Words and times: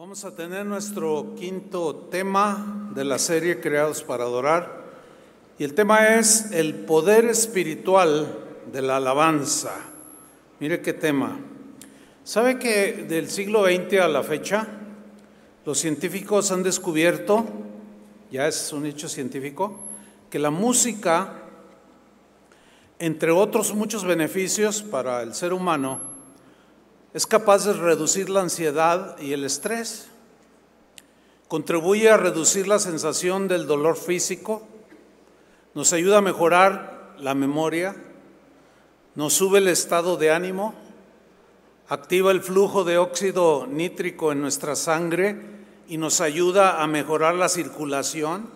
Vamos 0.00 0.24
a 0.24 0.34
tener 0.34 0.64
nuestro 0.64 1.34
quinto 1.38 1.94
tema 2.10 2.90
de 2.94 3.04
la 3.04 3.18
serie 3.18 3.60
Creados 3.60 4.02
para 4.02 4.24
Adorar. 4.24 4.82
Y 5.58 5.64
el 5.64 5.74
tema 5.74 6.14
es 6.16 6.52
el 6.52 6.74
poder 6.74 7.26
espiritual 7.26 8.34
de 8.72 8.80
la 8.80 8.96
alabanza. 8.96 9.74
Mire 10.58 10.80
qué 10.80 10.94
tema. 10.94 11.38
¿Sabe 12.24 12.58
que 12.58 13.04
del 13.10 13.28
siglo 13.28 13.66
XX 13.66 14.00
a 14.00 14.08
la 14.08 14.22
fecha 14.22 14.66
los 15.66 15.78
científicos 15.78 16.50
han 16.50 16.62
descubierto, 16.62 17.44
ya 18.30 18.48
es 18.48 18.72
un 18.72 18.86
hecho 18.86 19.06
científico, 19.06 19.80
que 20.30 20.38
la 20.38 20.50
música, 20.50 21.42
entre 22.98 23.32
otros 23.32 23.74
muchos 23.74 24.06
beneficios 24.06 24.80
para 24.80 25.22
el 25.22 25.34
ser 25.34 25.52
humano, 25.52 26.09
es 27.12 27.26
capaz 27.26 27.64
de 27.64 27.72
reducir 27.72 28.30
la 28.30 28.40
ansiedad 28.40 29.18
y 29.18 29.32
el 29.32 29.44
estrés, 29.44 30.08
contribuye 31.48 32.08
a 32.08 32.16
reducir 32.16 32.68
la 32.68 32.78
sensación 32.78 33.48
del 33.48 33.66
dolor 33.66 33.96
físico, 33.96 34.62
nos 35.74 35.92
ayuda 35.92 36.18
a 36.18 36.22
mejorar 36.22 37.14
la 37.18 37.34
memoria, 37.34 37.96
nos 39.16 39.32
sube 39.32 39.58
el 39.58 39.68
estado 39.68 40.16
de 40.16 40.30
ánimo, 40.30 40.74
activa 41.88 42.30
el 42.30 42.40
flujo 42.40 42.84
de 42.84 42.98
óxido 42.98 43.66
nítrico 43.66 44.30
en 44.30 44.40
nuestra 44.40 44.76
sangre 44.76 45.36
y 45.88 45.96
nos 45.96 46.20
ayuda 46.20 46.80
a 46.80 46.86
mejorar 46.86 47.34
la 47.34 47.48
circulación. 47.48 48.48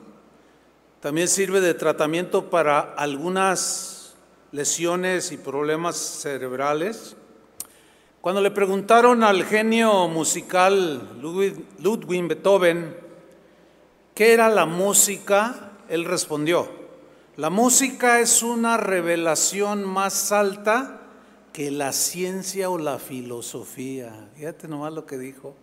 También 1.00 1.27
sirve 1.27 1.60
de 1.60 1.74
tratamiento 1.74 2.48
para 2.48 2.78
algunas 2.78 4.14
lesiones 4.52 5.32
y 5.32 5.36
problemas 5.36 5.96
cerebrales. 5.96 7.16
Cuando 8.24 8.41
le 8.41 8.51
preguntaron 8.51 9.23
al 9.23 9.45
genio 9.45 10.09
musical 10.09 11.20
Ludwig 11.20 12.27
Beethoven 12.27 12.97
qué 14.14 14.33
era 14.33 14.48
la 14.48 14.64
música, 14.64 15.72
él 15.91 16.06
respondió, 16.06 16.66
la 17.36 17.50
música 17.50 18.20
es 18.20 18.42
una 18.42 18.78
revelación 18.78 19.84
más 19.84 20.33
alta 20.33 21.03
que 21.53 21.70
la 21.70 21.92
ciencia 21.92 22.70
o 22.70 22.78
la 22.78 22.98
filosofía. 22.98 24.31
Fíjate 24.36 24.69
nomás 24.69 24.94
lo 24.94 25.05
que 25.05 25.19
dijo. 25.19 25.55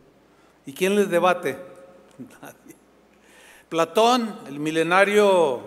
¿Y 0.68 0.73
quién 0.73 0.96
les 0.96 1.09
debate? 1.09 1.58
Nadie. 2.44 2.75
Platón, 3.70 4.38
el 4.46 4.59
milenario 4.59 5.64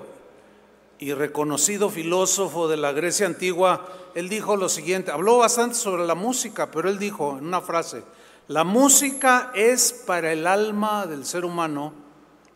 y 0.98 1.12
reconocido 1.12 1.90
filósofo 1.90 2.68
de 2.68 2.76
la 2.76 2.92
Grecia 2.92 3.26
antigua, 3.26 3.86
él 4.14 4.28
dijo 4.28 4.56
lo 4.56 4.68
siguiente, 4.68 5.10
habló 5.10 5.38
bastante 5.38 5.74
sobre 5.74 6.06
la 6.06 6.14
música, 6.14 6.70
pero 6.70 6.88
él 6.88 6.98
dijo 6.98 7.36
en 7.38 7.46
una 7.46 7.60
frase, 7.60 8.02
la 8.48 8.64
música 8.64 9.52
es 9.54 10.04
para 10.06 10.32
el 10.32 10.46
alma 10.46 11.06
del 11.06 11.24
ser 11.24 11.44
humano 11.44 11.92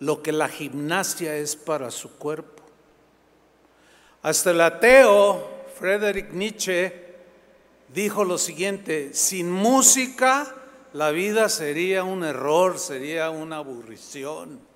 lo 0.01 0.23
que 0.23 0.33
la 0.33 0.49
gimnasia 0.49 1.37
es 1.37 1.57
para 1.57 1.91
su 1.91 2.17
cuerpo. 2.19 2.63
Hasta 4.23 4.51
el 4.51 4.61
ateo 4.61 5.49
Friedrich 5.79 6.31
Nietzsche 6.31 7.09
dijo 7.93 8.25
lo 8.25 8.39
siguiente, 8.39 9.15
sin 9.15 9.51
música 9.51 10.55
la 10.93 11.11
vida 11.11 11.49
sería 11.49 12.05
un 12.05 12.25
error, 12.25 12.79
sería 12.79 13.31
una 13.31 13.57
aburrición. 13.57 14.68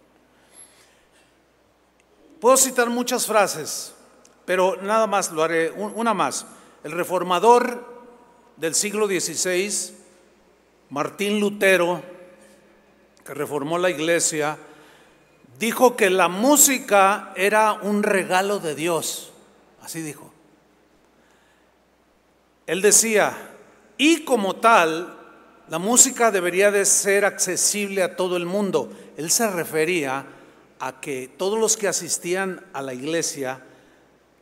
Puedo 2.42 2.56
citar 2.56 2.90
muchas 2.90 3.24
frases, 3.24 3.94
pero 4.44 4.76
nada 4.82 5.06
más 5.06 5.30
lo 5.30 5.44
haré, 5.44 5.70
una 5.70 6.12
más. 6.12 6.44
El 6.82 6.90
reformador 6.90 7.86
del 8.56 8.74
siglo 8.74 9.06
XVI, 9.06 9.94
Martín 10.90 11.38
Lutero, 11.38 12.02
que 13.24 13.32
reformó 13.32 13.78
la 13.78 13.90
iglesia, 13.90 14.58
dijo 15.56 15.94
que 15.94 16.10
la 16.10 16.26
música 16.26 17.32
era 17.36 17.74
un 17.74 18.02
regalo 18.02 18.58
de 18.58 18.74
Dios. 18.74 19.32
Así 19.80 20.02
dijo. 20.02 20.32
Él 22.66 22.82
decía, 22.82 23.36
y 23.96 24.24
como 24.24 24.56
tal, 24.56 25.16
la 25.68 25.78
música 25.78 26.32
debería 26.32 26.72
de 26.72 26.86
ser 26.86 27.24
accesible 27.24 28.02
a 28.02 28.16
todo 28.16 28.36
el 28.36 28.46
mundo. 28.46 28.92
Él 29.16 29.30
se 29.30 29.48
refería 29.48 30.26
a 30.82 30.98
que 31.00 31.30
todos 31.38 31.60
los 31.60 31.76
que 31.76 31.86
asistían 31.86 32.66
a 32.72 32.82
la 32.82 32.92
iglesia 32.92 33.62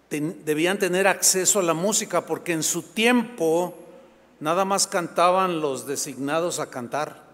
debían 0.09 0.79
tener 0.79 1.07
acceso 1.07 1.61
a 1.61 1.63
la 1.63 1.75
música 1.75 2.25
porque 2.25 2.53
en 2.53 2.63
su 2.63 2.81
tiempo 2.81 3.75
nada 4.41 4.65
más 4.65 4.87
cantaban 4.87 5.61
los 5.61 5.87
designados 5.87 6.59
a 6.59 6.71
cantar 6.71 7.25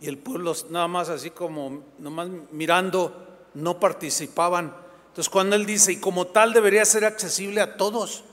y 0.00 0.08
el 0.08 0.18
pueblo 0.18 0.56
nada 0.70 0.88
más 0.88 1.08
así 1.08 1.30
como 1.30 1.84
nomás 2.00 2.28
mirando 2.50 3.28
no 3.54 3.78
participaban. 3.78 4.74
Entonces 5.10 5.30
cuando 5.30 5.54
él 5.54 5.64
dice 5.64 5.92
y 5.92 6.00
como 6.00 6.26
tal 6.26 6.52
debería 6.52 6.84
ser 6.84 7.04
accesible 7.04 7.60
a 7.60 7.76
todos, 7.76 8.24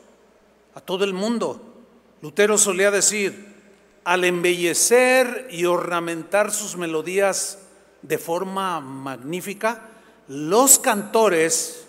a 0.74 0.82
todo 0.82 1.04
el 1.04 1.14
mundo, 1.14 1.62
Lutero 2.24 2.58
solía 2.58 2.90
decir, 2.90 3.54
al 4.04 4.24
embellecer 4.24 5.48
y 5.52 5.66
ornamentar 5.66 6.50
sus 6.50 6.78
melodías 6.78 7.60
de 8.07 8.18
forma 8.18 8.79
magnífica, 8.79 9.90
los 10.28 10.79
cantores 10.79 11.88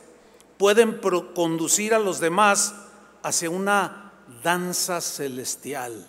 pueden 0.56 1.00
conducir 1.34 1.94
a 1.94 1.98
los 1.98 2.20
demás 2.20 2.74
hacia 3.22 3.50
una 3.50 4.12
danza 4.42 5.00
celestial. 5.00 6.08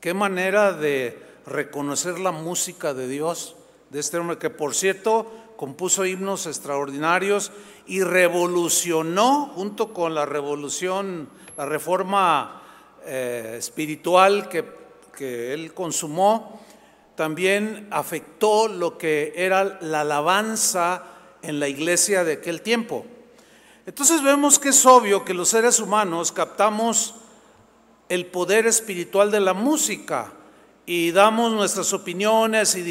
Qué 0.00 0.14
manera 0.14 0.72
de 0.72 1.18
reconocer 1.46 2.18
la 2.18 2.32
música 2.32 2.94
de 2.94 3.08
Dios, 3.08 3.56
de 3.90 4.00
este 4.00 4.18
hombre 4.18 4.38
que 4.38 4.50
por 4.50 4.74
cierto 4.74 5.30
compuso 5.56 6.04
himnos 6.04 6.46
extraordinarios 6.46 7.52
y 7.86 8.02
revolucionó 8.02 9.52
junto 9.54 9.92
con 9.92 10.14
la 10.14 10.26
revolución, 10.26 11.28
la 11.56 11.66
reforma 11.66 12.62
eh, 13.06 13.56
espiritual 13.58 14.48
que, 14.48 14.64
que 15.16 15.54
él 15.54 15.72
consumó, 15.72 16.60
también 17.16 17.88
afectó 17.90 18.68
lo 18.68 18.98
que 18.98 19.32
era 19.36 19.78
la 19.80 20.00
alabanza 20.00 21.02
en 21.42 21.60
la 21.60 21.68
iglesia 21.68 22.24
de 22.24 22.34
aquel 22.34 22.62
tiempo. 22.62 23.06
Entonces 23.86 24.22
vemos 24.22 24.58
que 24.58 24.70
es 24.70 24.86
obvio 24.86 25.24
que 25.24 25.34
los 25.34 25.50
seres 25.50 25.78
humanos 25.78 26.32
captamos 26.32 27.14
el 28.08 28.26
poder 28.26 28.66
espiritual 28.66 29.30
de 29.30 29.40
la 29.40 29.54
música 29.54 30.32
y 30.86 31.10
damos 31.12 31.52
nuestras 31.52 31.92
opiniones 31.92 32.74
y, 32.76 32.82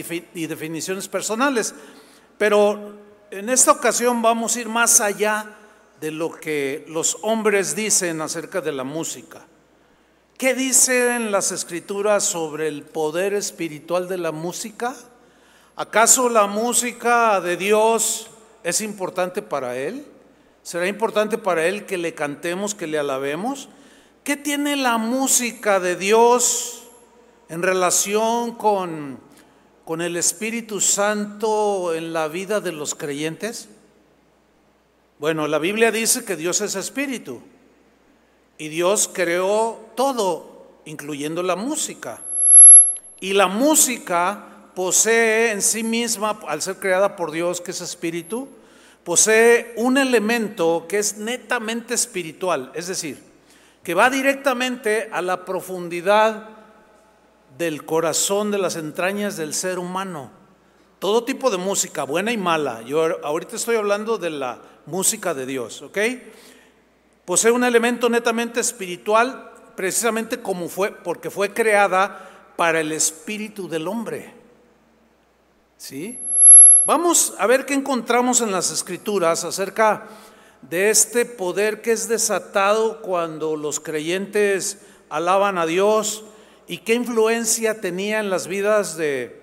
definiciones 0.48 1.08
personales. 1.08 1.74
Pero 2.38 2.96
en 3.32 3.50
esta 3.50 3.72
ocasión 3.72 4.22
vamos 4.22 4.56
a 4.56 4.62
ir 4.62 4.70
más 4.70 5.02
allá 5.02 5.58
de 6.00 6.12
lo 6.12 6.32
que 6.32 6.86
los 6.90 7.18
hombres 7.22 7.76
dicen 7.76 8.22
acerca 8.22 8.62
de 8.62 8.72
la 8.72 8.84
música. 8.84 9.46
¿Qué 10.38 10.56
dicen 10.56 11.32
las 11.32 11.52
escrituras 11.52 12.24
sobre 12.24 12.68
el 12.68 12.84
poder 12.84 13.34
espiritual 13.34 14.08
de 14.08 14.18
la 14.18 14.32
música? 14.32 14.96
¿Acaso 15.76 16.28
la 16.28 16.48
música 16.48 17.40
de 17.40 17.56
Dios 17.56 18.30
es 18.64 18.82
importante 18.82 19.44
para 19.44 19.78
Él? 19.78 20.06
¿Será 20.64 20.88
importante 20.88 21.38
para 21.38 21.68
Él 21.68 21.86
que 21.86 21.98
le 21.98 22.16
cantemos, 22.16 22.74
que 22.74 22.88
le 22.88 22.98
alabemos? 22.98 23.70
¿Qué 24.24 24.36
tiene 24.36 24.76
la 24.76 24.98
música 24.98 25.80
de 25.80 25.96
Dios 25.96 26.84
en 27.48 27.62
relación 27.62 28.56
con, 28.56 29.20
con 29.86 30.02
el 30.02 30.18
Espíritu 30.18 30.82
Santo 30.82 31.94
en 31.94 32.12
la 32.12 32.28
vida 32.28 32.60
de 32.60 32.72
los 32.72 32.96
creyentes? 32.96 33.70
Bueno, 35.20 35.48
la 35.48 35.60
Biblia 35.60 35.92
dice 35.92 36.26
que 36.26 36.36
Dios 36.36 36.60
es 36.62 36.76
espíritu 36.76 37.42
y 38.58 38.70
Dios 38.70 39.10
creó 39.12 39.80
todo, 39.96 40.80
incluyendo 40.86 41.44
la 41.44 41.56
música. 41.56 42.22
Y 43.20 43.34
la 43.34 43.48
música 43.48 44.70
posee 44.76 45.52
en 45.52 45.62
sí 45.62 45.84
misma, 45.84 46.40
al 46.48 46.62
ser 46.62 46.78
creada 46.78 47.16
por 47.16 47.32
Dios, 47.32 47.62
que 47.62 47.72
es 47.72 47.82
espíritu, 47.82 48.48
posee 49.04 49.74
un 49.78 49.98
elemento 49.98 50.86
que 50.88 51.00
es 51.00 51.18
netamente 51.18 51.94
espiritual, 51.94 52.72
es 52.74 52.88
decir, 52.88 53.22
que 53.84 53.94
va 53.94 54.10
directamente 54.10 55.10
a 55.12 55.22
la 55.22 55.46
profundidad 55.46 56.50
del 57.58 57.86
corazón, 57.86 58.50
de 58.50 58.58
las 58.58 58.76
entrañas 58.76 59.38
del 59.38 59.54
ser 59.54 59.78
humano. 59.78 60.32
Todo 61.00 61.26
tipo 61.26 61.52
de 61.52 61.58
música, 61.58 62.04
buena 62.04 62.32
y 62.32 62.38
mala. 62.38 62.82
Yo 62.84 63.24
ahorita 63.26 63.58
estoy 63.58 63.76
hablando 63.76 64.18
de 64.18 64.30
la 64.30 64.60
música 64.86 65.34
de 65.34 65.46
Dios, 65.46 65.82
¿ok? 65.82 65.98
Posee 67.26 67.52
un 67.52 67.64
elemento 67.64 68.10
netamente 68.10 68.60
espiritual, 68.60 69.52
precisamente 69.76 70.42
como 70.42 70.68
fue, 70.68 70.92
porque 70.92 71.30
fue 71.30 71.54
creada 71.54 72.54
para 72.58 72.82
el 72.82 72.92
espíritu 72.92 73.70
del 73.70 73.88
hombre. 73.88 74.34
¿Sí? 75.78 76.20
Vamos 76.86 77.34
a 77.40 77.48
ver 77.48 77.66
qué 77.66 77.74
encontramos 77.74 78.42
en 78.42 78.52
las 78.52 78.72
escrituras 78.72 79.46
acerca 79.46 80.08
de 80.62 80.90
este 80.90 81.26
poder 81.26 81.82
que 81.82 81.94
es 81.94 82.08
desatado 82.08 83.02
cuando 83.02 83.56
los 83.56 83.80
creyentes 83.80 84.80
alaban 85.10 85.58
a 85.58 85.66
Dios 85.66 86.26
y 86.68 86.80
qué 86.80 86.94
influencia 86.94 87.80
tenía 87.80 88.20
en 88.20 88.30
las 88.30 88.48
vidas 88.48 88.98
de, 88.98 89.42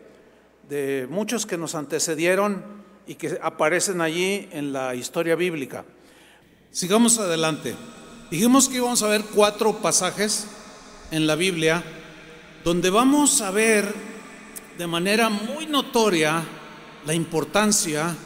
de 0.68 1.06
muchos 1.10 1.46
que 1.46 1.56
nos 1.58 1.74
antecedieron 1.74 2.62
y 3.06 3.14
que 3.14 3.38
aparecen 3.42 4.00
allí 4.00 4.48
en 4.52 4.72
la 4.72 4.94
historia 4.94 5.34
bíblica. 5.34 5.84
Sigamos 6.72 7.18
adelante. 7.18 7.74
Dijimos 8.30 8.68
que 8.68 8.76
íbamos 8.76 9.02
a 9.02 9.08
ver 9.08 9.24
cuatro 9.34 9.78
pasajes 9.78 10.46
en 11.10 11.26
la 11.26 11.34
Biblia 11.34 11.82
donde 12.64 12.90
vamos 12.90 13.40
a 13.40 13.50
ver 13.50 13.92
de 14.78 14.86
manera 14.86 15.28
muy 15.28 15.66
notoria 15.66 16.44
la 17.06 17.14
importancia 17.14 18.16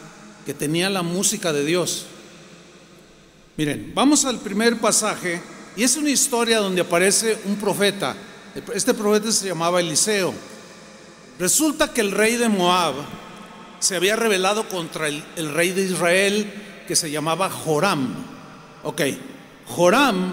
que 0.45 0.53
tenía 0.53 0.91
la 0.91 1.03
música 1.03 1.53
de 1.53 1.65
Dios. 1.65 2.07
Miren, 3.57 3.93
vamos 3.95 4.27
al 4.27 4.39
primer 4.39 4.79
pasaje 4.79 5.41
y 5.75 5.83
es 5.83 5.97
una 5.97 6.11
historia 6.11 6.59
donde 6.59 6.83
aparece 6.83 7.39
un 7.47 7.57
profeta. 7.57 8.15
Este 8.75 8.93
profeta 8.93 9.33
se 9.33 9.49
llamaba 9.49 9.81
Eliseo. 9.81 10.35
Resulta 11.39 11.93
que 11.93 12.03
el 12.03 12.13
rey 12.13 12.37
de 12.37 12.49
Moab 12.49 12.95
se 13.79 13.97
había 13.97 14.17
rebelado 14.17 14.69
contra 14.69 15.09
el, 15.09 15.55
rey 15.55 15.71
de 15.71 15.83
Israel 15.83 16.53
que 16.87 16.95
se 16.95 17.11
llamaba 17.11 17.49
Joram. 17.49 18.34
Ok, 18.85 19.01
Joram, 19.67 20.33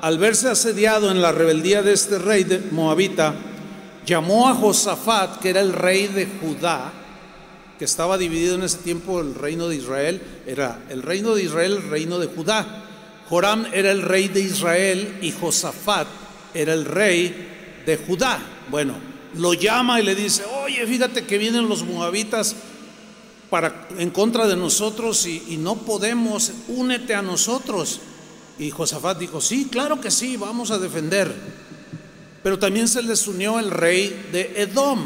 al 0.00 0.16
verse 0.16 0.48
asediado 0.48 1.10
en 1.10 1.20
la 1.20 1.32
rebeldía 1.32 1.82
de 1.82 1.92
este 1.92 2.18
rey 2.18 2.44
de 2.44 2.58
Moabita, 2.70 3.34
llamó 4.06 4.48
a 4.48 4.54
Josafat, 4.54 5.38
que 5.38 5.50
era 5.50 5.60
el 5.60 5.74
rey 5.74 6.06
de 6.06 6.26
Judá, 6.26 6.94
que 7.78 7.84
estaba 7.84 8.16
dividido 8.16 8.54
en 8.54 8.62
ese 8.62 8.78
tiempo 8.78 9.20
el 9.20 9.34
reino 9.34 9.68
de 9.68 9.76
Israel, 9.76 10.22
era 10.46 10.80
el 10.88 11.02
reino 11.02 11.34
de 11.34 11.42
Israel, 11.42 11.72
el 11.72 11.90
reino 11.90 12.18
de 12.18 12.28
Judá. 12.28 12.84
Joram 13.28 13.66
era 13.70 13.90
el 13.90 14.00
rey 14.00 14.28
de 14.28 14.40
Israel 14.40 15.18
y 15.20 15.32
Josafat 15.32 16.06
era 16.54 16.72
el 16.72 16.86
rey 16.86 17.82
de 17.84 17.98
Judá. 17.98 18.40
Bueno, 18.70 18.94
lo 19.36 19.52
llama 19.52 20.00
y 20.00 20.04
le 20.04 20.14
dice, 20.14 20.42
oye, 20.64 20.86
fíjate 20.86 21.26
que 21.26 21.36
vienen 21.36 21.68
los 21.68 21.84
moabitas 21.84 22.56
para, 23.50 23.88
en 23.98 24.10
contra 24.10 24.46
de 24.46 24.56
nosotros 24.56 25.26
y, 25.26 25.56
no 25.58 25.76
podemos, 25.76 26.52
únete 26.68 27.14
a 27.14 27.22
nosotros. 27.22 28.00
Y 28.58 28.70
Josafat 28.70 29.18
dijo, 29.18 29.40
sí, 29.40 29.68
claro 29.70 30.00
que 30.00 30.10
sí, 30.10 30.36
vamos 30.36 30.70
a 30.70 30.78
defender. 30.78 31.34
Pero 32.42 32.58
también 32.58 32.88
se 32.88 33.02
les 33.02 33.26
unió 33.26 33.58
el 33.58 33.70
rey 33.70 34.28
de 34.32 34.62
Edom. 34.62 35.04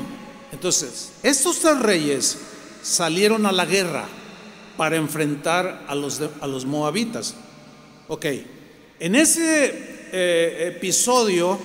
Entonces, 0.52 1.12
estos 1.22 1.58
tres 1.60 1.78
reyes 1.80 2.38
salieron 2.82 3.46
a 3.46 3.52
la 3.52 3.64
guerra 3.64 4.04
para 4.76 4.96
enfrentar 4.96 5.86
a 5.88 5.94
los, 5.94 6.20
a 6.40 6.46
los 6.46 6.66
moabitas. 6.66 7.34
Ok, 8.08 8.26
en 9.00 9.14
ese 9.14 10.08
eh, 10.12 10.74
episodio 10.76 11.58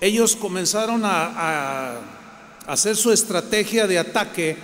ellos 0.00 0.36
comenzaron 0.36 1.02
a 1.04 2.00
hacer 2.66 2.96
su 2.96 3.12
estrategia 3.12 3.86
de 3.86 3.98
ataque 3.98 4.56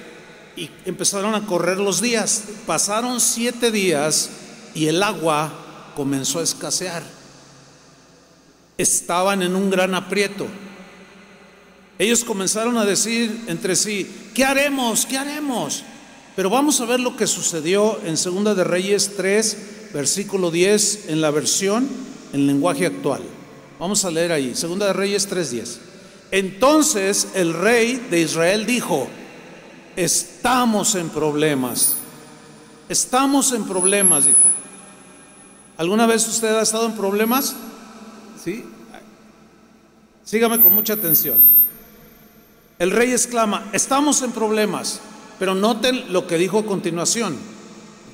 y 0.56 0.70
empezaron 0.84 1.34
a 1.34 1.46
correr 1.46 1.78
los 1.78 2.00
días. 2.00 2.44
Pasaron 2.66 3.20
siete 3.20 3.70
días 3.70 4.30
y 4.74 4.86
el 4.86 5.02
agua 5.02 5.92
comenzó 5.96 6.40
a 6.40 6.42
escasear. 6.42 7.02
Estaban 8.76 9.42
en 9.42 9.54
un 9.54 9.70
gran 9.70 9.94
aprieto. 9.94 10.46
Ellos 11.98 12.24
comenzaron 12.24 12.76
a 12.76 12.84
decir 12.84 13.44
entre 13.46 13.76
sí, 13.76 14.10
¿qué 14.34 14.44
haremos? 14.44 15.06
¿Qué 15.06 15.16
haremos? 15.16 15.84
Pero 16.34 16.50
vamos 16.50 16.80
a 16.80 16.84
ver 16.86 16.98
lo 16.98 17.16
que 17.16 17.28
sucedió 17.28 18.00
en 18.04 18.16
Segunda 18.16 18.54
de 18.54 18.64
Reyes 18.64 19.12
3, 19.16 19.56
versículo 19.94 20.50
10, 20.50 21.08
en 21.08 21.20
la 21.20 21.30
versión 21.30 21.88
en 22.32 22.48
lenguaje 22.48 22.86
actual. 22.86 23.22
Vamos 23.78 24.04
a 24.04 24.10
leer 24.10 24.32
ahí, 24.32 24.54
Segunda 24.54 24.86
de 24.86 24.92
Reyes 24.92 25.28
3:10. 25.28 25.78
Entonces 26.32 27.28
el 27.34 27.54
rey 27.54 28.04
de 28.10 28.20
Israel 28.20 28.66
dijo, 28.66 29.08
estamos 29.96 30.94
en 30.94 31.08
problemas. 31.08 31.96
Estamos 32.88 33.52
en 33.52 33.64
problemas, 33.64 34.26
dijo. 34.26 34.38
¿Alguna 35.76 36.06
vez 36.06 36.26
usted 36.28 36.54
ha 36.56 36.62
estado 36.62 36.86
en 36.86 36.92
problemas? 36.92 37.56
¿Sí? 38.42 38.64
Sígame 40.24 40.60
con 40.60 40.74
mucha 40.74 40.94
atención. 40.94 41.36
El 42.78 42.90
rey 42.90 43.12
exclama, 43.12 43.68
estamos 43.72 44.22
en 44.22 44.32
problemas, 44.32 45.00
pero 45.38 45.54
noten 45.54 46.12
lo 46.12 46.26
que 46.26 46.38
dijo 46.38 46.60
a 46.60 46.66
continuación. 46.66 47.36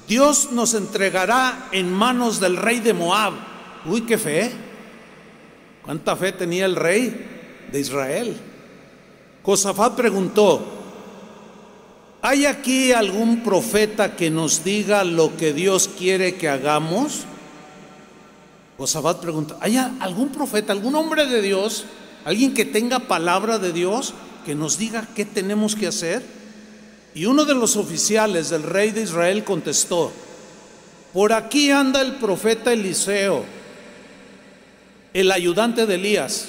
Dios 0.08 0.50
nos 0.52 0.74
entregará 0.74 1.68
en 1.72 1.92
manos 1.92 2.40
del 2.40 2.56
rey 2.56 2.80
de 2.80 2.92
Moab. 2.92 3.32
Uy, 3.86 4.02
qué 4.02 4.18
fe. 4.18 4.52
¿Cuánta 5.82 6.16
fe 6.16 6.32
tenía 6.32 6.66
el 6.66 6.76
rey 6.76 7.68
de 7.70 7.80
Israel? 7.80 8.36
Josafat 9.42 9.94
preguntó, 9.94 10.79
¿hay 12.22 12.46
aquí 12.46 12.92
algún 12.92 13.42
profeta 13.42 14.16
que 14.16 14.30
nos 14.30 14.64
diga 14.64 15.04
lo 15.04 15.36
que 15.36 15.52
Dios 15.52 15.88
quiere 15.88 16.36
que 16.36 16.48
hagamos? 16.48 17.24
Josafat 18.78 19.20
pregunta, 19.20 19.56
¿hay 19.60 19.76
algún 19.76 20.30
profeta, 20.30 20.72
algún 20.72 20.94
hombre 20.94 21.26
de 21.26 21.42
Dios, 21.42 21.84
alguien 22.24 22.54
que 22.54 22.64
tenga 22.64 23.00
palabra 23.00 23.58
de 23.58 23.72
Dios? 23.72 24.14
que 24.44 24.54
nos 24.54 24.78
diga 24.78 25.06
qué 25.14 25.24
tenemos 25.24 25.74
que 25.76 25.86
hacer? 25.86 26.24
Y 27.14 27.26
uno 27.26 27.44
de 27.44 27.54
los 27.54 27.76
oficiales 27.76 28.50
del 28.50 28.62
rey 28.62 28.90
de 28.90 29.02
Israel 29.02 29.44
contestó, 29.44 30.12
por 31.12 31.32
aquí 31.32 31.70
anda 31.70 32.00
el 32.00 32.14
profeta 32.14 32.72
Eliseo, 32.72 33.44
el 35.12 35.32
ayudante 35.32 35.86
de 35.86 35.94
Elías. 35.96 36.48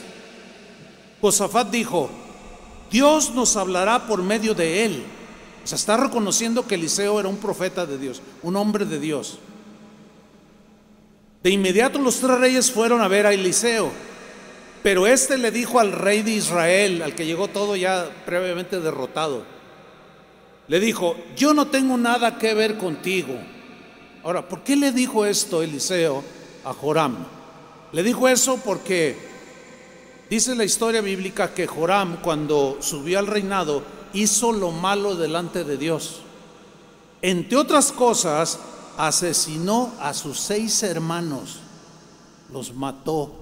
Josafat 1.20 1.72
dijo, 1.72 2.10
Dios 2.92 3.34
nos 3.34 3.56
hablará 3.58 4.08
por 4.08 4.22
medio 4.22 4.54
de 4.54 4.86
él. 4.86 5.04
O 5.64 5.68
sea, 5.68 5.76
está 5.76 5.98
reconociendo 5.98 6.66
que 6.66 6.76
Eliseo 6.76 7.20
era 7.20 7.30
un 7.30 7.38
profeta 7.38 7.86
de 7.86 7.98
Dios, 7.98 8.22
un 8.42 8.56
hombre 8.56 8.86
de 8.86 9.00
Dios. 9.00 9.40
De 11.44 11.50
inmediato 11.50 12.00
los 12.00 12.20
tres 12.20 12.40
reyes 12.40 12.72
fueron 12.72 13.02
a 13.02 13.08
ver 13.08 13.26
a 13.26 13.34
Eliseo. 13.34 13.92
Pero 14.84 15.06
este 15.06 15.38
le 15.38 15.52
dijo 15.52 15.80
al 15.80 15.92
rey 15.92 16.24
de 16.24 16.32
Israel, 16.32 17.04
al 17.04 17.14
que 17.14 17.26
llegó 17.26 17.48
todo 17.48 17.76
ya 17.76 18.10
previamente 18.26 18.80
derrotado, 18.80 19.46
le 20.68 20.80
dijo, 20.80 21.16
yo 21.36 21.54
no 21.54 21.68
tengo 21.68 21.98
nada 21.98 22.38
que 22.38 22.54
ver 22.54 22.78
contigo. 22.78 23.36
Ahora, 24.24 24.48
¿por 24.48 24.64
qué 24.64 24.76
le 24.76 24.92
dijo 24.92 25.26
esto 25.26 25.62
Eliseo 25.62 26.24
a 26.64 26.74
Joram? 26.74 27.18
Le 27.92 28.04
dijo 28.04 28.28
eso 28.28 28.58
porque 28.64 29.16
dice 30.30 30.56
la 30.56 30.64
historia 30.64 31.02
bíblica 31.02 31.54
que 31.54 31.68
Joram 31.68 32.18
cuando 32.22 32.78
subió 32.80 33.20
al 33.20 33.28
reinado 33.28 33.84
hizo 34.14 34.52
lo 34.52 34.72
malo 34.72 35.16
delante 35.16 35.64
de 35.64 35.78
Dios. 35.78 36.22
Entre 37.22 37.58
otras 37.58 37.92
cosas, 37.92 38.60
asesinó 38.98 39.94
a 40.00 40.14
sus 40.14 40.40
seis 40.40 40.84
hermanos, 40.84 41.60
los 42.52 42.74
mató 42.74 43.34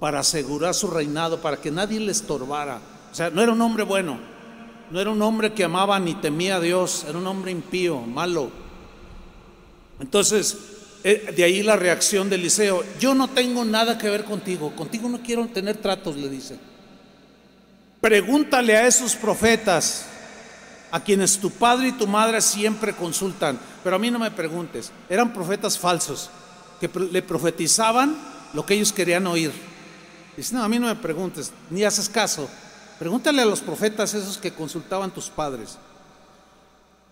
para 0.00 0.20
asegurar 0.20 0.74
su 0.74 0.88
reinado, 0.88 1.40
para 1.40 1.60
que 1.60 1.70
nadie 1.70 2.00
le 2.00 2.12
estorbara. 2.12 2.80
O 3.10 3.14
sea, 3.14 3.30
no 3.30 3.42
era 3.42 3.52
un 3.52 3.60
hombre 3.60 3.84
bueno, 3.84 4.18
no 4.90 5.00
era 5.00 5.10
un 5.10 5.22
hombre 5.22 5.52
que 5.52 5.64
amaba 5.64 5.98
ni 5.98 6.14
temía 6.14 6.56
a 6.56 6.60
Dios, 6.60 7.04
era 7.08 7.16
un 7.16 7.26
hombre 7.26 7.50
impío, 7.50 8.00
malo. 8.00 8.50
Entonces, 10.00 10.56
eh, 11.02 11.32
de 11.34 11.44
ahí 11.44 11.62
la 11.62 11.76
reacción 11.76 12.28
de 12.28 12.36
Eliseo, 12.36 12.84
yo 12.98 13.14
no 13.14 13.28
tengo 13.28 13.64
nada 13.64 13.96
que 13.96 14.10
ver 14.10 14.24
contigo, 14.24 14.74
contigo 14.74 15.08
no 15.08 15.20
quiero 15.20 15.46
tener 15.48 15.76
tratos, 15.78 16.16
le 16.16 16.28
dice. 16.28 16.58
Pregúntale 18.06 18.76
a 18.76 18.86
esos 18.86 19.16
profetas, 19.16 20.06
a 20.92 21.02
quienes 21.02 21.40
tu 21.40 21.50
padre 21.50 21.88
y 21.88 21.92
tu 21.92 22.06
madre 22.06 22.40
siempre 22.40 22.92
consultan, 22.92 23.58
pero 23.82 23.96
a 23.96 23.98
mí 23.98 24.12
no 24.12 24.20
me 24.20 24.30
preguntes, 24.30 24.92
eran 25.08 25.32
profetas 25.32 25.76
falsos, 25.76 26.30
que 26.80 26.88
le 27.10 27.20
profetizaban 27.22 28.16
lo 28.54 28.64
que 28.64 28.74
ellos 28.74 28.92
querían 28.92 29.26
oír. 29.26 29.50
Dice, 30.36 30.54
no, 30.54 30.62
a 30.62 30.68
mí 30.68 30.78
no 30.78 30.86
me 30.86 30.94
preguntes, 30.94 31.50
ni 31.68 31.82
haces 31.82 32.08
caso. 32.08 32.48
Pregúntale 33.00 33.42
a 33.42 33.44
los 33.44 33.60
profetas 33.60 34.14
esos 34.14 34.38
que 34.38 34.54
consultaban 34.54 35.10
tus 35.10 35.28
padres. 35.28 35.76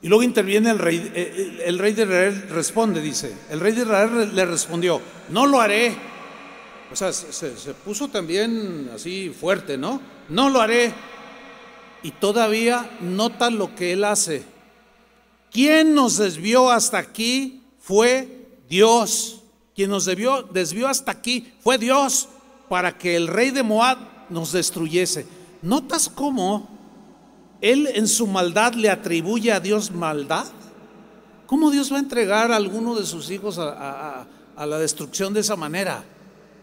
Y 0.01 0.07
luego 0.07 0.23
interviene 0.23 0.71
el 0.71 0.79
rey, 0.79 1.11
eh, 1.13 1.13
eh, 1.17 1.63
el, 1.67 1.81
rey 1.81 1.93
de 1.95 2.05
Israel 2.05 2.47
responde, 2.51 3.01
dice, 3.01 3.35
el 3.51 3.59
rey 3.59 3.73
de 3.73 3.83
Israel 3.83 4.31
le 4.33 4.47
respondió, 4.47 5.01
no 5.31 5.45
lo 5.45 5.61
haré. 5.61 5.97
O 6.93 6.95
sea, 6.95 7.13
se, 7.13 7.33
se 7.33 7.75
puso 7.75 8.07
también 8.07 8.93
así 8.95 9.35
fuerte, 9.37 9.77
¿no? 9.77 10.14
No 10.29 10.51
lo 10.51 10.61
haré. 10.61 10.93
Y 12.03 12.11
todavía 12.11 12.91
nota 13.01 13.51
lo 13.51 13.75
que 13.75 13.93
él 13.93 14.05
hace. 14.05 14.45
Quien 15.51 15.95
nos 15.95 16.19
desvió 16.19 16.71
hasta 16.71 16.99
aquí 16.99 17.63
fue 17.79 18.49
Dios. 18.69 19.41
Quien 19.75 19.91
nos 19.91 20.05
desvió, 20.05 20.43
desvió 20.43 20.89
hasta 20.89 21.13
aquí 21.13 21.53
fue 21.61 21.79
Dios 21.79 22.29
para 22.69 22.97
que 22.97 23.17
el 23.17 23.29
rey 23.29 23.51
de 23.51 23.63
Moab 23.63 23.99
nos 24.31 24.53
destruyese. 24.53 25.27
¿Notas 25.63 26.09
cómo 26.09 26.69
él 27.61 27.89
en 27.95 28.07
su 28.09 28.27
maldad 28.27 28.75
le 28.75 28.91
atribuye 28.91 29.53
a 29.53 29.61
Dios 29.61 29.91
maldad? 29.91 30.47
¿Cómo 31.47 31.71
Dios 31.71 31.93
va 31.93 31.97
a 31.97 32.01
entregar 32.01 32.53
a 32.53 32.57
alguno 32.57 32.95
de 32.95 33.07
sus 33.07 33.31
hijos 33.31 33.59
a, 33.59 34.27
la 34.57 34.79
destrucción 34.79 35.33
de 35.33 35.41
esa 35.41 35.57
manera? 35.57 36.05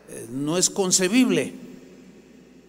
Eh, 0.10 0.28
no 0.30 0.58
es 0.58 0.70
concebible. 0.70 1.71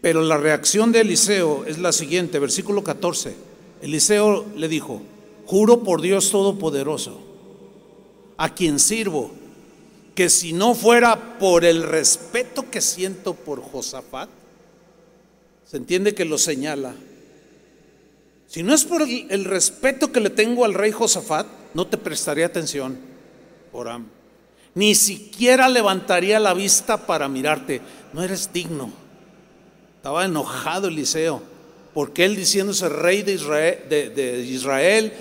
Pero 0.03 0.21
la 0.21 0.37
reacción 0.37 0.91
de 0.91 1.01
Eliseo 1.01 1.65
es 1.65 1.79
la 1.79 1.93
siguiente, 1.93 2.41
versículo 2.41 2.83
14. 2.85 3.35
Eliseo 3.83 4.45
le 4.57 4.69
dijo, 4.69 5.01
juro 5.47 5.85
por 5.85 6.03
Dios 6.03 6.31
Todopoderoso, 6.31 7.21
a 8.37 8.53
quien 8.53 8.81
sirvo, 8.81 9.31
que 10.17 10.29
si 10.29 10.53
no 10.53 10.75
fuera 10.75 11.39
por 11.39 11.65
el 11.65 11.85
respeto 11.85 12.69
que 12.69 12.81
siento 12.81 13.35
por 13.35 13.63
Josafat, 13.63 14.29
se 15.65 15.77
entiende 15.77 16.15
que 16.15 16.25
lo 16.25 16.37
señala. 16.37 16.95
Si 18.49 18.65
no 18.65 18.75
es 18.75 18.85
por 18.85 19.03
el, 19.03 19.45
respeto 19.45 20.13
que 20.13 20.21
le 20.21 20.31
tengo 20.31 20.65
al 20.65 20.75
rey 20.75 20.91
Josafat, 20.91 21.47
no 21.75 21.87
te 21.87 21.97
prestaría 21.97 22.45
atención, 22.45 22.99
Oram. 23.73 24.07
Ni 24.75 24.95
siquiera 24.97 25.69
levantaría 25.69 26.41
la 26.41 26.55
vista 26.55 27.07
para 27.07 27.29
mirarte. 27.29 27.81
No 28.13 28.23
eres 28.23 28.53
digno. 28.53 29.02
Estaba 30.03 30.25
enojado 30.25 30.89
Eliseo 30.89 31.41
porque 31.95 32.25
él 32.25 32.35
diciéndose 32.35 32.89
rey 32.89 33.23
de 33.23 34.45
Israel, 34.51 35.13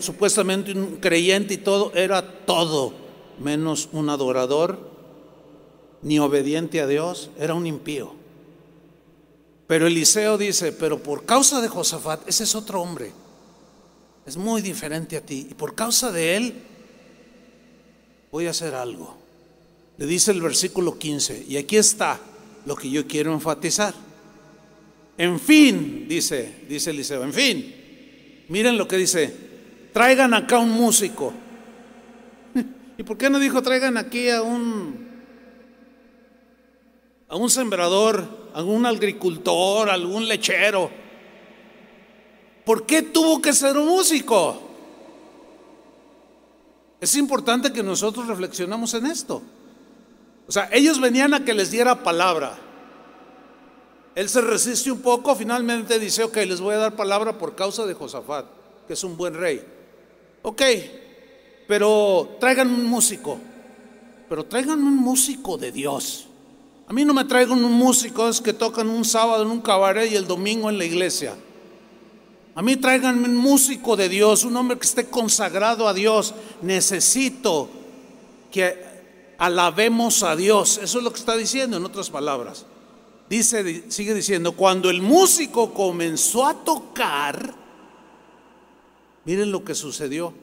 supuestamente 0.00 0.72
un 0.72 0.96
creyente 0.96 1.54
y 1.54 1.58
todo, 1.58 1.92
era 1.94 2.44
todo 2.44 2.94
menos 3.38 3.88
un 3.92 4.08
adorador, 4.10 4.90
ni 6.02 6.18
obediente 6.18 6.80
a 6.80 6.88
Dios, 6.88 7.30
era 7.38 7.54
un 7.54 7.64
impío. 7.64 8.12
Pero 9.68 9.86
Eliseo 9.86 10.36
dice, 10.36 10.72
pero 10.72 11.00
por 11.00 11.24
causa 11.24 11.60
de 11.60 11.68
Josafat, 11.68 12.28
ese 12.28 12.42
es 12.42 12.56
otro 12.56 12.82
hombre, 12.82 13.12
es 14.26 14.36
muy 14.36 14.62
diferente 14.62 15.16
a 15.16 15.20
ti, 15.20 15.46
y 15.48 15.54
por 15.54 15.76
causa 15.76 16.10
de 16.10 16.36
él 16.36 16.54
voy 18.32 18.48
a 18.48 18.50
hacer 18.50 18.74
algo. 18.74 19.14
Le 19.96 20.06
dice 20.06 20.32
el 20.32 20.42
versículo 20.42 20.98
15, 20.98 21.44
y 21.46 21.56
aquí 21.56 21.76
está 21.76 22.18
lo 22.66 22.74
que 22.74 22.90
yo 22.90 23.06
quiero 23.06 23.32
enfatizar. 23.32 23.94
En 25.16 25.38
fin, 25.38 26.06
dice, 26.08 26.64
dice 26.68 26.90
Eliseo, 26.90 27.22
en 27.22 27.32
fin, 27.32 27.74
miren 28.48 28.76
lo 28.76 28.88
que 28.88 28.96
dice, 28.96 29.34
traigan 29.92 30.34
acá 30.34 30.58
un 30.58 30.70
músico. 30.70 31.32
¿Y 32.98 33.02
por 33.04 33.16
qué 33.16 33.30
no 33.30 33.38
dijo 33.38 33.62
traigan 33.62 33.96
aquí 33.96 34.28
a 34.28 34.42
un 34.42 35.04
a 37.28 37.36
un 37.36 37.50
sembrador, 37.50 38.50
a 38.54 38.62
un 38.62 38.86
agricultor, 38.86 39.88
a 39.88 39.94
algún 39.94 40.26
lechero? 40.28 40.90
¿Por 42.64 42.86
qué 42.86 43.02
tuvo 43.02 43.40
que 43.40 43.52
ser 43.52 43.76
un 43.76 43.86
músico? 43.86 44.60
Es 47.00 47.14
importante 47.16 47.72
que 47.72 47.82
nosotros 47.82 48.26
reflexionemos 48.26 48.94
en 48.94 49.06
esto. 49.06 49.42
O 50.46 50.52
sea, 50.52 50.68
ellos 50.72 51.00
venían 51.00 51.34
a 51.34 51.44
que 51.44 51.54
les 51.54 51.70
diera 51.70 52.02
palabra. 52.02 52.58
Él 54.14 54.28
se 54.28 54.40
resiste 54.40 54.92
un 54.92 55.00
poco, 55.00 55.34
finalmente 55.34 55.98
dice, 55.98 56.22
ok, 56.22 56.36
les 56.36 56.60
voy 56.60 56.74
a 56.74 56.78
dar 56.78 56.96
palabra 56.96 57.36
por 57.36 57.54
causa 57.56 57.84
de 57.84 57.94
Josafat, 57.94 58.46
que 58.86 58.92
es 58.92 59.02
un 59.02 59.16
buen 59.16 59.34
rey. 59.34 59.64
Ok, 60.42 60.62
pero 61.66 62.36
traigan 62.38 62.70
un 62.70 62.86
músico, 62.86 63.38
pero 64.28 64.44
traigan 64.44 64.78
un 64.80 64.96
músico 64.96 65.58
de 65.58 65.72
Dios. 65.72 66.26
A 66.86 66.92
mí 66.92 67.04
no 67.04 67.14
me 67.14 67.24
traigan 67.24 67.64
un 67.64 67.72
músico 67.72 68.30
que 68.42 68.52
tocan 68.52 68.88
un 68.88 69.04
sábado 69.04 69.42
en 69.42 69.50
un 69.50 69.60
cabaret 69.60 70.10
y 70.10 70.16
el 70.16 70.26
domingo 70.26 70.68
en 70.68 70.78
la 70.78 70.84
iglesia. 70.84 71.34
A 72.54 72.62
mí 72.62 72.76
traigan 72.76 73.24
un 73.24 73.34
músico 73.34 73.96
de 73.96 74.08
Dios, 74.08 74.44
un 74.44 74.56
hombre 74.56 74.78
que 74.78 74.86
esté 74.86 75.06
consagrado 75.06 75.88
a 75.88 75.94
Dios. 75.94 76.34
Necesito 76.62 77.68
que 78.52 78.76
alabemos 79.38 80.22
a 80.22 80.36
Dios. 80.36 80.78
Eso 80.80 80.98
es 80.98 81.04
lo 81.04 81.12
que 81.12 81.18
está 81.18 81.36
diciendo 81.36 81.78
en 81.78 81.84
otras 81.84 82.10
palabras. 82.10 82.64
Dice, 83.28 83.90
sigue 83.90 84.14
diciendo, 84.14 84.52
cuando 84.52 84.90
el 84.90 85.00
músico 85.00 85.72
comenzó 85.72 86.46
a 86.46 86.54
tocar, 86.64 87.54
miren 89.24 89.50
lo 89.50 89.64
que 89.64 89.74
sucedió. 89.74 90.34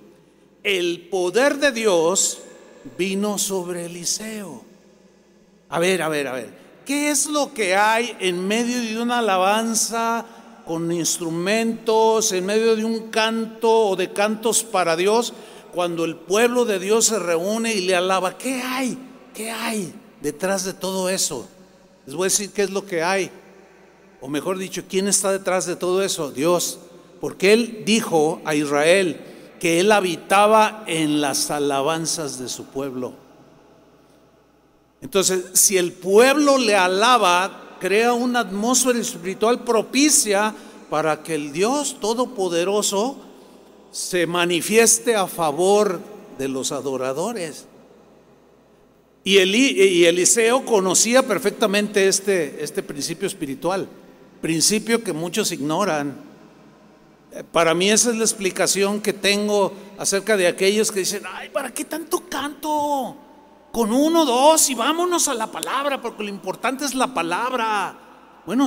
El 0.64 1.08
poder 1.10 1.58
de 1.58 1.72
Dios 1.72 2.40
vino 2.98 3.38
sobre 3.38 3.86
Eliseo. 3.86 4.64
A 5.70 5.80
ver, 5.80 6.02
a 6.02 6.10
ver, 6.10 6.28
a 6.28 6.34
ver. 6.34 6.62
¿Qué 6.86 7.10
es 7.10 7.28
lo 7.28 7.54
que 7.54 7.76
hay 7.76 8.16
en 8.20 8.48
medio 8.48 8.82
de 8.82 9.02
una 9.02 9.20
alabanza 9.20 10.26
con 10.66 10.92
instrumentos, 10.92 12.32
en 12.32 12.46
medio 12.46 12.76
de 12.76 12.84
un 12.84 13.10
canto 13.10 13.90
o 13.90 13.96
de 13.96 14.12
cantos 14.12 14.64
para 14.64 14.96
Dios, 14.96 15.34
cuando 15.74 16.04
el 16.04 16.16
pueblo 16.16 16.66
de 16.66 16.80
Dios 16.80 17.06
se 17.06 17.20
reúne 17.20 17.74
y 17.76 17.82
le 17.82 17.96
alaba? 17.96 18.38
¿Qué 18.38 18.62
hay? 18.62 18.98
¿Qué 19.34 19.52
hay 19.52 19.94
detrás 20.22 20.66
de 20.66 20.74
todo 20.74 21.10
eso? 21.10 21.48
Les 22.12 22.18
voy 22.18 22.26
a 22.26 22.28
decir 22.28 22.52
qué 22.52 22.64
es 22.64 22.72
lo 22.72 22.86
que 22.86 23.02
hay. 23.02 23.32
O 24.20 24.28
mejor 24.28 24.58
dicho, 24.58 24.84
¿quién 24.90 25.08
está 25.08 25.32
detrás 25.32 25.66
de 25.66 25.78
todo 25.78 26.04
eso? 26.04 26.30
Dios. 26.30 26.78
Porque 27.22 27.54
Él 27.54 27.84
dijo 27.86 28.42
a 28.44 28.54
Israel 28.54 29.22
que 29.62 29.80
Él 29.80 29.94
habitaba 29.94 30.84
en 30.88 31.22
las 31.22 31.50
alabanzas 31.52 32.38
de 32.38 32.50
su 32.50 32.66
pueblo. 32.66 33.14
Entonces, 35.00 35.52
si 35.54 35.78
el 35.78 35.94
pueblo 35.94 36.58
le 36.58 36.76
alaba, 36.76 37.78
crea 37.80 38.12
una 38.12 38.42
atmósfera 38.42 39.00
espiritual 39.00 39.64
propicia 39.64 40.54
para 40.90 41.24
que 41.24 41.36
el 41.36 41.54
Dios 41.54 41.96
Todopoderoso 42.02 43.16
se 43.94 44.28
manifieste 44.28 45.16
a 45.16 45.28
favor 45.28 46.02
de 46.38 46.50
los 46.50 46.74
adoradores. 46.74 47.68
Y, 49.24 49.38
Eliseo 49.38 50.66
conocía 50.66 51.28
perfectamente 51.28 52.08
este, 52.08 52.64
este 52.64 52.82
principio 52.82 53.28
espiritual, 53.28 53.88
principio 54.42 55.04
que 55.04 55.14
muchos 55.14 55.52
ignoran. 55.52 56.16
Para 57.52 57.74
mí 57.74 57.90
esa 57.90 58.10
es 58.10 58.18
la 58.18 58.24
explicación 58.24 59.00
que 59.00 59.14
tengo 59.14 59.74
acerca 59.98 60.36
de 60.38 60.48
aquellos 60.48 60.92
que 60.92 61.00
dicen, 61.00 61.24
ay, 61.32 61.50
¿para 61.50 61.72
qué 61.72 61.86
tanto 61.86 62.24
canto? 62.28 63.16
Con 63.72 63.94
uno, 63.94 64.26
dos 64.26 64.70
y 64.70 64.76
vámonos 64.76 65.28
a 65.28 65.36
la 65.36 65.48
palabra, 65.48 66.02
porque 66.02 66.24
lo 66.24 66.30
importante 66.30 66.84
es 66.84 66.96
la 66.96 67.14
palabra. 67.14 67.96
Bueno, 68.46 68.66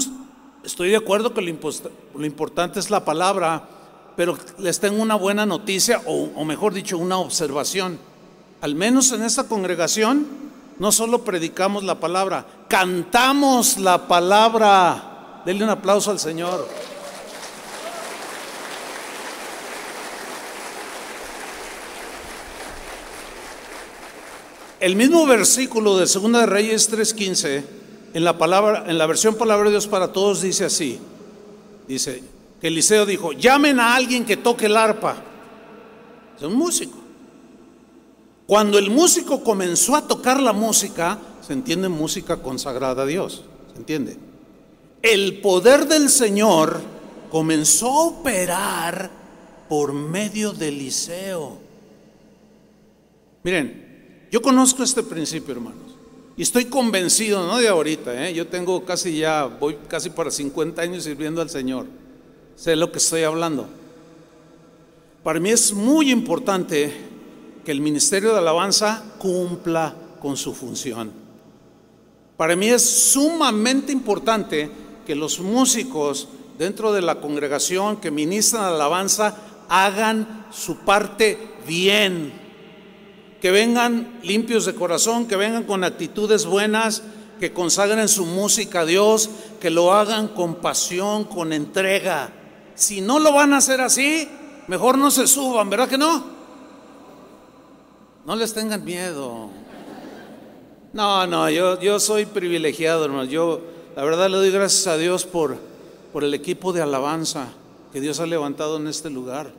estoy 0.63 0.91
de 0.91 0.97
acuerdo 0.97 1.35
que 1.35 1.43
lo, 1.43 2.25
importante 2.25 2.79
es 2.79 2.91
la 2.91 3.05
palabra, 3.05 3.69
pero 4.17 4.39
les 4.59 4.79
tengo 4.79 5.03
una 5.03 5.17
buena 5.17 5.45
noticia, 5.45 6.01
o 6.07 6.45
mejor 6.45 6.73
dicho, 6.73 6.97
una 6.97 7.19
observación. 7.19 7.99
Al 8.65 8.75
menos 8.75 9.13
en 9.13 9.23
esta 9.23 9.45
congregación, 9.45 10.27
no 10.79 10.91
solo 10.91 11.23
predicamos 11.23 11.85
la 11.85 12.01
palabra, 12.01 12.47
cantamos 12.67 13.77
la 13.77 14.09
palabra. 14.09 15.43
Denle 15.45 15.65
un 15.65 15.69
aplauso 15.69 16.11
al 16.11 16.19
Señor. 16.19 16.67
El 24.81 24.97
mismo 24.97 25.27
versículo 25.27 25.99
de 25.99 26.07
Segunda 26.07 26.41
de 26.41 26.47
Reyes 26.47 26.89
3:15 26.91 27.65
en 28.15 28.25
la 28.25 28.39
palabra 28.39 28.85
en 28.87 28.97
la 28.97 29.05
versión 29.05 29.35
Palabra 29.35 29.67
de 29.67 29.73
Dios 29.73 29.87
para 29.87 30.11
todos 30.11 30.41
dice 30.41 30.65
así. 30.65 30.99
Dice 31.87 32.23
que 32.63 32.69
Eliseo 32.69 33.05
dijo, 33.05 33.33
"Llamen 33.33 33.79
a 33.79 33.95
alguien 33.95 34.25
que 34.25 34.39
toque 34.39 34.65
el 34.65 34.77
arpa." 34.79 35.17
Es 36.39 36.45
un 36.45 36.55
músico. 36.55 37.04
Cuando 38.47 38.79
el 38.79 38.91
músico 38.91 39.43
comenzó 39.43 39.97
a 39.97 40.07
tocar 40.07 40.41
la 40.41 40.53
música, 40.53 41.19
se 41.47 41.55
entiende 41.55 41.89
música 41.89 42.37
consagrada 42.37 43.05
a 43.05 43.07
Dios, 43.07 43.43
¿se 43.73 43.79
entiende? 43.79 44.19
El 45.01 45.41
poder 45.41 45.87
del 45.87 46.11
Señor 46.11 46.81
comenzó 47.31 47.89
a 47.89 48.07
operar 48.07 49.11
por 49.69 49.93
medio 49.93 50.53
del 50.53 50.75
Eliseo. 50.75 51.59
Miren, 53.43 54.29
yo 54.31 54.43
conozco 54.43 54.83
este 54.83 55.03
principio, 55.03 55.53
hermanos, 55.53 55.97
y 56.37 56.43
estoy 56.43 56.67
convencido, 56.67 57.47
no 57.47 57.59
de 57.59 57.69
ahorita, 57.69 58.29
¿eh? 58.29 58.35
yo 58.35 58.47
tengo 58.47 58.85
casi 58.85 59.19
ya, 59.19 59.45
voy 59.45 59.79
casi 59.89 60.11
para 60.11 60.31
50 60.31 60.83
años 60.83 61.05
sirviendo 61.05 61.41
al 61.41 61.49
Señor, 61.49 61.87
sé 62.57 62.77
lo 62.77 62.93
que 62.93 62.99
estoy 62.99 63.23
hablando. 63.23 63.69
Para 65.23 65.41
mí 65.41 65.51
es 65.51 65.73
muy 65.73 66.11
importante 66.11 67.14
que 67.65 67.73
el 67.73 67.81
ministerio 67.81 68.33
de 68.33 68.39
alabanza 68.39 69.03
cumpla 69.19 69.95
con 70.21 70.37
su 70.37 70.55
función. 70.55 71.11
Para 72.37 72.57
mí 72.57 72.69
es 72.69 72.83
sumamente 72.83 73.93
importante 73.93 74.71
que 75.07 75.15
los 75.15 75.41
músicos 75.41 76.29
dentro 76.59 76.93
de 76.93 77.03
la 77.03 77.21
congregación 77.21 77.97
que 77.99 78.11
ministran 78.11 78.65
alabanza 78.65 79.37
hagan 79.69 80.47
su 80.51 80.79
parte 80.79 81.39
bien, 81.67 82.33
que 83.41 83.51
vengan 83.51 84.19
limpios 84.23 84.67
de 84.67 84.75
corazón, 84.75 85.27
que 85.27 85.37
vengan 85.37 85.65
con 85.65 85.85
actitudes 85.85 86.47
buenas, 86.47 87.03
que 87.39 87.53
consagren 87.53 88.09
su 88.09 88.27
música 88.27 88.81
a 88.81 88.87
Dios, 88.87 89.31
que 89.61 89.71
lo 89.71 89.93
hagan 89.93 90.29
con 90.29 90.57
pasión, 90.57 91.25
con 91.25 91.53
entrega. 91.53 92.33
Si 92.75 93.01
no 93.01 93.19
lo 93.19 93.33
van 93.33 93.53
a 93.53 93.59
hacer 93.59 93.81
así, 93.81 94.29
mejor 94.67 94.99
no 94.99 95.11
se 95.11 95.27
suban, 95.27 95.71
¿verdad 95.71 95.89
que 95.89 95.99
no? 95.99 96.34
No 98.27 98.37
les 98.37 98.55
tengan 98.55 98.85
miedo. 98.85 99.51
No, 100.95 101.27
no, 101.27 101.51
yo, 101.51 101.79
yo 101.81 102.01
soy 102.01 102.25
privilegiado, 102.25 103.05
hermano. 103.05 103.25
Yo, 103.25 103.61
la 103.97 104.05
verdad, 104.05 104.31
le 104.31 104.39
doy 104.39 104.51
gracias 104.51 104.87
a 104.87 104.97
Dios 104.97 105.25
por, 105.25 105.59
por 106.13 106.25
el 106.25 106.33
equipo 106.33 106.73
de 106.73 106.81
alabanza 106.81 107.49
que 107.93 108.01
Dios 108.01 108.21
ha 108.21 108.27
levantado 108.27 108.79
en 108.79 108.87
este 108.87 109.11
lugar, 109.11 109.53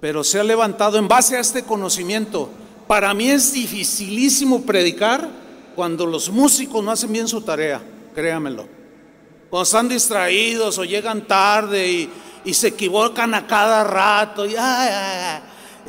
pero 0.00 0.24
se 0.24 0.38
ha 0.38 0.44
levantado 0.44 0.98
en 0.98 1.08
base 1.08 1.36
a 1.36 1.40
este 1.40 1.62
conocimiento. 1.62 2.50
Para 2.86 3.14
mí 3.14 3.30
es 3.30 3.52
dificilísimo 3.52 4.62
predicar 4.62 5.28
cuando 5.74 6.04
los 6.06 6.30
músicos 6.30 6.84
no 6.84 6.90
hacen 6.90 7.12
bien 7.12 7.28
su 7.28 7.40
tarea, 7.40 7.80
créamelo. 8.14 8.66
Cuando 9.48 9.62
están 9.62 9.88
distraídos 9.88 10.78
o 10.78 10.84
llegan 10.84 11.26
tarde 11.26 12.10
y, 12.44 12.54
se 12.54 12.68
equivocan 12.68 13.34
a 13.34 13.46
cada 13.46 13.82
rato. 13.82 14.46
Y, 14.46 14.54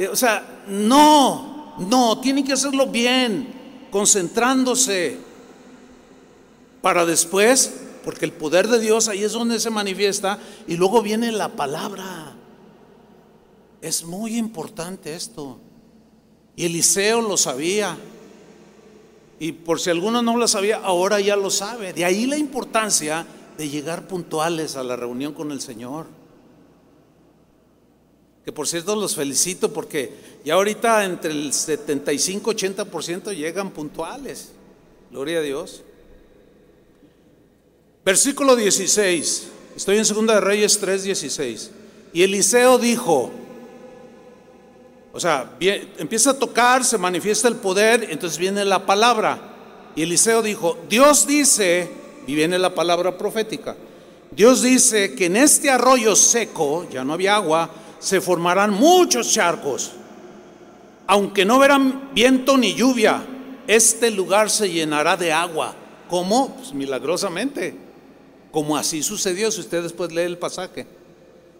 o 0.05 0.15
sea, 0.15 0.63
no, 0.67 1.56
no, 1.79 2.19
tienen 2.19 2.43
que 2.43 2.53
hacerlo 2.53 2.87
bien, 2.87 3.47
concentrándose 3.91 5.17
para 6.81 7.05
después, 7.05 7.73
porque 8.03 8.25
el 8.25 8.31
poder 8.31 8.67
de 8.67 8.79
Dios 8.79 9.07
ahí 9.07 9.23
es 9.23 9.33
donde 9.33 9.59
se 9.59 9.69
manifiesta 9.69 10.39
y 10.67 10.77
luego 10.77 11.01
viene 11.01 11.31
la 11.31 11.49
palabra. 11.49 12.35
Es 13.81 14.03
muy 14.03 14.37
importante 14.37 15.13
esto. 15.15 15.59
Y 16.55 16.65
Eliseo 16.65 17.21
lo 17.21 17.37
sabía. 17.37 17.97
Y 19.39 19.51
por 19.51 19.79
si 19.79 19.91
alguno 19.91 20.21
no 20.21 20.35
lo 20.35 20.47
sabía, 20.47 20.77
ahora 20.77 21.19
ya 21.19 21.35
lo 21.35 21.51
sabe. 21.51 21.93
De 21.93 22.05
ahí 22.05 22.25
la 22.25 22.37
importancia 22.37 23.25
de 23.57 23.69
llegar 23.69 24.07
puntuales 24.07 24.75
a 24.75 24.83
la 24.83 24.95
reunión 24.95 25.33
con 25.33 25.51
el 25.51 25.61
Señor. 25.61 26.16
Que 28.47 28.53
por 28.53 28.65
cierto 28.65 28.95
los 28.95 29.13
felicito 29.13 29.73
porque 29.73 30.09
ya 30.45 30.53
ahorita 30.53 31.03
entre 31.03 31.33
el 31.33 31.51
75-80% 31.51 33.35
llegan 33.35 33.71
puntuales. 33.71 34.53
Gloria 35.11 35.39
a 35.39 35.41
Dios. 35.41 35.83
Versículo 38.05 38.55
16. 38.55 39.47
Estoy 39.75 39.97
en 39.97 40.05
Segunda 40.05 40.35
de 40.35 40.39
Reyes 40.39 40.81
3:16. 40.81 41.71
Y 42.13 42.23
Eliseo 42.23 42.77
dijo, 42.77 43.31
o 45.11 45.19
sea, 45.19 45.57
empieza 45.97 46.29
a 46.29 46.39
tocar, 46.39 46.85
se 46.85 46.97
manifiesta 46.97 47.49
el 47.49 47.57
poder, 47.57 48.07
entonces 48.09 48.39
viene 48.39 48.63
la 48.63 48.85
palabra. 48.85 49.91
Y 49.93 50.03
Eliseo 50.03 50.41
dijo, 50.41 50.77
Dios 50.87 51.27
dice, 51.27 51.91
y 52.25 52.33
viene 52.33 52.57
la 52.57 52.73
palabra 52.73 53.17
profética, 53.17 53.75
Dios 54.31 54.61
dice 54.61 55.15
que 55.15 55.25
en 55.25 55.35
este 55.35 55.69
arroyo 55.69 56.15
seco, 56.15 56.87
ya 56.89 57.03
no 57.03 57.11
había 57.11 57.35
agua, 57.35 57.69
se 57.99 58.21
formarán 58.21 58.71
muchos 58.73 59.31
charcos. 59.31 59.91
Aunque 61.07 61.45
no 61.45 61.59
verán 61.59 62.09
viento 62.13 62.57
ni 62.57 62.73
lluvia, 62.73 63.23
este 63.67 64.11
lugar 64.11 64.49
se 64.49 64.69
llenará 64.69 65.17
de 65.17 65.31
agua. 65.31 65.73
¿Cómo? 66.09 66.55
Pues 66.55 66.73
milagrosamente. 66.73 67.75
Como 68.51 68.77
así 68.77 69.03
sucedió, 69.03 69.51
si 69.51 69.61
usted 69.61 69.83
después 69.83 70.11
lee 70.11 70.21
el 70.21 70.37
pasaje. 70.37 70.87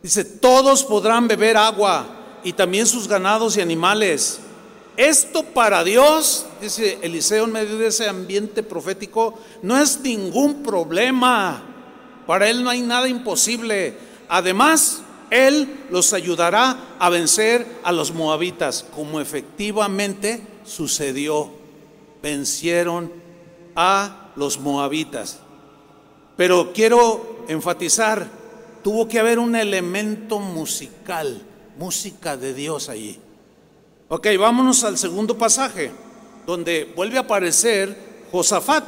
Dice, 0.01 0.23
todos 0.23 0.83
podrán 0.83 1.27
beber 1.27 1.57
agua 1.57 2.05
y 2.43 2.53
también 2.53 2.85
sus 2.85 3.07
ganados 3.07 3.57
y 3.57 3.61
animales. 3.61 4.39
Esto 4.95 5.43
para 5.43 5.83
Dios, 5.83 6.45
dice 6.61 6.97
Eliseo 7.01 7.45
en 7.45 7.51
medio 7.51 7.77
de 7.77 7.87
ese 7.87 8.07
ambiente 8.07 8.63
profético, 8.63 9.37
no 9.61 9.77
es 9.77 9.99
ningún 9.99 10.63
problema. 10.63 11.63
Para 12.25 12.49
Él 12.49 12.63
no 12.63 12.69
hay 12.69 12.81
nada 12.81 13.07
imposible. 13.07 13.97
Además, 14.27 15.01
Él 15.29 15.85
los 15.89 16.13
ayudará 16.13 16.95
a 16.99 17.09
vencer 17.09 17.65
a 17.83 17.91
los 17.91 18.13
moabitas, 18.13 18.85
como 18.95 19.19
efectivamente 19.19 20.41
sucedió. 20.65 21.49
Vencieron 22.21 23.11
a 23.75 24.31
los 24.35 24.59
moabitas. 24.59 25.39
Pero 26.35 26.71
quiero 26.73 27.45
enfatizar, 27.47 28.27
tuvo 28.83 29.07
que 29.07 29.19
haber 29.19 29.39
un 29.39 29.55
elemento 29.55 30.39
musical 30.39 31.41
música 31.77 32.37
de 32.37 32.53
Dios 32.53 32.89
allí. 32.89 33.19
Ok, 34.09 34.27
vámonos 34.39 34.83
al 34.83 34.97
segundo 34.97 35.37
pasaje, 35.37 35.91
donde 36.45 36.91
vuelve 36.95 37.17
a 37.17 37.21
aparecer 37.21 37.95
Josafat. 38.31 38.85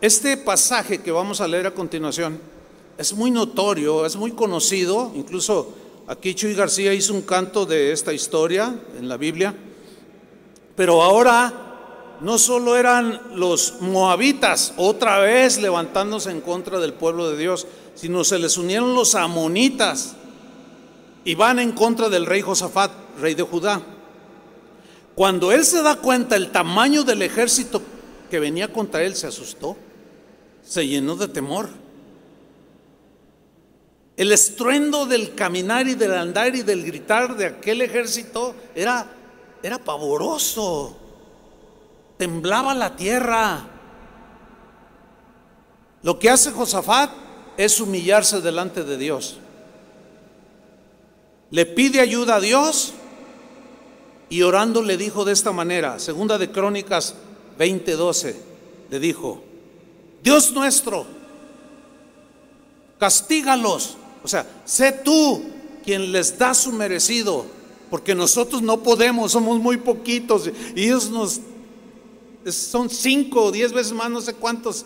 Este 0.00 0.36
pasaje 0.36 0.98
que 0.98 1.10
vamos 1.10 1.40
a 1.40 1.48
leer 1.48 1.66
a 1.66 1.74
continuación 1.74 2.40
es 2.98 3.12
muy 3.12 3.30
notorio, 3.30 4.04
es 4.04 4.16
muy 4.16 4.32
conocido, 4.32 5.12
incluso 5.14 5.72
aquí 6.08 6.34
Chuy 6.34 6.54
García 6.54 6.92
hizo 6.92 7.14
un 7.14 7.22
canto 7.22 7.64
de 7.64 7.92
esta 7.92 8.12
historia 8.12 8.74
en 8.98 9.08
la 9.08 9.16
Biblia, 9.16 9.54
pero 10.74 11.00
ahora 11.00 12.16
no 12.20 12.38
solo 12.38 12.76
eran 12.76 13.20
los 13.36 13.80
moabitas 13.80 14.74
otra 14.76 15.20
vez 15.20 15.58
levantándose 15.58 16.32
en 16.32 16.40
contra 16.40 16.80
del 16.80 16.92
pueblo 16.92 17.30
de 17.30 17.38
Dios, 17.38 17.68
sino 17.94 18.24
se 18.24 18.40
les 18.40 18.58
unieron 18.58 18.96
los 18.96 19.14
amonitas 19.14 20.16
y 21.24 21.36
van 21.36 21.60
en 21.60 21.70
contra 21.72 22.08
del 22.08 22.26
rey 22.26 22.40
Josafat, 22.40 22.90
rey 23.20 23.34
de 23.34 23.44
Judá. 23.44 23.80
Cuando 25.14 25.52
él 25.52 25.64
se 25.64 25.82
da 25.82 25.96
cuenta 25.96 26.34
el 26.34 26.50
tamaño 26.50 27.04
del 27.04 27.22
ejército 27.22 27.80
que 28.28 28.40
venía 28.40 28.72
contra 28.72 29.04
él, 29.04 29.14
se 29.14 29.28
asustó, 29.28 29.76
se 30.64 30.86
llenó 30.86 31.14
de 31.14 31.28
temor. 31.28 31.68
El 34.18 34.32
estruendo 34.32 35.06
del 35.06 35.34
caminar 35.34 35.88
y 35.88 35.94
del 35.94 36.12
andar 36.12 36.54
y 36.54 36.60
del 36.60 36.84
gritar 36.84 37.34
de 37.36 37.46
aquel 37.46 37.80
ejército 37.80 38.54
era, 38.74 39.10
era 39.62 39.78
pavoroso. 39.78 40.94
Temblaba 42.18 42.74
la 42.74 42.94
tierra. 42.96 43.66
Lo 46.02 46.18
que 46.18 46.28
hace 46.28 46.50
Josafat 46.50 47.10
es 47.56 47.80
humillarse 47.80 48.42
delante 48.42 48.84
de 48.84 48.98
Dios 48.98 49.38
le 51.50 51.66
pide 51.66 52.00
ayuda 52.00 52.36
a 52.36 52.40
Dios 52.40 52.92
y 54.28 54.42
orando 54.42 54.82
le 54.82 54.96
dijo 54.96 55.24
de 55.24 55.32
esta 55.32 55.52
manera, 55.52 55.98
segunda 55.98 56.36
de 56.36 56.50
Crónicas 56.50 57.14
20:12, 57.58 58.36
le 58.90 59.00
dijo, 59.00 59.42
Dios 60.22 60.52
nuestro, 60.52 61.06
castígalos, 62.98 63.96
o 64.22 64.28
sea, 64.28 64.46
sé 64.64 64.92
tú 64.92 65.42
quien 65.84 66.12
les 66.12 66.38
da 66.38 66.54
su 66.54 66.72
merecido, 66.72 67.46
porque 67.90 68.14
nosotros 68.14 68.62
no 68.62 68.82
podemos, 68.82 69.32
somos 69.32 69.58
muy 69.58 69.78
poquitos 69.78 70.50
y 70.74 70.84
ellos 70.84 71.10
nos 71.10 71.40
son 72.52 72.88
cinco 72.88 73.44
o 73.44 73.52
diez 73.52 73.72
veces 73.72 73.92
más, 73.92 74.10
no 74.10 74.20
sé 74.20 74.34
cuántos 74.34 74.84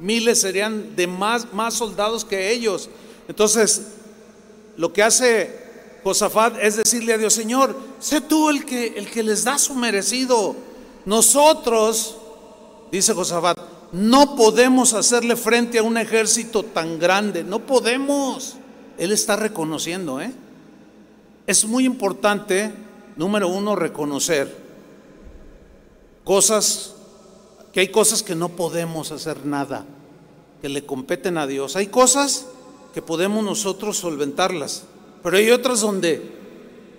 miles 0.00 0.40
serían 0.40 0.96
de 0.96 1.06
más, 1.06 1.52
más 1.52 1.74
soldados 1.74 2.24
que 2.24 2.52
ellos. 2.52 2.88
Entonces, 3.28 3.82
lo 4.76 4.92
que 4.92 5.02
hace 5.02 5.62
Josafat 6.02 6.56
es 6.60 6.76
decirle 6.76 7.14
a 7.14 7.18
Dios, 7.18 7.34
Señor, 7.34 7.76
sé 8.00 8.20
tú 8.20 8.50
el 8.50 8.64
que, 8.64 8.94
el 8.96 9.10
que 9.10 9.22
les 9.22 9.44
da 9.44 9.58
su 9.58 9.74
merecido. 9.74 10.56
Nosotros, 11.04 12.16
dice 12.90 13.14
Josafat, 13.14 13.58
no 13.92 14.36
podemos 14.36 14.94
hacerle 14.94 15.36
frente 15.36 15.78
a 15.78 15.82
un 15.82 15.98
ejército 15.98 16.62
tan 16.62 16.98
grande, 16.98 17.44
no 17.44 17.60
podemos. 17.60 18.56
Él 18.98 19.12
está 19.12 19.36
reconociendo, 19.36 20.20
¿eh? 20.20 20.32
Es 21.46 21.64
muy 21.64 21.84
importante, 21.84 22.72
número 23.16 23.48
uno, 23.48 23.74
reconocer 23.74 24.56
cosas, 26.24 26.94
que 27.72 27.80
hay 27.80 27.88
cosas 27.88 28.22
que 28.22 28.34
no 28.34 28.50
podemos 28.50 29.10
hacer 29.12 29.44
nada, 29.44 29.84
que 30.60 30.68
le 30.68 30.86
competen 30.86 31.38
a 31.38 31.46
Dios. 31.46 31.74
Hay 31.76 31.88
cosas 31.88 32.46
que 32.94 33.02
podemos 33.02 33.44
nosotros 33.44 33.98
solventarlas. 33.98 34.84
Pero 35.22 35.36
hay 35.36 35.50
otras 35.50 35.80
donde, 35.80 36.20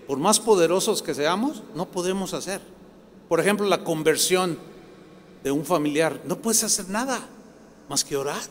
por 0.07 0.17
más 0.17 0.39
poderosos 0.39 1.01
que 1.01 1.13
seamos, 1.13 1.63
no 1.75 1.87
podemos 1.87 2.33
hacer. 2.33 2.61
Por 3.29 3.39
ejemplo, 3.39 3.67
la 3.67 3.83
conversión 3.83 4.57
de 5.43 5.51
un 5.51 5.65
familiar. 5.65 6.21
No 6.25 6.37
puedes 6.37 6.63
hacer 6.63 6.89
nada 6.89 7.27
más 7.89 8.03
que 8.03 8.15
orar. 8.15 8.41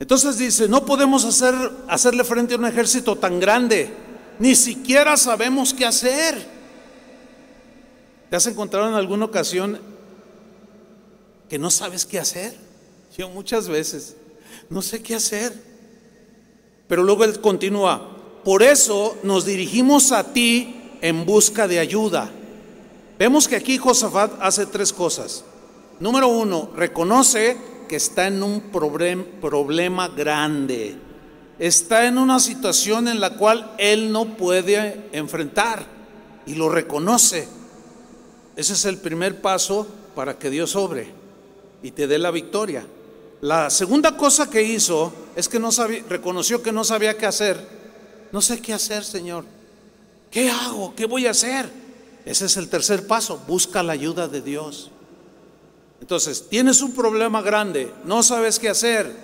Entonces 0.00 0.38
dice, 0.38 0.68
no 0.68 0.84
podemos 0.84 1.24
hacer, 1.24 1.54
hacerle 1.88 2.24
frente 2.24 2.54
a 2.54 2.58
un 2.58 2.66
ejército 2.66 3.16
tan 3.16 3.40
grande. 3.40 3.90
Ni 4.38 4.54
siquiera 4.54 5.16
sabemos 5.16 5.74
qué 5.74 5.84
hacer. 5.84 6.46
¿Te 8.30 8.36
has 8.36 8.46
encontrado 8.46 8.88
en 8.88 8.94
alguna 8.94 9.24
ocasión 9.24 9.80
que 11.48 11.58
no 11.58 11.70
sabes 11.70 12.04
qué 12.04 12.20
hacer? 12.20 12.54
Yo 13.16 13.28
muchas 13.28 13.68
veces 13.68 14.16
no 14.70 14.82
sé 14.82 15.02
qué 15.02 15.14
hacer. 15.14 15.52
Pero 16.86 17.02
luego 17.02 17.24
él 17.24 17.40
continúa, 17.40 18.16
por 18.44 18.62
eso 18.62 19.16
nos 19.22 19.44
dirigimos 19.44 20.12
a 20.12 20.32
ti 20.32 20.74
en 21.02 21.26
busca 21.26 21.68
de 21.68 21.78
ayuda. 21.78 22.30
Vemos 23.18 23.46
que 23.46 23.56
aquí 23.56 23.76
Josafat 23.76 24.32
hace 24.40 24.64
tres 24.66 24.92
cosas. 24.92 25.44
Número 26.00 26.28
uno, 26.28 26.70
reconoce 26.76 27.56
que 27.88 27.96
está 27.96 28.26
en 28.26 28.42
un 28.42 28.60
problema 29.40 30.08
grande. 30.08 30.96
Está 31.58 32.06
en 32.06 32.18
una 32.18 32.38
situación 32.38 33.08
en 33.08 33.18
la 33.18 33.36
cual 33.36 33.74
él 33.78 34.12
no 34.12 34.36
puede 34.36 35.08
enfrentar 35.12 35.84
y 36.46 36.54
lo 36.54 36.68
reconoce. 36.68 37.48
Ese 38.54 38.74
es 38.74 38.84
el 38.84 38.98
primer 38.98 39.40
paso 39.40 39.86
para 40.14 40.38
que 40.38 40.50
Dios 40.50 40.76
obre 40.76 41.08
y 41.82 41.90
te 41.90 42.06
dé 42.06 42.18
la 42.18 42.30
victoria. 42.30 42.86
La 43.40 43.70
segunda 43.70 44.16
cosa 44.16 44.50
que 44.50 44.62
hizo 44.62 45.12
es 45.36 45.48
que 45.48 45.58
no 45.58 45.70
sabía, 45.70 46.04
reconoció 46.08 46.62
que 46.62 46.72
no 46.72 46.84
sabía 46.84 47.16
qué 47.16 47.26
hacer. 47.26 47.78
No 48.32 48.42
sé 48.42 48.60
qué 48.60 48.74
hacer, 48.74 49.04
Señor. 49.04 49.44
¿Qué 50.30 50.50
hago? 50.50 50.94
¿Qué 50.94 51.06
voy 51.06 51.26
a 51.26 51.30
hacer? 51.30 51.70
Ese 52.24 52.46
es 52.46 52.56
el 52.56 52.68
tercer 52.68 53.06
paso. 53.06 53.40
Busca 53.46 53.82
la 53.82 53.92
ayuda 53.92 54.28
de 54.28 54.42
Dios. 54.42 54.90
Entonces, 56.08 56.48
tienes 56.48 56.80
un 56.80 56.94
problema 56.94 57.42
grande, 57.42 57.92
no 58.06 58.22
sabes 58.22 58.58
qué 58.58 58.70
hacer. 58.70 59.14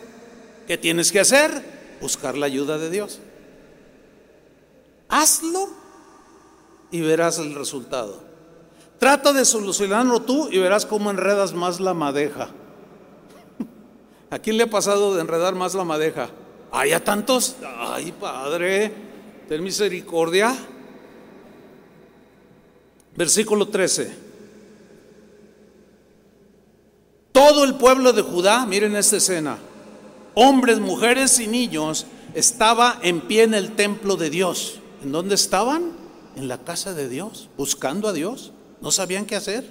¿Qué 0.66 0.76
tienes 0.76 1.10
que 1.10 1.18
hacer? 1.18 1.96
Buscar 1.98 2.36
la 2.36 2.44
ayuda 2.44 2.76
de 2.76 2.90
Dios. 2.90 3.20
Hazlo 5.08 5.70
y 6.90 7.00
verás 7.00 7.38
el 7.38 7.54
resultado. 7.54 8.22
Trata 8.98 9.32
de 9.32 9.46
solucionarlo 9.46 10.20
tú 10.20 10.50
y 10.52 10.58
verás 10.58 10.84
cómo 10.84 11.10
enredas 11.10 11.54
más 11.54 11.80
la 11.80 11.94
madeja. 11.94 12.50
¿A 14.28 14.38
quién 14.38 14.58
le 14.58 14.64
ha 14.64 14.70
pasado 14.70 15.14
de 15.14 15.22
enredar 15.22 15.54
más 15.54 15.72
la 15.72 15.84
madeja? 15.84 16.28
¿Hay 16.70 16.92
a 16.92 17.02
tantos? 17.02 17.56
Ay, 17.78 18.12
Padre, 18.12 18.92
ten 19.48 19.64
misericordia. 19.64 20.54
Versículo 23.16 23.68
13. 23.68 24.23
Todo 27.34 27.64
el 27.64 27.74
pueblo 27.74 28.12
de 28.12 28.22
Judá, 28.22 28.64
miren 28.64 28.94
esta 28.94 29.16
escena, 29.16 29.58
hombres, 30.34 30.78
mujeres 30.78 31.40
y 31.40 31.48
niños, 31.48 32.06
estaba 32.32 33.00
en 33.02 33.22
pie 33.22 33.42
en 33.42 33.54
el 33.54 33.74
templo 33.74 34.14
de 34.14 34.30
Dios. 34.30 34.78
¿En 35.02 35.10
dónde 35.10 35.34
estaban? 35.34 35.90
En 36.36 36.46
la 36.46 36.58
casa 36.58 36.94
de 36.94 37.08
Dios, 37.08 37.48
buscando 37.56 38.06
a 38.06 38.12
Dios. 38.12 38.52
No 38.80 38.92
sabían 38.92 39.26
qué 39.26 39.34
hacer. 39.34 39.68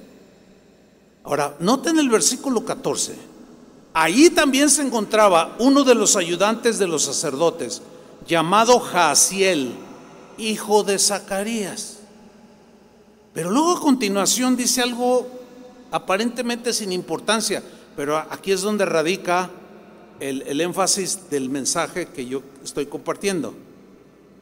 Ahora, 1.23 1.55
noten 1.61 1.99
el 1.99 2.09
versículo 2.09 2.65
14. 2.65 3.15
Ahí 3.93 4.29
también 4.29 4.69
se 4.69 4.81
encontraba 4.81 5.55
uno 5.57 5.85
de 5.85 5.95
los 5.95 6.17
ayudantes 6.17 6.79
de 6.79 6.87
los 6.87 7.03
sacerdotes, 7.03 7.81
llamado 8.27 8.81
Jaciel, 8.81 9.71
hijo 10.37 10.83
de 10.83 10.99
Zacarías. 10.99 11.99
Pero 13.33 13.51
luego 13.51 13.77
a 13.77 13.79
continuación 13.79 14.57
dice 14.57 14.81
algo 14.81 15.42
aparentemente 15.93 16.73
sin 16.73 16.91
importancia, 16.91 17.61
pero 17.95 18.17
aquí 18.17 18.51
es 18.51 18.61
donde 18.61 18.83
radica 18.83 19.51
el, 20.19 20.59
énfasis 20.59 21.29
del 21.29 21.49
mensaje 21.49 22.07
que 22.07 22.25
yo 22.25 22.41
estoy 22.63 22.87
compartiendo. 22.87 23.53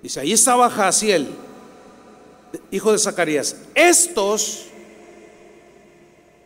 Dice, 0.01 0.21
ahí 0.21 0.31
estaba 0.31 0.69
Jaciel, 0.69 1.27
hijo 2.71 2.93
de 2.93 2.99
Zacarías. 2.99 3.57
Estos, 3.75 4.67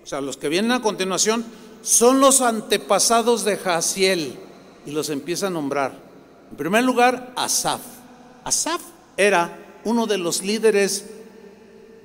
o 0.04 0.08
sea, 0.08 0.22
los 0.22 0.38
que 0.38 0.50
vienen 0.50 0.72
a 0.72 0.82
continuación, 0.82 1.46
son 1.84 2.20
los 2.20 2.42
antepasados 2.42 3.46
de 3.46 3.58
Jaciel 3.58 4.36
y 4.88 4.92
los 4.92 5.12
empieza 5.12 5.48
a 5.48 5.52
nombrar. 5.52 5.94
En 6.50 6.58
primer 6.58 6.84
lugar, 6.84 7.32
Asaf. 7.36 7.82
Asaf 8.44 8.82
era 9.18 9.56
uno 9.84 10.08
de 10.08 10.18
los 10.18 10.42
líderes 10.42 11.06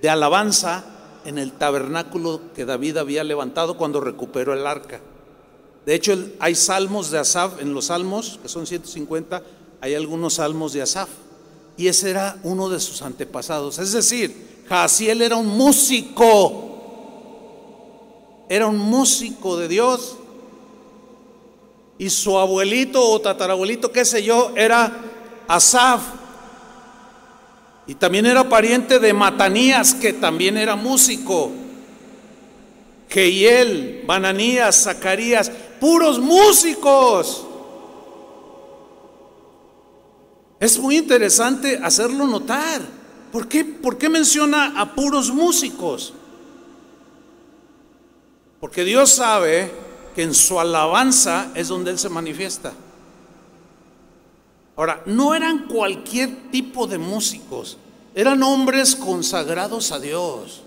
de 0.02 0.10
alabanza 0.10 0.84
en 1.24 1.38
el 1.38 1.52
tabernáculo 1.52 2.40
que 2.54 2.64
David 2.64 2.96
había 2.96 3.24
levantado 3.24 3.76
cuando 3.76 4.00
recuperó 4.00 4.54
el 4.54 4.66
arca. 4.66 5.00
De 5.86 5.94
hecho, 5.94 6.16
hay 6.38 6.54
salmos 6.54 7.10
de 7.10 7.18
Asaf 7.18 7.60
en 7.60 7.74
los 7.74 7.86
salmos, 7.86 8.38
que 8.42 8.48
son 8.48 8.66
150, 8.66 9.42
hay 9.80 9.94
algunos 9.94 10.34
salmos 10.34 10.72
de 10.72 10.82
Asaf. 10.82 11.08
Y 11.76 11.88
ese 11.88 12.10
era 12.10 12.38
uno 12.42 12.68
de 12.68 12.78
sus 12.80 13.02
antepasados. 13.02 13.78
Es 13.78 13.92
decir, 13.92 14.64
Jaciel 14.68 15.22
era 15.22 15.36
un 15.36 15.46
músico. 15.46 16.66
Era 18.48 18.66
un 18.66 18.78
músico 18.78 19.56
de 19.56 19.68
Dios. 19.68 20.16
Y 21.96 22.10
su 22.10 22.38
abuelito 22.38 23.02
o 23.02 23.20
tatarabuelito, 23.20 23.92
qué 23.92 24.04
sé 24.04 24.22
yo, 24.22 24.52
era 24.56 24.92
Asaf. 25.48 26.19
Y 27.90 27.96
también 27.96 28.24
era 28.24 28.48
pariente 28.48 29.00
de 29.00 29.12
Matanías, 29.12 29.94
que 29.94 30.12
también 30.12 30.56
era 30.56 30.76
músico. 30.76 31.50
Geiel, 33.08 34.04
Bananías, 34.06 34.84
Zacarías, 34.84 35.50
puros 35.80 36.20
músicos. 36.20 37.44
Es 40.60 40.78
muy 40.78 40.98
interesante 40.98 41.80
hacerlo 41.82 42.28
notar. 42.28 42.80
¿Por 43.32 43.48
qué, 43.48 43.64
¿Por 43.64 43.98
qué 43.98 44.08
menciona 44.08 44.80
a 44.80 44.94
puros 44.94 45.32
músicos? 45.32 46.12
Porque 48.60 48.84
Dios 48.84 49.10
sabe 49.10 49.68
que 50.14 50.22
en 50.22 50.34
su 50.34 50.60
alabanza 50.60 51.50
es 51.56 51.66
donde 51.66 51.90
Él 51.90 51.98
se 51.98 52.08
manifiesta. 52.08 52.72
Ahora, 54.80 55.02
no 55.04 55.34
eran 55.34 55.66
cualquier 55.66 56.50
tipo 56.50 56.86
de 56.86 56.96
músicos, 56.96 57.76
eran 58.14 58.42
hombres 58.42 58.96
consagrados 58.96 59.92
a 59.92 60.00
Dios. 60.00 60.62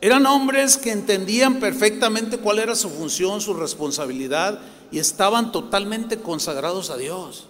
Eran 0.00 0.26
hombres 0.26 0.76
que 0.76 0.92
entendían 0.92 1.58
perfectamente 1.58 2.38
cuál 2.38 2.60
era 2.60 2.76
su 2.76 2.88
función, 2.88 3.40
su 3.40 3.54
responsabilidad 3.54 4.60
y 4.92 5.00
estaban 5.00 5.50
totalmente 5.50 6.18
consagrados 6.20 6.90
a 6.90 6.96
Dios. 6.98 7.48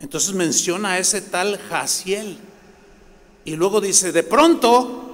Entonces 0.00 0.34
menciona 0.34 0.94
a 0.94 0.98
ese 0.98 1.20
tal 1.20 1.56
Jaciel. 1.56 2.36
Y 3.44 3.54
luego 3.54 3.80
dice, 3.80 4.10
de 4.10 4.24
pronto, 4.24 5.04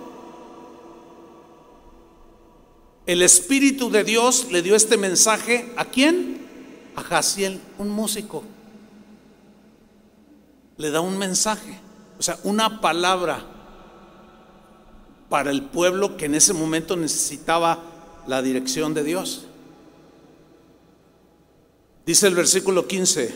el 3.05 3.21
Espíritu 3.21 3.91
de 3.91 4.05
Dios 4.05 4.47
le 4.51 4.63
dio 4.63 4.75
este 4.75 4.97
mensaje 4.97 5.71
a 5.77 5.85
quién? 5.85 6.47
A 6.97 7.03
Jaciel, 7.03 7.61
un 7.77 7.91
músico 7.91 8.43
le 10.79 10.91
da 10.91 11.01
un 11.01 11.19
mensaje, 11.19 11.79
o 12.19 12.23
sea, 12.23 12.39
una 12.45 12.81
palabra 12.81 13.45
para 15.29 15.51
el 15.51 15.63
pueblo 15.63 16.17
que 16.17 16.27
en 16.27 16.37
ese 16.37 16.55
momento 16.55 16.97
necesitaba 16.97 17.83
la 18.27 18.41
dirección 18.41 18.95
de 18.95 19.05
Dios. 19.05 19.45
Dice 22.07 22.29
el 22.29 22.35
versículo 22.35 22.87
15 22.87 23.35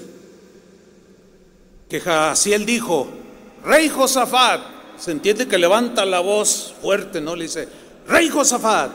que 1.89 2.01
Jaciel 2.01 2.65
dijo, 2.65 3.09
Rey 3.65 3.91
Josafat, 3.91 4.63
se 4.97 5.11
entiende 5.11 5.47
que 5.47 5.59
levanta 5.59 6.07
la 6.07 6.21
voz 6.21 6.75
fuerte, 6.81 7.21
¿no? 7.21 7.37
Le 7.37 7.45
dice, 7.45 7.69
Rey 8.09 8.31
Josafat, 8.31 8.91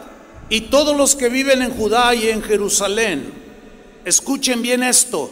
y 0.50 0.62
todos 0.62 0.98
los 0.98 1.16
que 1.16 1.30
viven 1.30 1.62
en 1.62 1.72
Judá 1.72 2.16
y 2.16 2.30
en 2.30 2.42
Jerusalén, 2.42 3.32
escuchen 4.04 4.62
bien 4.62 4.82
esto, 4.82 5.30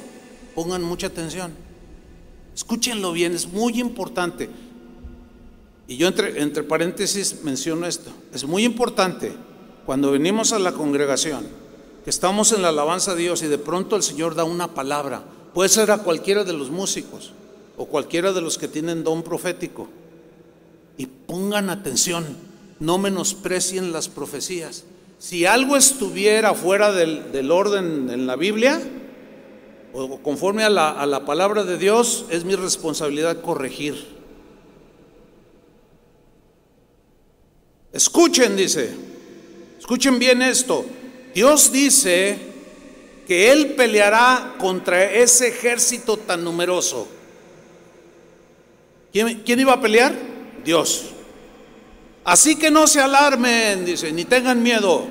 pongan 0.54 0.84
mucha 0.84 1.08
atención. 1.08 1.65
Escúchenlo 2.56 3.12
bien, 3.12 3.34
es 3.34 3.52
muy 3.52 3.80
importante. 3.82 4.50
Y 5.90 5.98
yo 5.98 6.08
entre, 6.08 6.42
entre 6.42 6.64
paréntesis 6.64 7.44
menciono 7.44 7.86
esto. 7.86 8.10
Es 8.34 8.46
muy 8.46 8.64
importante 8.64 9.34
cuando 9.86 10.12
venimos 10.12 10.54
a 10.54 10.60
la 10.60 10.72
congregación, 10.72 11.46
que 12.04 12.10
estamos 12.10 12.54
en 12.54 12.62
la 12.62 12.70
alabanza 12.70 13.12
a 13.12 13.16
Dios 13.16 13.44
y 13.44 13.48
de 13.48 13.58
pronto 13.58 13.98
el 13.98 14.04
Señor 14.04 14.36
da 14.36 14.46
una 14.46 14.74
palabra. 14.74 15.24
Puede 15.54 15.70
ser 15.70 15.92
a 15.92 15.98
cualquiera 15.98 16.46
de 16.46 16.54
los 16.54 16.72
músicos 16.72 17.34
o 17.78 17.86
cualquiera 17.86 18.32
de 18.32 18.42
los 18.42 18.58
que 18.58 18.70
tienen 18.70 19.04
don 19.04 19.22
profético. 19.22 19.90
Y 20.98 21.08
pongan 21.08 21.70
atención, 21.70 22.26
no 22.80 22.98
menosprecien 22.98 23.92
las 23.92 24.08
profecías. 24.08 24.86
Si 25.20 25.46
algo 25.46 25.76
estuviera 25.76 26.54
fuera 26.54 26.94
del, 26.94 27.34
del 27.34 27.52
orden 27.52 28.10
en 28.10 28.28
la 28.28 28.38
Biblia, 28.38 28.82
conforme 30.24 30.64
a 30.64 30.70
la, 30.70 30.92
a 30.92 31.06
la 31.06 31.26
palabra 31.26 31.64
de 31.64 31.78
Dios, 31.78 32.26
es 32.30 32.44
mi 32.44 32.56
responsabilidad 32.56 33.42
corregir. 33.42 34.16
Escuchen, 37.94 38.58
dice, 38.58 38.94
escuchen 39.80 40.20
bien 40.20 40.42
esto. 40.42 40.86
Dios 41.34 41.72
dice 41.72 42.38
que 43.26 43.52
Él 43.52 43.76
peleará 43.76 44.56
contra 44.58 45.04
ese 45.12 45.48
ejército 45.48 46.18
tan 46.18 46.44
numeroso. 46.44 47.08
¿Quién, 49.14 49.44
¿Quién, 49.46 49.62
iba 49.62 49.74
a 49.74 49.82
pelear? 49.82 50.14
Dios. 50.66 51.06
Así 52.26 52.58
que 52.58 52.70
no 52.70 52.86
se 52.88 53.00
alarmen, 53.00 53.86
dice, 53.86 54.12
ni 54.12 54.26
tengan 54.26 54.62
miedo. 54.62 55.08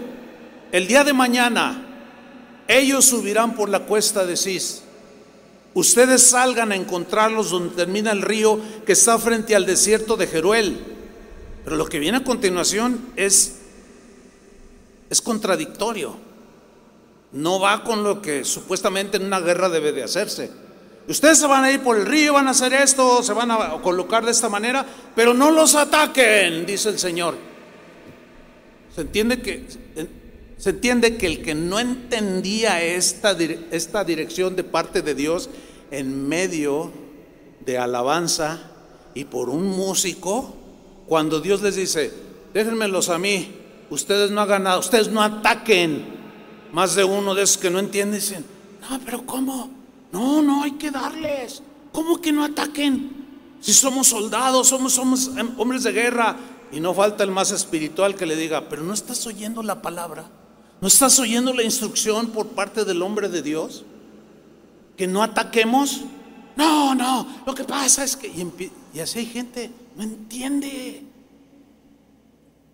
El 0.73 0.87
día 0.87 1.05
de 1.05 1.13
mañana 1.15 1.84
ellos 2.69 3.05
subirán 3.05 3.55
por 3.55 3.69
la 3.69 3.81
cuesta 3.81 4.25
de 4.25 4.37
Cis. 4.37 4.83
Ustedes 5.75 6.23
salgan 6.23 6.71
a 6.73 6.77
encontrarlos 6.77 7.51
donde 7.51 7.75
termina 7.75 8.13
el 8.13 8.23
río 8.23 8.61
que 8.87 8.93
está 8.93 9.19
frente 9.19 9.57
al 9.57 9.67
desierto 9.67 10.17
de 10.17 10.29
Jeruel. 10.29 10.79
Pero 11.65 11.77
lo 11.77 11.87
que 11.87 11.99
viene 11.99 12.19
a 12.19 12.25
continuación 12.25 13.09
es, 13.17 13.57
es 15.11 15.21
contradictorio. 15.21 16.17
No 17.33 17.59
va 17.59 17.83
con 17.83 18.05
lo 18.05 18.23
que 18.23 18.45
supuestamente 18.45 19.17
en 19.17 19.25
una 19.25 19.41
guerra 19.41 19.69
debe 19.69 19.93
de 19.93 20.05
hacerse. 20.05 20.51
Ustedes 21.09 21.39
se 21.39 21.47
van 21.47 21.65
a 21.65 21.73
ir 21.73 21.81
por 21.81 21.99
el 21.99 22.07
río, 22.07 22.35
van 22.35 22.49
a 22.49 22.53
hacer 22.53 22.73
esto, 22.73 23.23
se 23.23 23.33
van 23.33 23.51
a 23.51 23.73
colocar 23.83 24.25
de 24.25 24.31
esta 24.31 24.49
manera, 24.49 24.87
pero 25.15 25.35
no 25.35 25.51
los 25.51 25.75
ataquen, 25.75 26.65
dice 26.65 26.89
el 26.89 26.99
Señor. 26.99 27.35
¿Se 28.95 29.03
entiende 29.03 29.43
que 29.43 29.67
Se 30.59 30.71
entiende 30.71 31.17
que 31.17 31.27
el 31.27 31.43
que 31.43 31.55
no 31.55 31.81
entendía 31.81 32.83
esta, 32.83 33.37
esta 33.71 34.05
dirección 34.05 34.57
de 34.57 34.65
parte 34.65 35.03
de 35.03 35.15
Dios 35.15 35.51
en 35.91 36.29
medio 36.29 36.93
de 37.65 37.79
alabanza 37.79 38.71
y 39.15 39.25
por 39.25 39.49
un 39.49 39.67
músico, 39.67 40.55
cuando 41.07 41.41
Dios 41.41 41.63
les 41.63 41.77
dice, 41.77 42.13
déjenmelos 42.53 43.09
a 43.09 43.19
mí, 43.19 43.55
ustedes 43.91 44.31
no 44.31 44.41
hagan 44.41 44.65
nada, 44.65 44.79
ustedes 44.79 45.09
no 45.09 45.23
ataquen. 45.23 46.25
Más 46.73 46.95
de 46.95 47.05
uno 47.05 47.35
de 47.35 47.43
esos 47.43 47.59
que 47.59 47.71
no 47.71 47.79
entienden 47.79 48.21
dicen, 48.21 48.45
no, 48.89 49.01
pero 49.05 49.25
¿cómo? 49.25 49.71
No, 50.13 50.43
no, 50.43 50.63
hay 50.65 50.73
que 50.73 50.91
darles. 50.91 51.63
¿Cómo 51.93 52.21
que 52.21 52.33
no 52.33 52.45
ataquen? 52.45 53.25
Si 53.61 53.73
somos 53.73 54.09
soldados, 54.09 54.69
somos, 54.69 54.93
somos 54.93 55.31
hombres 55.57 55.85
de 55.85 55.93
guerra. 55.93 56.37
Y 56.73 56.81
no 56.81 56.93
falta 56.93 57.23
el 57.23 57.31
más 57.31 57.53
espiritual 57.53 58.17
que 58.17 58.27
le 58.27 58.35
diga, 58.35 58.69
pero 58.69 58.83
no 58.83 58.93
estás 58.95 59.25
oyendo 59.27 59.63
la 59.63 59.81
palabra. 59.81 60.29
¿No 60.81 60.89
estás 60.89 61.19
oyendo 61.19 61.53
la 61.53 61.63
instrucción 61.63 62.29
por 62.29 62.49
parte 62.49 62.85
del 62.85 63.03
hombre 63.03 63.29
de 63.29 63.43
Dios? 63.43 63.85
Que 64.97 65.07
no 65.07 65.23
ataquemos. 65.23 66.03
No, 66.57 66.95
no, 66.95 67.27
lo 67.47 67.55
que 67.55 67.65
pasa 67.65 68.05
es 68.05 68.17
que... 68.17 68.29
Y, 68.29 69.01
así 69.01 69.21
hay 69.21 69.27
gente, 69.27 69.71
no 69.97 70.03
entiende 70.03 71.03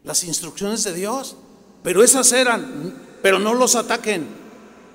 las 0.05 0.25
instrucciones 0.25 0.85
de 0.85 0.93
Dios. 0.93 1.37
Pero 1.83 2.03
esas 2.03 2.31
eran, 2.33 2.95
pero 3.23 3.39
no 3.39 3.55
los 3.55 3.75
ataquen. 3.75 4.27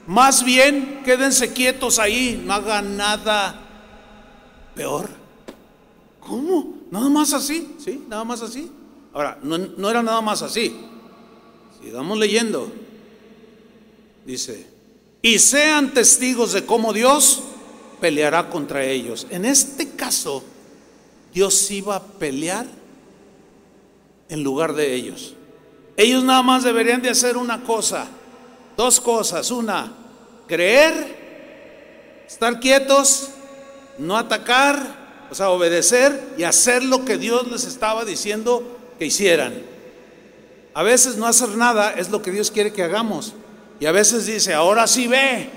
Más 0.08 0.44
bien, 0.44 1.02
quédense 1.04 1.52
quietos 1.52 1.98
ahí, 1.98 2.42
no 2.46 2.54
hagan 2.54 2.96
nada 2.96 3.60
peor. 4.76 5.10
¿Cómo? 6.20 6.76
Nada 6.92 7.10
más 7.10 7.34
así, 7.34 7.76
¿sí? 7.84 8.06
Nada 8.08 8.24
más 8.24 8.42
así. 8.42 8.72
Ahora, 9.14 9.40
no, 9.42 9.58
no 9.58 9.90
era 9.90 10.04
nada 10.04 10.22
más 10.22 10.42
así. 10.42 10.76
Sigamos 11.82 12.18
leyendo. 12.18 12.72
Dice, 14.26 14.66
y 15.22 15.40
sean 15.40 15.94
testigos 15.94 16.54
de 16.54 16.66
cómo 16.66 16.94
Dios 16.94 17.42
peleará 18.02 18.50
contra 18.50 18.84
ellos. 18.84 19.28
En 19.30 19.46
este 19.46 19.92
caso, 19.92 20.44
Dios 21.34 21.70
iba 21.72 21.96
a 21.96 22.04
pelear 22.04 22.66
en 24.30 24.44
lugar 24.44 24.74
de 24.74 24.94
ellos. 24.94 25.36
Ellos 25.98 26.24
nada 26.24 26.42
más 26.42 26.64
deberían 26.64 27.02
de 27.02 27.10
hacer 27.10 27.38
una 27.38 27.64
cosa, 27.64 28.08
dos 28.76 29.00
cosas. 29.00 29.52
Una, 29.52 29.94
creer, 30.48 32.24
estar 32.28 32.60
quietos, 32.60 33.30
no 33.98 34.18
atacar, 34.18 35.28
o 35.30 35.36
sea, 35.36 35.50
obedecer 35.50 36.34
y 36.38 36.44
hacer 36.44 36.84
lo 36.84 37.06
que 37.06 37.18
Dios 37.18 37.50
les 37.52 37.66
estaba 37.66 38.06
diciendo 38.06 38.78
que 39.00 39.06
hicieran. 39.06 39.54
A 40.74 40.84
veces 40.84 41.16
no 41.16 41.26
hacer 41.26 41.50
nada 41.50 41.94
es 41.94 42.10
lo 42.10 42.22
que 42.22 42.32
Dios 42.32 42.52
quiere 42.52 42.74
que 42.74 42.84
hagamos. 42.84 43.34
Y 43.80 43.86
a 43.86 43.92
veces 43.92 44.26
dice, 44.26 44.54
ahora 44.54 44.88
sí 44.88 45.08
ve. 45.08 45.50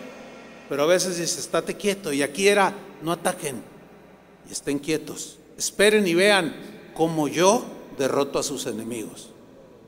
Pero 0.68 0.82
a 0.82 0.86
veces 0.86 1.18
dice, 1.18 1.40
estate 1.40 1.76
quieto. 1.76 2.12
Y 2.12 2.22
aquí 2.22 2.48
era, 2.48 2.74
no 3.02 3.12
ataquen. 3.12 3.62
Y 4.48 4.52
estén 4.52 4.78
quietos. 4.78 5.38
Esperen 5.56 6.06
y 6.06 6.14
vean 6.14 6.54
cómo 6.94 7.28
yo 7.28 7.64
derroto 7.96 8.38
a 8.38 8.42
sus 8.42 8.66
enemigos. 8.66 9.30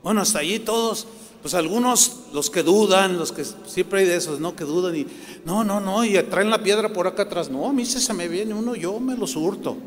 Bueno, 0.03 0.21
hasta 0.21 0.39
allí 0.39 0.59
todos, 0.59 1.07
pues 1.41 1.53
algunos, 1.53 2.21
los 2.33 2.49
que 2.49 2.63
dudan, 2.63 3.17
los 3.17 3.31
que 3.31 3.45
siempre 3.65 4.01
hay 4.01 4.05
de 4.07 4.15
esos, 4.15 4.39
¿no? 4.39 4.55
Que 4.55 4.63
dudan 4.63 4.95
y, 4.95 5.05
no, 5.45 5.63
no, 5.63 5.79
no, 5.79 6.03
y 6.03 6.21
traen 6.23 6.49
la 6.49 6.63
piedra 6.63 6.91
por 6.91 7.07
acá 7.07 7.23
atrás. 7.23 7.49
No, 7.49 7.67
a 7.67 7.73
mí 7.73 7.85
se 7.85 8.13
me 8.13 8.27
viene 8.27 8.53
uno, 8.53 8.75
yo 8.75 8.99
me 8.99 9.15
los 9.15 9.35
hurto. 9.35 9.77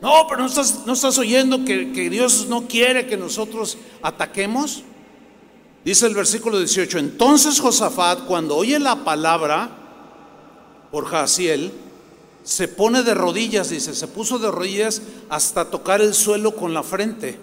No, 0.00 0.26
pero 0.28 0.42
no 0.42 0.46
estás, 0.46 0.86
no 0.86 0.92
estás 0.92 1.18
oyendo 1.18 1.64
que, 1.64 1.92
que 1.92 2.08
Dios 2.08 2.46
no 2.48 2.68
quiere 2.68 3.06
que 3.06 3.16
nosotros 3.16 3.78
ataquemos. 4.02 4.84
Dice 5.88 6.04
el 6.04 6.14
versículo 6.14 6.58
18, 6.58 6.98
entonces 6.98 7.60
Josafat 7.60 8.26
cuando 8.26 8.54
oye 8.56 8.78
la 8.78 9.04
palabra 9.04 9.70
por 10.90 11.06
Jaciel, 11.06 11.72
se 12.44 12.68
pone 12.68 13.02
de 13.02 13.14
rodillas, 13.14 13.70
dice, 13.70 13.94
se 13.94 14.06
puso 14.06 14.38
de 14.38 14.50
rodillas 14.50 15.00
hasta 15.30 15.70
tocar 15.70 16.02
el 16.02 16.12
suelo 16.12 16.54
con 16.54 16.74
la 16.74 16.82
frente, 16.82 17.38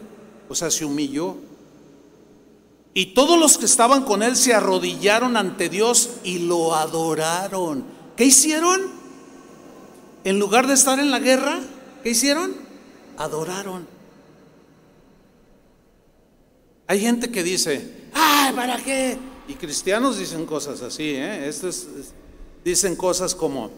o 0.48 0.54
sea, 0.54 0.70
se 0.70 0.86
humilló. 0.86 1.38
Y 2.94 3.16
todos 3.16 3.40
los 3.40 3.58
que 3.58 3.66
estaban 3.66 4.04
con 4.04 4.22
él 4.22 4.36
se 4.36 4.54
arrodillaron 4.54 5.38
ante 5.38 5.68
Dios 5.68 6.12
y 6.24 6.38
lo 6.38 6.76
adoraron. 6.76 7.84
¿Qué 8.16 8.26
hicieron? 8.26 8.80
En 10.24 10.38
lugar 10.38 10.68
de 10.68 10.76
estar 10.76 11.00
en 11.00 11.10
la 11.10 11.18
guerra, 11.18 11.62
¿qué 12.04 12.12
hicieron? 12.12 12.54
Adoraron. 13.18 13.88
Hay 16.86 17.00
gente 17.00 17.32
que 17.32 17.42
dice, 17.42 18.05
¡ay, 18.16 18.54
para 18.54 18.78
qué! 18.78 19.18
Y 19.48 19.54
cristianos 19.54 20.18
dicen 20.18 20.46
cosas 20.46 20.82
así, 20.82 21.12
¿eh? 21.12 21.48
Estos 21.48 21.88
dicen 22.64 22.96
cosas 22.96 23.36
como, 23.36 23.70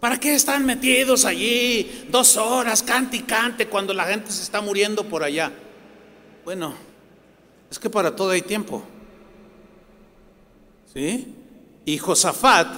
¿para 0.00 0.18
qué 0.18 0.34
están 0.34 0.64
metidos 0.64 1.26
allí 1.26 2.06
dos 2.08 2.38
horas, 2.38 2.82
cante 2.82 3.18
y 3.18 3.22
cante, 3.22 3.68
cuando 3.68 3.92
la 3.92 4.04
gente 4.04 4.30
se 4.30 4.42
está 4.42 4.62
muriendo 4.62 5.04
por 5.04 5.22
allá? 5.22 5.52
Bueno, 6.46 6.74
es 7.70 7.78
que 7.78 7.90
para 7.90 8.16
todo 8.16 8.30
hay 8.30 8.42
tiempo. 8.42 8.82
¿Sí? 10.94 11.34
Y 11.84 11.98
Josafat, 11.98 12.68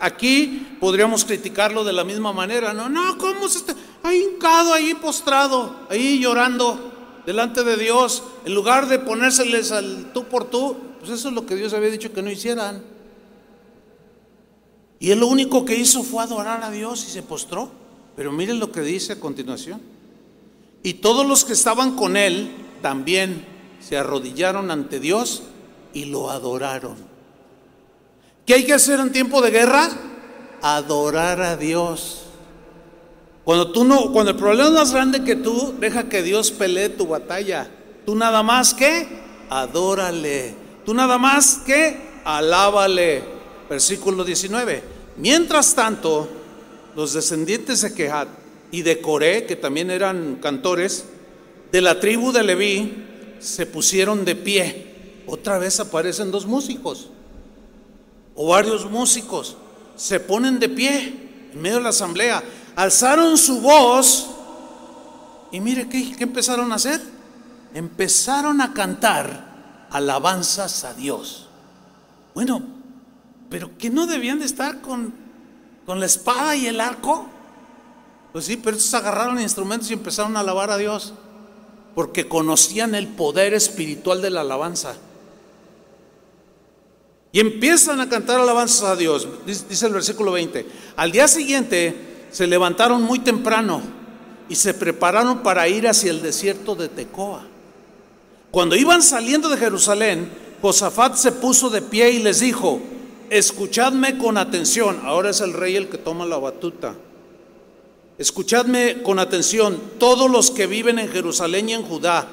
aquí 0.00 0.76
podríamos 0.80 1.24
criticarlo 1.24 1.84
de 1.84 1.92
la 1.92 2.04
misma 2.04 2.32
manera. 2.32 2.72
No, 2.72 2.88
no, 2.88 3.18
¿cómo 3.18 3.48
se 3.48 3.58
está? 3.58 3.74
Ahí 4.02 4.22
hincado, 4.22 4.72
ahí 4.72 4.94
postrado, 4.94 5.86
ahí 5.90 6.20
llorando 6.20 6.97
delante 7.28 7.62
de 7.62 7.76
Dios, 7.76 8.22
en 8.46 8.54
lugar 8.54 8.88
de 8.88 8.98
ponérseles 8.98 9.70
al 9.70 10.14
tú 10.14 10.24
por 10.24 10.46
tú, 10.46 10.78
pues 10.98 11.10
eso 11.10 11.28
es 11.28 11.34
lo 11.34 11.44
que 11.44 11.56
Dios 11.56 11.74
había 11.74 11.90
dicho 11.90 12.10
que 12.10 12.22
no 12.22 12.30
hicieran. 12.30 12.82
Y 14.98 15.10
él 15.10 15.20
lo 15.20 15.26
único 15.26 15.66
que 15.66 15.74
hizo 15.74 16.02
fue 16.02 16.22
adorar 16.22 16.64
a 16.64 16.70
Dios 16.70 17.04
y 17.06 17.10
se 17.10 17.22
postró. 17.22 17.70
Pero 18.16 18.32
miren 18.32 18.58
lo 18.58 18.72
que 18.72 18.80
dice 18.80 19.12
a 19.12 19.20
continuación. 19.20 19.82
Y 20.82 20.94
todos 20.94 21.26
los 21.26 21.44
que 21.44 21.52
estaban 21.52 21.96
con 21.96 22.16
él 22.16 22.50
también 22.80 23.44
se 23.78 23.98
arrodillaron 23.98 24.70
ante 24.70 24.98
Dios 24.98 25.42
y 25.92 26.06
lo 26.06 26.30
adoraron. 26.30 26.96
¿Qué 28.46 28.54
hay 28.54 28.64
que 28.64 28.72
hacer 28.72 29.00
en 29.00 29.12
tiempo 29.12 29.42
de 29.42 29.50
guerra? 29.50 29.90
Adorar 30.62 31.42
a 31.42 31.58
Dios. 31.58 32.22
Cuando 33.48 33.72
tú 33.72 33.82
no, 33.82 34.12
cuando 34.12 34.32
el 34.32 34.36
problema 34.36 34.68
es 34.68 34.74
más 34.74 34.92
grande 34.92 35.24
que 35.24 35.34
tú, 35.34 35.74
deja 35.80 36.06
que 36.06 36.22
Dios 36.22 36.50
pelee 36.50 36.90
tu 36.90 37.06
batalla. 37.06 37.66
Tú 38.04 38.14
nada 38.14 38.42
más 38.42 38.74
que 38.74 39.08
adórale. 39.48 40.54
Tú 40.84 40.92
nada 40.92 41.16
más 41.16 41.62
que 41.64 41.96
alábale. 42.26 43.22
Versículo 43.70 44.22
19. 44.22 44.82
Mientras 45.16 45.74
tanto, 45.74 46.28
los 46.94 47.14
descendientes 47.14 47.80
de 47.80 47.94
Kehat 47.94 48.28
y 48.70 48.82
de 48.82 49.00
Coré, 49.00 49.46
que 49.46 49.56
también 49.56 49.90
eran 49.90 50.40
cantores, 50.42 51.06
de 51.72 51.80
la 51.80 52.00
tribu 52.00 52.32
de 52.32 52.42
Leví, 52.42 53.06
se 53.38 53.64
pusieron 53.64 54.26
de 54.26 54.36
pie. 54.36 55.22
Otra 55.26 55.56
vez 55.56 55.80
aparecen 55.80 56.30
dos 56.30 56.44
músicos, 56.44 57.08
o 58.34 58.48
varios 58.48 58.90
músicos, 58.90 59.56
se 59.96 60.20
ponen 60.20 60.58
de 60.58 60.68
pie 60.68 61.14
en 61.54 61.62
medio 61.62 61.78
de 61.78 61.84
la 61.84 61.88
asamblea 61.88 62.42
alzaron 62.78 63.36
su 63.36 63.60
voz 63.60 64.28
y 65.50 65.58
mire 65.58 65.88
¿qué, 65.88 66.14
empezaron 66.20 66.70
a 66.70 66.76
hacer. 66.76 67.02
Empezaron 67.74 68.60
a 68.60 68.72
cantar 68.72 69.88
alabanzas 69.90 70.84
a 70.84 70.94
Dios. 70.94 71.48
Bueno, 72.34 72.62
pero 73.50 73.76
que 73.76 73.90
no 73.90 74.06
debían 74.06 74.38
de 74.38 74.44
estar 74.44 74.80
con, 74.80 75.12
con 75.86 75.98
la 75.98 76.06
espada 76.06 76.54
y 76.54 76.68
el 76.68 76.80
arco. 76.80 77.26
Pues 78.32 78.44
sí, 78.44 78.56
pero 78.56 78.76
estos 78.76 78.94
agarraron 78.94 79.40
instrumentos 79.40 79.90
y 79.90 79.94
empezaron 79.94 80.36
a 80.36 80.40
alabar 80.40 80.70
a 80.70 80.76
Dios 80.76 81.14
porque 81.96 82.28
conocían 82.28 82.94
el 82.94 83.08
poder 83.08 83.54
espiritual 83.54 84.22
de 84.22 84.30
la 84.30 84.42
alabanza. 84.42 84.94
Y 87.32 87.40
empiezan 87.40 88.00
a 88.00 88.08
cantar 88.08 88.38
alabanzas 88.38 88.84
a 88.84 88.94
Dios, 88.94 89.26
dice 89.44 89.86
el 89.86 89.92
versículo 89.92 90.30
20. 90.30 90.64
Al 90.96 91.10
día 91.10 91.26
siguiente 91.26 92.07
se 92.30 92.46
levantaron 92.46 93.02
muy 93.02 93.18
temprano 93.20 93.80
y 94.48 94.54
se 94.54 94.74
prepararon 94.74 95.42
para 95.42 95.68
ir 95.68 95.88
hacia 95.88 96.10
el 96.10 96.22
desierto 96.22 96.74
de 96.74 96.88
Tecoa. 96.88 97.46
Cuando 98.50 98.76
iban 98.76 99.02
saliendo 99.02 99.48
de 99.48 99.58
Jerusalén, 99.58 100.30
Josafat 100.62 101.16
se 101.16 101.32
puso 101.32 101.70
de 101.70 101.82
pie 101.82 102.10
y 102.10 102.18
les 102.20 102.40
dijo, 102.40 102.80
escuchadme 103.30 104.18
con 104.18 104.38
atención, 104.38 105.00
ahora 105.04 105.30
es 105.30 105.40
el 105.40 105.52
rey 105.52 105.76
el 105.76 105.88
que 105.88 105.98
toma 105.98 106.24
la 106.24 106.38
batuta, 106.38 106.94
escuchadme 108.16 109.02
con 109.02 109.18
atención 109.18 109.78
todos 109.98 110.30
los 110.30 110.50
que 110.50 110.66
viven 110.66 110.98
en 110.98 111.08
Jerusalén 111.08 111.68
y 111.68 111.74
en 111.74 111.82
Judá. 111.82 112.26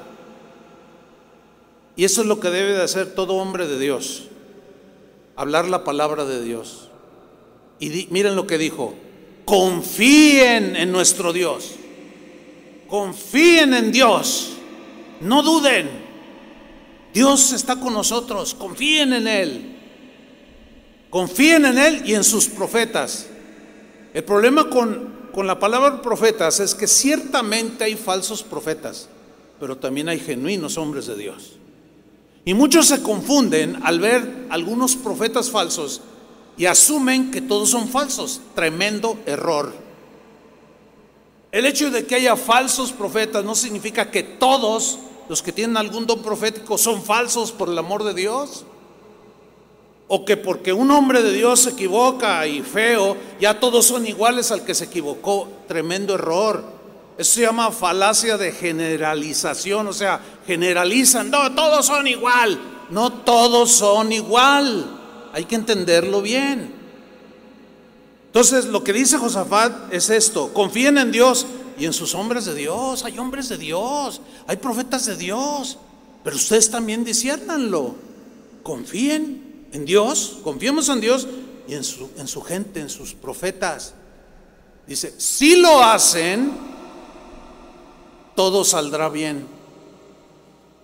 Y 1.96 2.04
eso 2.04 2.22
es 2.22 2.26
lo 2.26 2.40
que 2.40 2.50
debe 2.50 2.72
de 2.72 2.82
hacer 2.82 3.14
todo 3.14 3.34
hombre 3.34 3.66
de 3.66 3.78
Dios, 3.78 4.24
hablar 5.34 5.68
la 5.68 5.84
palabra 5.84 6.24
de 6.24 6.42
Dios. 6.42 6.88
Y 7.78 8.08
miren 8.10 8.36
lo 8.36 8.46
que 8.46 8.58
dijo, 8.58 8.94
confíen 9.46 10.76
en 10.76 10.92
nuestro 10.92 11.32
Dios. 11.32 11.76
Confíen 12.88 13.72
en 13.72 13.90
Dios. 13.92 14.56
No 15.20 15.42
duden. 15.42 15.88
Dios 17.14 17.54
está 17.54 17.76
con 17.76 17.94
nosotros, 17.94 18.54
confíen 18.54 19.14
en 19.14 19.26
Él. 19.26 19.76
Confíen 21.08 21.64
en 21.64 21.78
Él 21.78 22.02
y 22.04 22.14
en 22.14 22.24
sus 22.24 22.48
profetas. 22.48 23.28
El 24.12 24.24
problema 24.24 24.68
con, 24.68 25.30
con 25.32 25.46
la 25.46 25.58
palabra 25.58 26.02
profetas 26.02 26.60
es 26.60 26.74
que 26.74 26.86
ciertamente 26.86 27.84
hay 27.84 27.94
falsos 27.94 28.42
profetas, 28.42 29.08
pero 29.58 29.78
también 29.78 30.08
hay 30.08 30.18
genuinos 30.18 30.76
hombres 30.76 31.06
de 31.06 31.16
Dios. 31.16 31.52
Y 32.44 32.52
muchos 32.52 32.88
se 32.88 33.02
confunden 33.02 33.78
al 33.82 34.00
ver 34.00 34.46
algunos 34.50 34.96
profetas 34.96 35.50
falsos 35.50 36.02
y 36.56 36.66
asumen 36.66 37.30
que 37.30 37.40
todos 37.40 37.70
son 37.70 37.88
falsos. 37.88 38.40
Tremendo 38.54 39.18
error. 39.26 39.72
El 41.52 41.66
hecho 41.66 41.90
de 41.90 42.06
que 42.06 42.16
haya 42.16 42.36
falsos 42.36 42.92
profetas 42.92 43.44
no 43.44 43.54
significa 43.54 44.10
que 44.10 44.22
todos 44.22 44.98
los 45.28 45.42
que 45.42 45.52
tienen 45.52 45.76
algún 45.76 46.06
don 46.06 46.22
profético 46.22 46.78
son 46.78 47.02
falsos 47.02 47.52
por 47.52 47.68
el 47.68 47.78
amor 47.78 48.04
de 48.04 48.14
Dios. 48.14 48.64
O 50.08 50.24
que 50.24 50.36
porque 50.36 50.72
un 50.72 50.90
hombre 50.90 51.22
de 51.22 51.32
Dios 51.32 51.60
se 51.60 51.70
equivoca 51.70 52.46
y 52.46 52.62
feo, 52.62 53.16
ya 53.40 53.58
todos 53.58 53.86
son 53.86 54.06
iguales 54.06 54.52
al 54.52 54.64
que 54.64 54.74
se 54.74 54.84
equivocó. 54.84 55.48
Tremendo 55.66 56.14
error. 56.14 56.76
Eso 57.18 57.34
se 57.34 57.40
llama 57.40 57.70
falacia 57.70 58.36
de 58.36 58.52
generalización, 58.52 59.86
o 59.86 59.92
sea, 59.92 60.20
generalizan, 60.46 61.30
no, 61.30 61.54
todos 61.54 61.86
son 61.86 62.06
igual. 62.06 62.60
No 62.90 63.10
todos 63.10 63.72
son 63.72 64.12
igual. 64.12 65.05
Hay 65.36 65.44
que 65.44 65.54
entenderlo 65.54 66.22
bien. 66.22 66.72
Entonces, 68.28 68.64
lo 68.64 68.82
que 68.82 68.94
dice 68.94 69.18
Josafat 69.18 69.92
es 69.92 70.08
esto, 70.08 70.54
confíen 70.54 70.96
en 70.96 71.12
Dios 71.12 71.44
y 71.78 71.84
en 71.84 71.92
sus 71.92 72.14
hombres 72.14 72.46
de 72.46 72.54
Dios. 72.54 73.04
Hay 73.04 73.18
hombres 73.18 73.50
de 73.50 73.58
Dios, 73.58 74.22
hay 74.46 74.56
profetas 74.56 75.04
de 75.04 75.14
Dios, 75.14 75.76
pero 76.24 76.36
ustedes 76.36 76.70
también 76.70 77.04
disciernanlo. 77.04 77.96
Confíen 78.62 79.66
en 79.72 79.84
Dios, 79.84 80.38
confiemos 80.42 80.88
en 80.88 81.02
Dios 81.02 81.28
y 81.68 81.74
en 81.74 81.84
su, 81.84 82.08
en 82.16 82.28
su 82.28 82.40
gente, 82.40 82.80
en 82.80 82.88
sus 82.88 83.12
profetas. 83.12 83.92
Dice, 84.86 85.12
si 85.18 85.56
lo 85.60 85.82
hacen, 85.82 86.50
todo 88.34 88.64
saldrá 88.64 89.10
bien. 89.10 89.46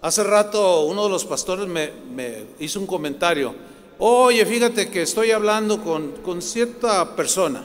Hace 0.03 0.23
rato 0.23 0.83
uno 0.83 1.05
de 1.05 1.09
los 1.09 1.25
pastores 1.25 1.67
me 1.67 2.45
hizo 2.59 2.81
un 2.81 2.87
comentario 2.87 3.72
oye, 4.05 4.45
fíjate 4.45 4.91
que 4.91 5.03
estoy 5.03 5.31
hablando 5.31 5.81
con, 5.81 6.43
cierta 6.43 7.15
persona. 7.15 7.65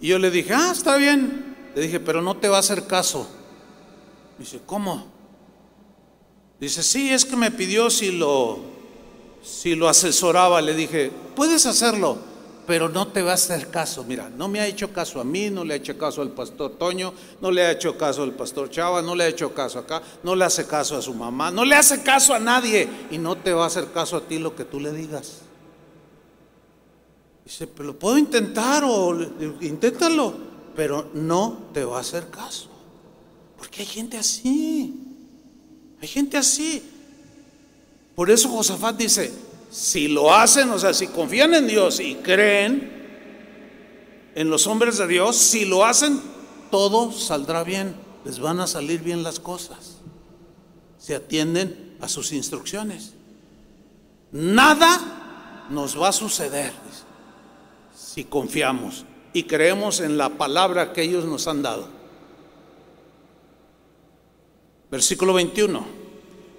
Y 0.00 0.08
yo 0.08 0.18
le 0.18 0.30
dije, 0.30 0.52
ah, 0.52 0.70
está 0.70 0.96
bien. 0.96 1.56
Le 1.74 1.80
dije, 1.80 1.98
pero 1.98 2.20
no 2.20 2.36
te 2.36 2.48
va 2.48 2.58
a 2.58 2.60
hacer 2.60 2.86
caso. 2.86 3.26
Dice, 4.38 4.60
¿cómo? 4.66 5.06
Dice, 6.60 6.82
sí, 6.82 7.10
es 7.10 7.24
que 7.24 7.36
me 7.36 7.50
pidió 7.50 7.88
si 7.88 8.12
lo, 8.12 8.58
si 9.42 9.74
lo 9.74 9.88
asesoraba. 9.88 10.60
Le 10.60 10.74
dije, 10.74 11.10
puedes 11.34 11.64
hacerlo 11.64 12.18
pero 12.66 12.88
no 12.88 13.08
te 13.08 13.22
va 13.22 13.32
a 13.32 13.34
hacer 13.34 13.68
caso. 13.68 14.04
Mira, 14.04 14.30
no 14.30 14.48
me 14.48 14.60
ha 14.60 14.66
hecho 14.66 14.92
caso 14.92 15.20
a 15.20 15.24
mí, 15.24 15.50
no 15.50 15.64
le 15.64 15.74
ha 15.74 15.76
hecho 15.76 15.96
caso 15.98 16.22
al 16.22 16.30
pastor 16.30 16.72
Toño, 16.72 17.12
no 17.40 17.50
le 17.50 17.62
ha 17.62 17.70
hecho 17.70 17.96
caso 17.96 18.22
al 18.22 18.32
pastor 18.32 18.70
Chava, 18.70 19.02
no 19.02 19.14
le 19.14 19.24
ha 19.24 19.28
hecho 19.28 19.52
caso 19.52 19.78
acá, 19.78 20.02
no 20.22 20.34
le 20.34 20.44
hace 20.44 20.66
caso 20.66 20.96
a 20.96 21.02
su 21.02 21.14
mamá, 21.14 21.50
no 21.50 21.64
le 21.64 21.74
hace 21.74 22.02
caso 22.02 22.34
a 22.34 22.38
nadie 22.38 22.88
y 23.10 23.18
no 23.18 23.36
te 23.36 23.52
va 23.52 23.64
a 23.64 23.66
hacer 23.66 23.92
caso 23.92 24.16
a 24.16 24.22
ti 24.22 24.38
lo 24.38 24.56
que 24.56 24.64
tú 24.64 24.80
le 24.80 24.92
digas. 24.92 25.40
Dice, 27.44 27.66
pero 27.66 27.88
lo 27.88 27.98
puedo 27.98 28.16
intentar 28.16 28.82
o 28.84 29.14
inténtalo, 29.60 30.34
pero 30.74 31.10
no 31.12 31.68
te 31.74 31.84
va 31.84 31.98
a 31.98 32.00
hacer 32.00 32.30
caso. 32.30 32.70
Porque 33.58 33.82
hay 33.82 33.86
gente 33.86 34.16
así, 34.16 34.94
hay 36.00 36.08
gente 36.08 36.38
así. 36.38 36.82
Por 38.14 38.30
eso 38.30 38.48
Josafat 38.48 38.96
dice, 38.96 39.32
si 39.74 40.06
lo 40.06 40.32
hacen, 40.32 40.70
o 40.70 40.78
sea, 40.78 40.94
si 40.94 41.08
confían 41.08 41.52
en 41.52 41.66
Dios 41.66 41.98
y 41.98 42.14
creen 42.14 42.92
en 44.36 44.48
los 44.48 44.68
hombres 44.68 44.98
de 44.98 45.08
Dios, 45.08 45.34
si 45.34 45.64
lo 45.64 45.84
hacen, 45.84 46.20
todo 46.70 47.10
saldrá 47.10 47.64
bien, 47.64 47.96
les 48.24 48.38
van 48.38 48.60
a 48.60 48.68
salir 48.68 49.00
bien 49.00 49.24
las 49.24 49.40
cosas. 49.40 49.96
Se 50.96 51.16
atienden 51.16 51.96
a 52.00 52.08
sus 52.08 52.30
instrucciones. 52.30 53.14
Nada 54.30 55.66
nos 55.70 56.00
va 56.00 56.10
a 56.10 56.12
suceder 56.12 56.72
si 57.96 58.22
confiamos 58.22 59.04
y 59.32 59.42
creemos 59.42 59.98
en 59.98 60.16
la 60.16 60.28
palabra 60.28 60.92
que 60.92 61.02
ellos 61.02 61.24
nos 61.24 61.48
han 61.48 61.62
dado. 61.62 61.88
Versículo 64.88 65.34
21. 65.34 65.84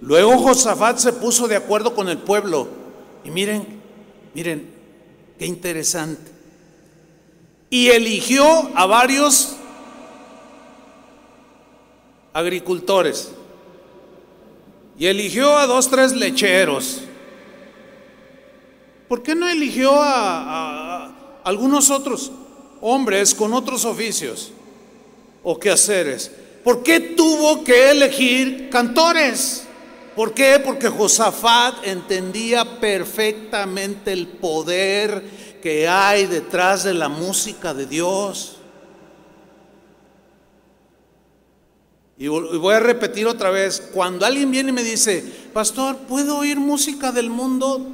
Luego 0.02 0.38
Josafat 0.38 0.98
se 0.98 1.14
puso 1.14 1.48
de 1.48 1.56
acuerdo 1.56 1.96
con 1.96 2.10
el 2.10 2.18
pueblo 2.18 2.84
y 3.26 3.32
miren, 3.32 3.66
miren, 4.36 4.70
qué 5.40 5.48
interesante. 5.48 6.32
Y 7.72 7.88
eligió 7.88 8.46
a 8.76 8.86
varios 8.86 9.56
agricultores. 12.32 13.32
Y 15.00 15.08
eligió 15.08 15.58
a 15.58 15.66
dos, 15.66 15.90
tres 15.90 16.14
lecheros. 16.14 17.02
¿Por 19.08 19.24
qué 19.24 19.34
no 19.34 19.48
eligió 19.48 19.92
a, 19.96 21.42
algunos 21.44 21.90
otros 21.90 22.32
hombres 22.82 23.34
con 23.34 23.54
otros 23.54 23.86
oficios 23.86 24.52
o 25.44 25.60
quehaceres? 25.60 26.32
¿Por 26.64 26.84
qué 26.84 27.00
tuvo 27.00 27.64
que 27.64 27.92
elegir 27.92 28.70
cantores? 28.70 29.65
¿Por 30.16 30.34
qué? 30.34 30.62
Porque 30.64 30.88
Josafat 30.88 31.86
entendía 31.86 32.80
perfectamente 32.80 34.14
el 34.14 34.28
poder 34.28 35.24
que 35.62 35.88
hay 35.88 36.26
detrás 36.26 36.84
de 36.84 36.94
la 36.94 37.10
música 37.10 37.74
de 37.74 37.86
Dios. 37.86 38.58
Y 42.18 42.28
voy 42.28 42.74
a 42.74 42.80
repetir 42.80 43.28
otra 43.28 43.50
vez, 43.50 43.90
cuando 43.94 44.26
alguien 44.26 44.50
viene 44.50 44.70
y 44.70 44.74
me 44.74 44.84
dice, 44.84 45.22
pastor, 45.54 45.98
¿puedo 45.98 46.38
oír 46.38 46.58
música 46.58 47.12
del 47.12 47.30
mundo? 47.30 47.86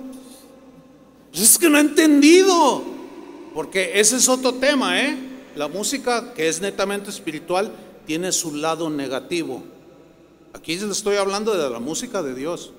Pues 1.31 1.41
es 1.43 1.57
que 1.57 1.69
no 1.69 1.79
he 1.79 1.81
entendido, 1.81 2.83
porque 3.55 3.99
ese 3.99 4.17
es 4.17 4.29
otro 4.29 4.53
tema, 4.53 5.01
¿eh? 5.01 5.17
La 5.55 5.67
música 5.67 6.33
que 6.35 6.47
es 6.47 6.61
netamente 6.61 7.09
espiritual 7.09 7.71
tiene 8.05 8.31
su 8.31 8.53
lado 8.53 8.91
negativo. 8.91 9.63
Aquí 10.53 10.77
les 10.77 10.89
estoy 10.89 11.15
hablando 11.15 11.55
de 11.55 11.69
la 11.69 11.79
música 11.79 12.21
de 12.21 12.35
Dios. 12.35 12.71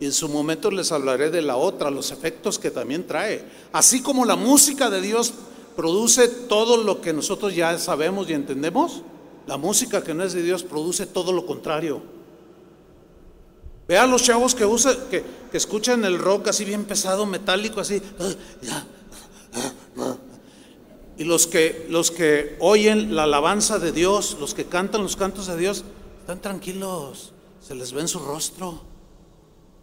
Y 0.00 0.06
en 0.06 0.12
su 0.12 0.28
momento 0.28 0.70
les 0.70 0.90
hablaré 0.90 1.30
de 1.30 1.42
la 1.42 1.56
otra, 1.56 1.90
los 1.90 2.10
efectos 2.10 2.58
que 2.58 2.70
también 2.70 3.06
trae. 3.06 3.44
Así 3.72 4.02
como 4.02 4.24
la 4.24 4.34
música 4.34 4.90
de 4.90 5.00
Dios 5.00 5.32
produce 5.76 6.28
todo 6.28 6.76
lo 6.76 7.00
que 7.00 7.12
nosotros 7.12 7.54
ya 7.54 7.78
sabemos 7.78 8.28
y 8.28 8.32
entendemos, 8.32 9.02
la 9.46 9.56
música 9.56 10.02
que 10.02 10.14
no 10.14 10.24
es 10.24 10.32
de 10.32 10.42
Dios 10.42 10.62
produce 10.64 11.06
todo 11.06 11.32
lo 11.32 11.46
contrario. 11.46 12.02
Vean 13.88 14.10
los 14.10 14.22
chavos 14.22 14.54
que, 14.54 14.64
usa, 14.64 14.96
que, 15.10 15.24
escuchan 15.52 16.04
el 16.04 16.18
rock 16.18 16.48
así 16.48 16.64
bien 16.64 16.84
pesado, 16.84 17.26
metálico, 17.26 17.80
así. 17.80 18.00
Y 21.18 21.24
los 21.24 21.46
que, 21.46 21.86
los 21.90 22.10
que 22.10 22.56
oyen 22.58 23.14
la 23.14 23.24
alabanza 23.24 23.78
de 23.78 23.92
Dios, 23.92 24.36
los 24.40 24.54
que 24.54 24.64
cantan 24.64 25.02
los 25.02 25.16
cantos 25.16 25.46
de 25.46 25.56
Dios, 25.56 25.84
están 26.22 26.40
tranquilos, 26.40 27.32
se 27.60 27.74
les 27.74 27.92
ve 27.92 28.00
en 28.00 28.08
su 28.08 28.20
rostro. 28.20 28.80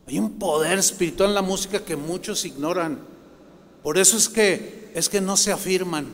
Hay 0.07 0.17
un 0.17 0.39
poder 0.39 0.79
espiritual 0.79 1.29
en 1.29 1.35
la 1.35 1.41
música 1.41 1.83
que 1.83 1.97
muchos 1.97 2.45
ignoran. 2.45 2.99
Por 3.83 3.97
eso 3.97 4.17
es 4.17 4.29
que 4.29 4.89
es 4.95 5.09
que 5.09 5.19
no 5.19 5.35
se 5.35 5.51
afirman, 5.51 6.07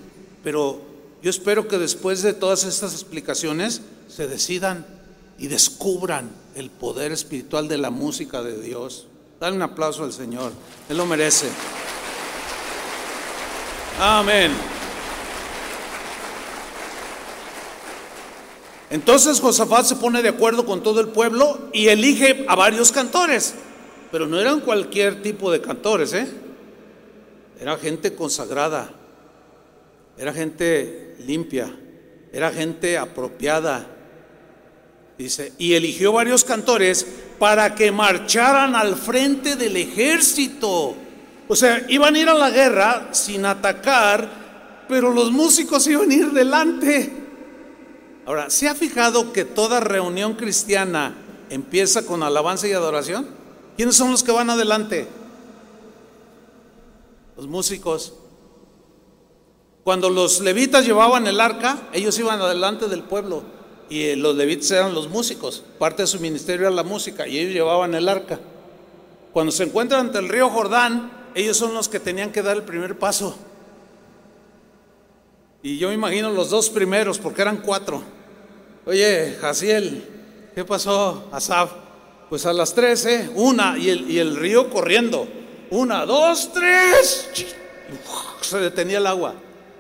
pero 0.43 0.81
yo 1.21 1.29
espero 1.29 1.67
que 1.67 1.77
después 1.77 2.23
de 2.23 2.33
todas 2.33 2.63
estas 2.63 2.93
explicaciones 2.93 3.81
se 4.07 4.27
decidan 4.27 4.85
y 5.37 5.47
descubran 5.47 6.31
el 6.55 6.71
poder 6.71 7.11
espiritual 7.11 7.67
de 7.67 7.77
la 7.77 7.91
música 7.91 8.41
de 8.41 8.59
Dios. 8.59 9.05
Dale 9.39 9.55
un 9.55 9.61
aplauso 9.61 10.03
al 10.03 10.11
Señor, 10.11 10.51
Él 10.89 10.97
lo 10.97 11.05
merece. 11.05 11.47
Amén. 13.99 14.51
Entonces 18.89 19.39
Josafat 19.39 19.85
se 19.85 19.95
pone 19.95 20.21
de 20.21 20.29
acuerdo 20.29 20.65
con 20.65 20.83
todo 20.83 21.01
el 21.01 21.07
pueblo 21.07 21.69
y 21.73 21.87
elige 21.87 22.45
a 22.47 22.55
varios 22.55 22.91
cantores, 22.91 23.55
pero 24.11 24.27
no 24.27 24.39
eran 24.39 24.61
cualquier 24.61 25.21
tipo 25.21 25.51
de 25.51 25.61
cantores, 25.61 26.13
¿eh? 26.13 26.27
Era 27.59 27.77
gente 27.77 28.13
consagrada, 28.13 28.91
era 30.17 30.33
gente 30.33 31.15
limpia, 31.25 31.73
era 32.31 32.51
gente 32.51 32.97
apropiada. 32.97 33.87
Dice, 35.17 35.53
y 35.57 35.73
eligió 35.73 36.11
varios 36.11 36.43
cantores 36.43 37.07
para 37.39 37.73
que 37.73 37.91
marcharan 37.91 38.75
al 38.75 38.95
frente 38.95 39.55
del 39.55 39.77
ejército. 39.77 40.95
O 41.47 41.55
sea, 41.55 41.85
iban 41.87 42.15
a 42.15 42.19
ir 42.19 42.29
a 42.29 42.33
la 42.33 42.49
guerra 42.49 43.09
sin 43.11 43.45
atacar, 43.45 44.85
pero 44.89 45.11
los 45.11 45.31
músicos 45.31 45.87
iban 45.87 46.11
a 46.11 46.13
ir 46.13 46.31
delante. 46.31 47.24
Ahora, 48.25 48.49
¿se 48.49 48.67
ha 48.67 48.75
fijado 48.75 49.33
que 49.33 49.45
toda 49.45 49.79
reunión 49.79 50.33
cristiana 50.33 51.15
empieza 51.49 52.05
con 52.05 52.23
alabanza 52.23 52.67
y 52.67 52.73
adoración. 52.73 53.27
¿Quiénes 53.75 53.95
son 53.95 54.11
los 54.11 54.23
que 54.23 54.31
van 54.31 54.49
adelante? 54.49 55.07
Los 57.35 57.47
músicos. 57.47 58.13
Cuando 59.83 60.09
los 60.09 60.39
levitas 60.39 60.85
llevaban 60.85 61.27
el 61.27 61.39
arca, 61.39 61.89
ellos 61.93 62.17
iban 62.17 62.41
adelante 62.41 62.87
del 62.87 63.03
pueblo 63.03 63.43
y 63.89 64.03
eh, 64.03 64.15
los 64.15 64.35
levitas 64.35 64.71
eran 64.71 64.95
los 64.95 65.09
músicos. 65.09 65.63
Parte 65.77 66.03
de 66.03 66.07
su 66.07 66.19
ministerio 66.19 66.67
era 66.67 66.75
la 66.75 66.83
música 66.83 67.27
y 67.27 67.37
ellos 67.37 67.53
llevaban 67.53 67.93
el 67.93 68.09
arca. 68.09 68.39
Cuando 69.31 69.51
se 69.51 69.63
encuentran 69.63 70.07
ante 70.07 70.17
el 70.17 70.29
río 70.29 70.49
Jordán, 70.49 71.11
ellos 71.35 71.57
son 71.57 71.73
los 71.73 71.89
que 71.89 71.99
tenían 71.99 72.31
que 72.31 72.41
dar 72.41 72.55
el 72.55 72.63
primer 72.63 72.97
paso. 72.97 73.37
Y 75.65 75.79
yo 75.79 75.87
me 75.87 75.95
imagino 75.95 76.29
los 76.29 76.51
dos 76.51 76.69
primeros, 76.69 77.17
porque 77.17 77.41
eran 77.41 77.57
cuatro. 77.57 78.03
Oye, 78.85 79.35
Jaciel, 79.41 80.05
¿qué 80.53 80.63
pasó, 80.63 81.27
Asaf? 81.31 81.71
Pues 82.29 82.45
a 82.45 82.53
las 82.53 82.75
tres, 82.75 83.03
¿eh? 83.07 83.31
Una, 83.33 83.75
y 83.75 83.89
el, 83.89 84.35
río 84.35 84.69
corriendo. 84.69 85.27
Una, 85.71 86.05
dos, 86.05 86.53
tres. 86.53 87.31
Se 88.41 88.59
detenía 88.59 88.99
el 88.99 89.07
agua. 89.07 89.33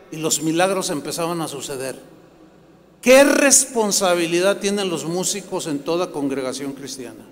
Y 0.09 0.15
los 0.15 0.41
milagros 0.41 0.89
empezaban 0.89 1.39
a 1.41 1.47
suceder. 1.47 1.99
¿Qué 2.99 3.23
responsabilidad 3.23 4.57
tienen 4.57 4.89
los 4.89 5.05
músicos 5.05 5.67
en 5.67 5.77
toda 5.77 6.09
congregación 6.09 6.73
cristiana? 6.73 7.27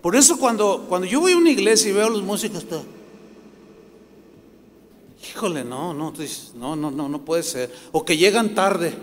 Por 0.00 0.16
eso 0.16 0.38
cuando, 0.38 0.86
cuando 0.88 1.06
yo 1.06 1.20
voy 1.20 1.32
a 1.32 1.36
una 1.36 1.50
iglesia 1.50 1.90
y 1.90 1.92
veo 1.92 2.06
a 2.06 2.10
los 2.10 2.22
músicos, 2.22 2.64
híjole, 5.28 5.64
no, 5.64 5.94
no, 5.94 6.12
no, 6.54 6.76
no, 6.76 6.90
no, 6.90 7.08
no 7.08 7.24
puede 7.24 7.42
ser. 7.42 7.74
O 7.92 8.04
que 8.04 8.16
llegan 8.16 8.54
tarde 8.54 8.94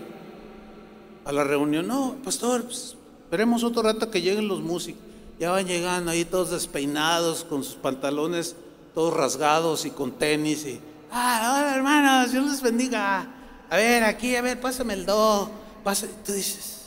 a 1.24 1.32
la 1.32 1.44
reunión. 1.44 1.86
No, 1.86 2.16
pastor, 2.24 2.64
pues, 2.64 2.96
esperemos 3.24 3.64
otro 3.64 3.82
rato 3.82 4.10
que 4.10 4.22
lleguen 4.22 4.48
los 4.48 4.60
músicos. 4.60 5.02
Ya 5.38 5.50
van 5.50 5.66
llegando 5.66 6.10
ahí 6.10 6.24
todos 6.24 6.50
despeinados, 6.50 7.44
con 7.44 7.64
sus 7.64 7.74
pantalones 7.74 8.54
todos 8.94 9.14
rasgados 9.14 9.84
y 9.84 9.90
con 9.90 10.12
tenis. 10.12 10.64
Y, 10.66 10.80
ah, 11.10 11.56
hola 11.58 11.74
hermanos, 11.74 12.32
Dios 12.32 12.50
les 12.50 12.62
bendiga. 12.62 13.26
A 13.70 13.76
ver, 13.76 14.04
aquí, 14.04 14.36
a 14.36 14.42
ver, 14.42 14.60
pásame 14.60 14.94
el 14.94 15.06
do. 15.06 15.50
Pásame. 15.82 16.12
Tú 16.24 16.32
dices, 16.32 16.82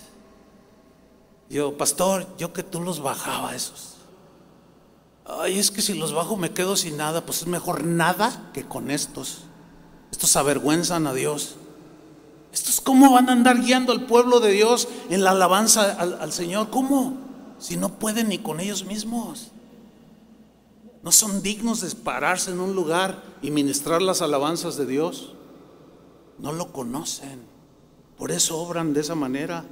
yo, 1.50 1.76
pastor, 1.78 2.28
yo 2.38 2.54
que 2.54 2.64
tú 2.64 2.82
los 2.82 3.02
bajaba 3.02 3.56
esos. 3.56 3.95
Ay, 5.26 5.58
es 5.58 5.72
que 5.72 5.82
si 5.82 5.96
los 5.96 6.14
bajo 6.14 6.38
me 6.38 6.52
quedo 6.52 6.76
sin 6.76 6.98
nada, 6.98 7.26
pues 7.26 7.42
es 7.42 7.48
mejor 7.48 7.84
nada 7.84 8.52
que 8.54 8.64
con 8.64 8.92
estos. 8.92 9.42
Estos 10.12 10.36
avergüenzan 10.36 11.08
a 11.08 11.14
Dios. 11.14 11.56
Estos 12.54 12.80
cómo 12.80 13.12
van 13.12 13.30
a 13.30 13.34
andar 13.34 13.62
guiando 13.62 13.92
al 13.92 14.06
pueblo 14.06 14.40
de 14.40 14.52
Dios 14.52 14.88
en 15.10 15.24
la 15.24 15.32
alabanza 15.32 15.92
al, 15.94 16.22
al 16.22 16.32
Señor. 16.32 16.70
¿Cómo? 16.70 17.18
Si 17.58 17.76
no 17.76 17.98
pueden 17.98 18.30
ni 18.30 18.38
con 18.38 18.60
ellos 18.60 18.86
mismos. 18.86 19.52
No 21.02 21.12
son 21.12 21.42
dignos 21.42 21.82
de 21.82 21.94
pararse 21.96 22.52
en 22.52 22.60
un 22.60 22.76
lugar 22.76 23.24
y 23.42 23.52
ministrar 23.52 24.02
las 24.02 24.22
alabanzas 24.22 24.78
de 24.78 24.86
Dios. 24.86 25.34
No 26.38 26.52
lo 26.52 26.72
conocen. 26.72 27.42
Por 28.18 28.32
eso 28.32 28.58
obran 28.58 28.94
de 28.94 29.02
esa 29.02 29.16
manera. 29.16 29.66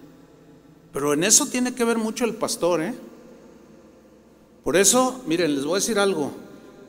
Pero 0.92 1.14
en 1.14 1.24
eso 1.24 1.46
tiene 1.46 1.74
que 1.74 1.84
ver 1.84 1.98
mucho 1.98 2.26
el 2.26 2.36
pastor, 2.36 2.82
¿eh? 2.82 2.96
Por 4.64 4.78
eso, 4.78 5.22
miren, 5.28 5.56
les 5.56 5.66
voy 5.66 5.74
a 5.74 5.76
decir 5.76 6.00
algo. 6.00 6.32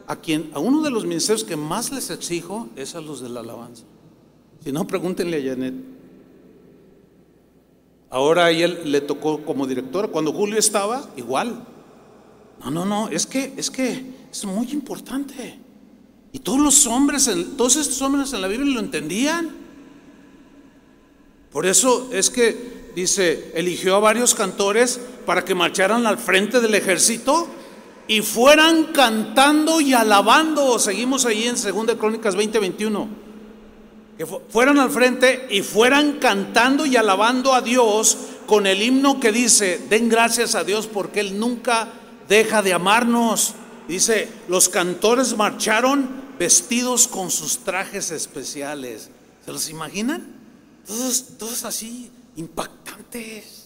A 0.07 0.17
quien, 0.17 0.51
a 0.55 0.59
uno 0.59 0.83
de 0.83 0.91
los 0.91 1.07
ministerios 1.07 1.45
que 1.45 1.57
más 1.57 1.91
les 1.91 2.11
exijo 2.11 2.69
es 2.77 2.95
a 2.95 3.01
los 3.01 3.21
de 3.21 3.31
la 3.31 3.41
alabanza. 3.41 3.85
Si 4.63 4.71
no, 4.71 4.87
pregúntenle 4.87 5.39
a 5.39 5.51
Janet. 5.55 5.75
Ahora 8.11 8.47
a 8.47 8.51
él 8.51 8.81
le 8.85 9.01
tocó 9.01 9.45
como 9.45 9.67
directora. 9.67 10.09
Cuando 10.09 10.33
Julio 10.33 10.59
estaba, 10.59 11.11
igual. 11.17 11.67
No, 12.65 12.71
no, 12.71 12.85
no, 12.85 13.09
es 13.09 13.27
que, 13.27 13.55
es 13.57 13.71
que 13.71 14.05
es 14.31 14.45
muy 14.45 14.71
importante. 14.71 15.59
Y 16.33 16.39
todos 16.39 16.61
los 16.61 16.87
hombres, 16.87 17.29
todos 17.57 17.77
estos 17.77 18.01
hombres 18.03 18.33
en 18.33 18.43
la 18.43 18.49
Biblia 18.49 18.73
lo 18.73 18.81
entendían. 18.81 19.51
Por 21.51 21.67
eso 21.67 22.09
es 22.13 22.31
que 22.31 22.93
dice, 22.95 23.53
eligió 23.55 23.97
a 23.97 24.01
varios 24.01 24.35
cantores 24.35 25.01
para 25.27 25.45
que 25.45 25.55
marcharan 25.55 26.07
al 26.07 26.19
frente 26.19 26.61
del 26.61 26.75
ejército 26.75 27.49
y 28.07 28.23
fueran 28.23 28.85
cantando 28.93 29.81
y 29.81 29.95
alabando. 29.95 30.79
Seguimos 30.79 31.25
ahí 31.25 31.45
en 31.45 31.55
2 31.55 31.97
Crónicas 31.99 32.37
20, 32.37 32.59
21. 32.59 33.09
Que 34.19 34.27
fueran 34.27 34.79
al 34.79 34.91
frente 34.91 35.49
y 35.51 35.63
fueran 35.63 36.19
cantando 36.19 36.87
y 36.87 36.97
alabando 36.97 37.55
a 37.55 37.61
Dios 37.61 38.17
con 38.47 38.67
el 38.67 38.83
himno 38.83 39.19
que 39.19 39.33
dice, 39.33 39.81
den 39.89 40.09
gracias 40.09 40.55
a 40.55 40.65
Dios 40.65 40.87
porque 40.87 41.21
Él 41.21 41.39
nunca 41.39 41.89
deja 42.29 42.63
de 42.63 42.75
amarnos. 42.75 43.55
Dice, 43.89 44.29
los 44.49 44.69
cantores 44.69 45.37
marcharon 45.37 46.25
vestidos 46.39 47.09
con 47.09 47.31
sus 47.31 47.59
trajes 47.59 48.11
especiales. 48.11 49.11
¿Se 49.45 49.53
los 49.53 49.69
imaginan? 49.69 50.35
Todos 50.87 51.65
así, 51.65 52.11
impactantes. 52.37 53.64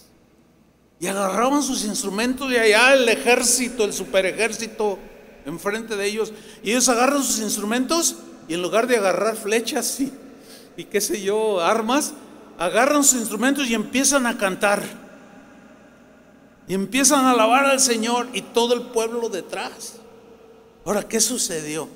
Y 0.99 1.07
agarraban 1.07 1.63
sus 1.63 1.85
instrumentos 1.85 2.51
y 2.51 2.57
allá 2.57 2.93
el 2.93 3.07
ejército, 3.07 3.85
el 3.85 3.93
super 3.93 4.25
ejército, 4.25 4.99
enfrente 5.45 5.95
de 5.95 6.05
ellos. 6.05 6.33
Y 6.61 6.71
ellos 6.71 6.89
agarran 6.89 7.23
sus 7.23 7.39
instrumentos 7.39 8.17
y 8.47 8.55
en 8.55 8.61
lugar 8.61 8.87
de 8.87 8.97
agarrar 8.97 9.35
flechas 9.37 9.99
y, 9.99 10.11
y 10.75 10.83
qué 10.83 10.99
sé 10.99 11.21
yo, 11.21 11.61
armas, 11.61 12.13
agarran 12.57 13.03
sus 13.03 13.19
instrumentos 13.19 13.69
y 13.69 13.73
empiezan 13.73 14.25
a 14.27 14.37
cantar. 14.37 14.83
Y 16.67 16.73
empiezan 16.73 17.25
a 17.25 17.31
alabar 17.31 17.65
al 17.65 17.79
Señor 17.79 18.27
y 18.33 18.41
todo 18.41 18.73
el 18.73 18.81
pueblo 18.81 19.29
detrás. 19.29 19.95
Ahora, 20.85 21.07
¿qué 21.07 21.19
sucedió? 21.19 21.87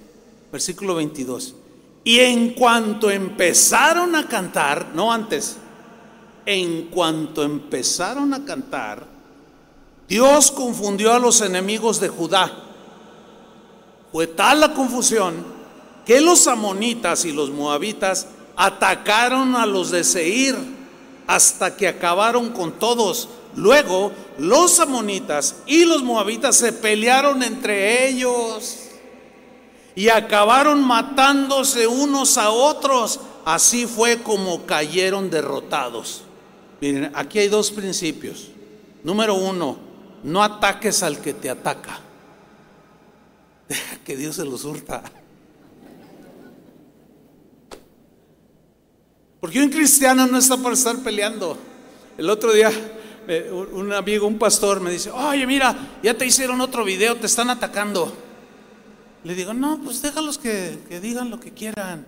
Versículo 0.51 0.95
22. 0.95 1.55
Y 2.03 2.19
en 2.19 2.53
cuanto 2.53 3.11
empezaron 3.11 4.15
a 4.15 4.27
cantar, 4.27 4.87
no 4.93 5.11
antes, 5.11 5.57
en 6.45 6.87
cuanto 6.87 7.43
empezaron 7.43 8.33
a 8.33 8.45
cantar, 8.45 9.05
Dios 10.07 10.51
confundió 10.51 11.13
a 11.13 11.19
los 11.19 11.41
enemigos 11.41 11.99
de 11.99 12.09
Judá. 12.09 12.51
Fue 14.11 14.27
tal 14.27 14.59
la 14.59 14.73
confusión 14.73 15.45
que 16.05 16.21
los 16.21 16.47
amonitas 16.47 17.25
y 17.25 17.31
los 17.31 17.49
moabitas 17.49 18.27
atacaron 18.55 19.55
a 19.55 19.65
los 19.65 19.91
de 19.91 20.03
Seir 20.03 20.55
hasta 21.27 21.75
que 21.75 21.87
acabaron 21.87 22.49
con 22.49 22.73
todos. 22.73 23.29
Luego 23.55 24.11
los 24.37 24.79
amonitas 24.79 25.55
y 25.65 25.85
los 25.85 26.03
moabitas 26.03 26.55
se 26.55 26.73
pelearon 26.73 27.43
entre 27.43 28.07
ellos 28.07 28.79
y 29.95 30.09
acabaron 30.09 30.83
matándose 30.83 31.87
unos 31.87 32.37
a 32.37 32.49
otros. 32.49 33.19
Así 33.45 33.85
fue 33.85 34.21
como 34.21 34.65
cayeron 34.65 35.29
derrotados. 35.29 36.23
Miren, 36.83 37.11
aquí 37.15 37.39
hay 37.39 37.47
dos 37.47 37.71
principios. 37.71 38.49
Número 39.05 39.35
uno, 39.35 39.77
no 40.21 40.43
ataques 40.43 41.01
al 41.01 41.21
que 41.21 41.33
te 41.33 41.49
ataca. 41.49 42.01
Deja 43.69 43.95
que 44.03 44.17
Dios 44.17 44.35
se 44.35 44.43
los 44.43 44.65
hurta. 44.65 45.01
Porque 49.39 49.63
un 49.63 49.69
cristiano 49.69 50.27
no 50.27 50.37
está 50.37 50.57
para 50.57 50.73
estar 50.73 50.97
peleando. 50.97 51.57
El 52.17 52.29
otro 52.29 52.51
día 52.51 52.69
un 53.71 53.93
amigo, 53.93 54.27
un 54.27 54.37
pastor 54.37 54.81
me 54.81 54.91
dice, 54.91 55.09
oye 55.09 55.47
mira, 55.47 55.99
ya 56.03 56.15
te 56.15 56.25
hicieron 56.25 56.59
otro 56.59 56.83
video, 56.83 57.15
te 57.15 57.27
están 57.27 57.49
atacando. 57.49 58.13
Le 59.23 59.35
digo, 59.35 59.53
no, 59.53 59.79
pues 59.81 60.01
déjalos 60.01 60.37
que, 60.37 60.79
que 60.89 60.99
digan 60.99 61.29
lo 61.29 61.39
que 61.39 61.53
quieran. 61.53 62.05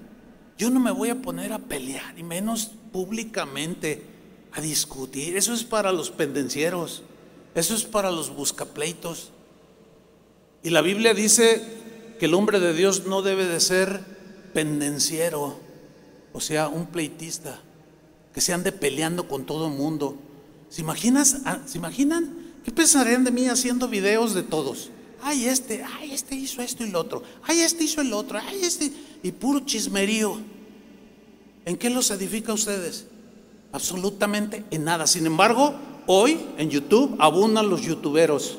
Yo 0.58 0.70
no 0.70 0.82
me 0.82 0.92
voy 0.92 1.12
a 1.12 1.16
poner 1.16 1.54
a 1.54 1.60
pelear, 1.60 2.20
y 2.20 2.24
menos 2.24 2.72
públicamente 2.92 4.15
a 4.56 4.62
discutir. 4.62 5.38
Eso 5.38 5.54
es 5.54 5.64
para 5.64 5.92
los 5.92 6.10
pendencieros, 6.10 7.04
eso 7.54 7.76
es 7.76 7.84
para 7.84 8.10
los 8.10 8.34
buscapleitos. 8.34 9.32
Y 10.64 10.70
la 10.70 10.82
Biblia 10.82 11.14
dice 11.14 11.62
que 12.20 12.26
el 12.26 12.34
hombre 12.34 12.60
de 12.60 12.74
Dios 12.74 13.06
no 13.06 13.22
debe 13.22 13.46
de 13.46 13.60
ser 13.60 14.00
pendenciero, 14.54 15.60
o 16.34 16.42
sea, 16.42 16.70
un 16.70 16.88
pleitista, 16.88 17.62
que 18.34 18.42
se 18.42 18.54
ande 18.54 18.72
peleando 18.72 19.28
con 19.28 19.46
todo 19.46 19.68
el 19.68 19.74
mundo. 19.74 20.18
¿Se, 20.70 20.82
imaginas, 20.82 21.42
ah, 21.46 21.60
¿Se 21.66 21.78
imaginan? 21.78 22.36
¿Qué 22.64 22.72
pensarían 22.72 23.24
de 23.24 23.32
mí 23.32 23.48
haciendo 23.48 23.88
videos 23.88 24.34
de 24.34 24.44
todos? 24.44 24.90
Ay, 25.22 25.46
este, 25.46 25.84
ay, 25.84 26.14
este 26.14 26.36
hizo 26.36 26.62
esto 26.62 26.86
y 26.86 26.90
lo 26.90 27.00
otro. 27.00 27.24
Ay, 27.44 27.60
este 27.60 27.84
hizo 27.84 28.02
el 28.02 28.14
otro. 28.14 28.40
Ay, 28.40 28.60
este. 28.64 28.92
Y 29.24 29.32
puro 29.32 29.60
chismerío. 29.62 30.40
¿En 31.66 31.78
qué 31.78 31.90
los 31.90 32.12
edifica 32.12 32.54
ustedes? 32.54 33.08
Absolutamente 33.76 34.64
en 34.72 34.86
nada. 34.86 35.06
Sin 35.06 35.26
embargo, 35.26 35.76
hoy 36.08 36.40
en 36.58 36.70
YouTube 36.70 37.14
abundan 37.20 37.70
los 37.70 37.82
youtuberos. 37.82 38.58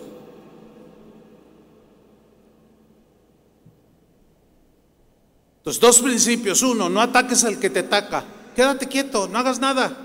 Entonces, 5.57 5.81
dos 5.81 6.01
principios. 6.01 6.61
Uno, 6.61 6.91
no 6.91 7.01
ataques 7.01 7.45
al 7.45 7.59
que 7.59 7.71
te 7.71 7.79
ataca. 7.79 8.25
Quédate 8.55 8.89
quieto, 8.89 9.27
no 9.27 9.39
hagas 9.39 9.59
nada. 9.59 9.97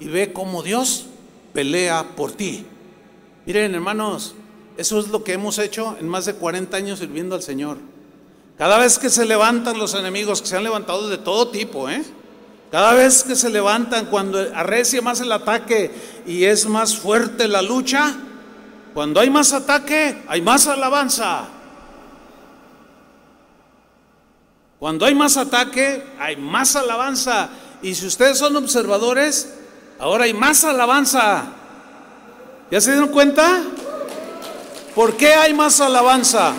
Y 0.00 0.08
ve 0.08 0.32
cómo 0.32 0.64
Dios 0.64 1.06
pelea 1.52 2.16
por 2.16 2.32
ti. 2.32 2.66
Miren, 3.46 3.72
hermanos, 3.72 4.34
eso 4.76 4.98
es 4.98 5.10
lo 5.10 5.22
que 5.22 5.34
hemos 5.34 5.60
hecho 5.60 5.96
en 6.00 6.08
más 6.08 6.24
de 6.24 6.34
40 6.34 6.76
años 6.76 6.98
sirviendo 6.98 7.36
al 7.36 7.42
Señor. 7.44 7.78
Cada 8.58 8.78
vez 8.78 8.98
que 8.98 9.10
se 9.10 9.24
levantan 9.24 9.78
los 9.78 9.94
enemigos, 9.94 10.42
que 10.42 10.48
se 10.48 10.56
han 10.56 10.64
levantado 10.64 11.08
de 11.08 11.18
todo 11.18 11.50
tipo, 11.50 11.88
¿eh? 11.88 12.02
Cada 12.72 12.94
vez 12.94 13.22
que 13.22 13.36
se 13.36 13.50
levantan, 13.50 14.06
cuando 14.06 14.38
arrecia 14.54 15.02
más 15.02 15.20
el 15.20 15.30
ataque 15.30 15.90
y 16.26 16.44
es 16.44 16.64
más 16.64 16.96
fuerte 16.96 17.46
la 17.46 17.60
lucha, 17.60 18.14
cuando 18.94 19.20
hay 19.20 19.28
más 19.28 19.52
ataque, 19.52 20.22
hay 20.26 20.40
más 20.40 20.66
alabanza. 20.66 21.44
Cuando 24.78 25.04
hay 25.04 25.14
más 25.14 25.36
ataque, 25.36 26.02
hay 26.18 26.36
más 26.36 26.74
alabanza. 26.74 27.50
Y 27.82 27.94
si 27.94 28.06
ustedes 28.06 28.38
son 28.38 28.56
observadores, 28.56 29.52
ahora 29.98 30.24
hay 30.24 30.32
más 30.32 30.64
alabanza. 30.64 31.44
¿Ya 32.70 32.80
se 32.80 32.92
dieron 32.92 33.10
cuenta? 33.10 33.64
¿Por 34.94 35.18
qué 35.18 35.34
hay 35.34 35.52
más 35.52 35.78
alabanza? 35.82 36.54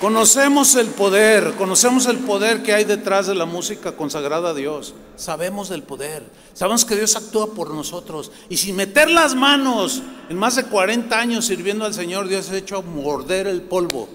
Conocemos 0.00 0.76
el 0.76 0.86
poder, 0.86 1.54
conocemos 1.58 2.06
el 2.06 2.18
poder 2.18 2.62
que 2.62 2.72
hay 2.72 2.84
detrás 2.84 3.26
de 3.26 3.34
la 3.34 3.46
música 3.46 3.96
consagrada 3.96 4.50
a 4.50 4.54
Dios. 4.54 4.94
Sabemos 5.16 5.68
del 5.68 5.82
poder, 5.82 6.22
sabemos 6.54 6.84
que 6.84 6.94
Dios 6.94 7.16
actúa 7.16 7.52
por 7.52 7.74
nosotros. 7.74 8.30
Y 8.48 8.58
sin 8.58 8.76
meter 8.76 9.10
las 9.10 9.34
manos, 9.34 10.02
en 10.28 10.36
más 10.36 10.54
de 10.54 10.64
40 10.64 11.18
años 11.18 11.46
sirviendo 11.46 11.84
al 11.84 11.94
Señor, 11.94 12.28
Dios 12.28 12.48
ha 12.50 12.56
hecho 12.56 12.80
morder 12.82 13.48
el 13.48 13.62
polvo 13.62 14.08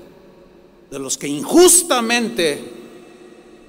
de 0.90 1.00
los 1.00 1.18
que 1.18 1.28
injustamente 1.28 2.64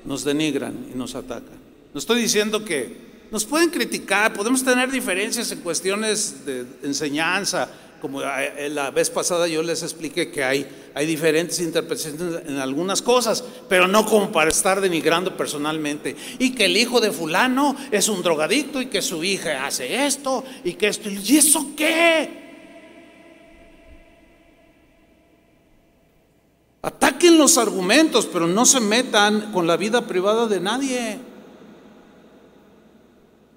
nos 0.04 0.22
denigran 0.22 0.86
y 0.94 0.96
nos 0.96 1.16
atacan. 1.16 1.58
No 1.92 1.98
estoy 1.98 2.22
diciendo 2.22 2.64
que 2.64 3.26
nos 3.32 3.44
pueden 3.44 3.70
criticar, 3.70 4.32
podemos 4.34 4.62
tener 4.62 4.88
diferencias 4.88 5.50
en 5.50 5.60
cuestiones 5.62 6.46
de 6.46 6.64
enseñanza, 6.84 7.68
como 8.05 8.20
eh, 8.20 8.68
la 8.68 8.90
vez 8.90 9.09
pasada 9.09 9.48
yo 9.48 9.62
les 9.62 9.82
expliqué 9.82 10.30
que 10.30 10.44
hay, 10.44 10.66
hay 10.94 11.07
diferentes 11.07 11.59
interpretaciones 11.61 12.42
en 12.46 12.59
algunas 12.59 13.00
cosas, 13.00 13.42
pero 13.66 13.88
no 13.88 14.05
como 14.05 14.30
para 14.30 14.50
estar 14.50 14.82
denigrando 14.82 15.34
personalmente. 15.38 16.14
Y 16.38 16.55
que 16.55 16.66
el 16.66 16.76
hijo 16.76 17.00
de 17.00 17.12
fulano 17.12 17.74
es 17.90 18.11
un 18.11 18.22
drogadicto 18.22 18.82
y 18.82 18.88
que 18.88 19.00
su 19.00 19.24
hija 19.24 19.64
hace 19.64 20.05
esto 20.05 20.44
y 20.64 20.74
que 20.74 20.88
esto. 20.88 21.09
¿Y 21.09 21.38
eso 21.38 21.68
qué? 21.74 22.44
Ataquen 26.82 27.38
los 27.38 27.57
argumentos, 27.57 28.28
pero 28.30 28.46
no 28.46 28.66
se 28.66 28.80
metan 28.80 29.50
con 29.50 29.66
la 29.66 29.78
vida 29.78 30.07
privada 30.07 30.46
de 30.46 30.61
nadie. 30.61 31.18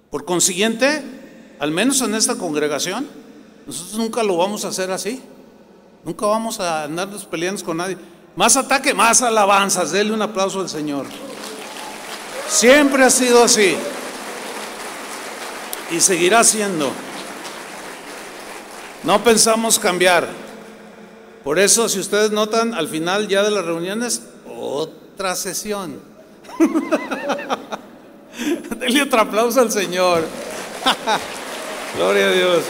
Por 0.10 0.24
consiguiente, 0.24 1.04
al 1.60 1.72
menos 1.72 2.00
en 2.02 2.16
esta 2.16 2.38
congregación, 2.38 3.27
nosotros 3.68 3.98
nunca 3.98 4.24
lo 4.24 4.38
vamos 4.38 4.64
a 4.64 4.70
hacer 4.70 4.90
así. 4.92 5.22
Nunca 6.06 6.26
vamos 6.26 6.58
a 6.62 6.84
andarnos 6.84 7.26
peleando 7.26 7.62
con 7.66 7.76
nadie. 7.76 7.98
Más 8.34 8.56
ataque, 8.56 8.94
más 8.94 9.22
alabanzas. 9.22 9.92
Denle 9.92 10.14
un 10.14 10.22
aplauso 10.22 10.62
al 10.62 10.70
Señor. 10.70 11.06
Siempre 12.48 13.04
ha 13.04 13.10
sido 13.10 13.44
así. 13.44 13.76
Y 15.92 16.00
seguirá 16.00 16.46
siendo. 16.46 16.94
No 19.04 19.22
pensamos 19.22 19.80
cambiar. 19.80 20.30
Por 21.44 21.60
eso, 21.60 21.90
si 21.90 22.00
ustedes 22.00 22.32
notan, 22.32 22.74
al 22.74 22.88
final 22.88 23.28
ya 23.28 23.44
de 23.44 23.52
las 23.52 23.66
reuniones, 23.66 24.22
otra 24.58 25.36
sesión. 25.36 26.00
Denle 28.80 29.02
otro 29.02 29.20
aplauso 29.20 29.60
al 29.60 29.74
Señor. 29.74 30.24
Gloria 31.98 32.28
a 32.28 32.32
Dios. 32.32 32.64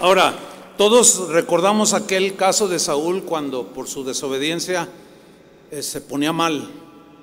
Ahora, 0.00 0.32
todos 0.76 1.28
recordamos 1.30 1.92
aquel 1.92 2.36
caso 2.36 2.68
de 2.68 2.78
Saúl 2.78 3.24
cuando 3.24 3.72
por 3.72 3.88
su 3.88 4.04
desobediencia 4.04 4.88
eh, 5.72 5.82
se 5.82 6.00
ponía 6.00 6.32
mal 6.32 6.70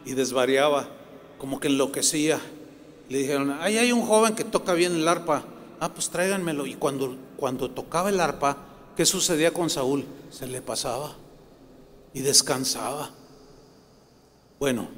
y 0.04 0.12
desvariaba, 0.12 0.90
como 1.38 1.62
que 1.62 1.70
enloquecía. 1.70 2.42
Le 3.08 3.20
dijeron, 3.20 3.56
ahí 3.62 3.78
hay 3.78 3.94
un 3.94 4.06
joven 4.06 4.36
que 4.36 4.44
toca 4.44 4.74
bien 4.74 4.94
el 4.94 5.08
arpa. 5.08 5.46
Ah, 5.80 5.94
pues 5.94 6.10
tráiganmelo. 6.10 6.66
Y 6.66 6.74
cuando, 6.74 7.16
cuando 7.38 7.72
tocaba 7.72 8.10
el 8.10 8.20
arpa, 8.20 8.58
¿qué 8.98 9.06
sucedía 9.06 9.54
con 9.54 9.70
Saúl? 9.70 10.04
Se 10.30 10.46
le 10.46 10.62
pasaba 10.62 11.16
y 12.14 12.20
descansaba. 12.20 13.12
Bueno, 14.60 14.90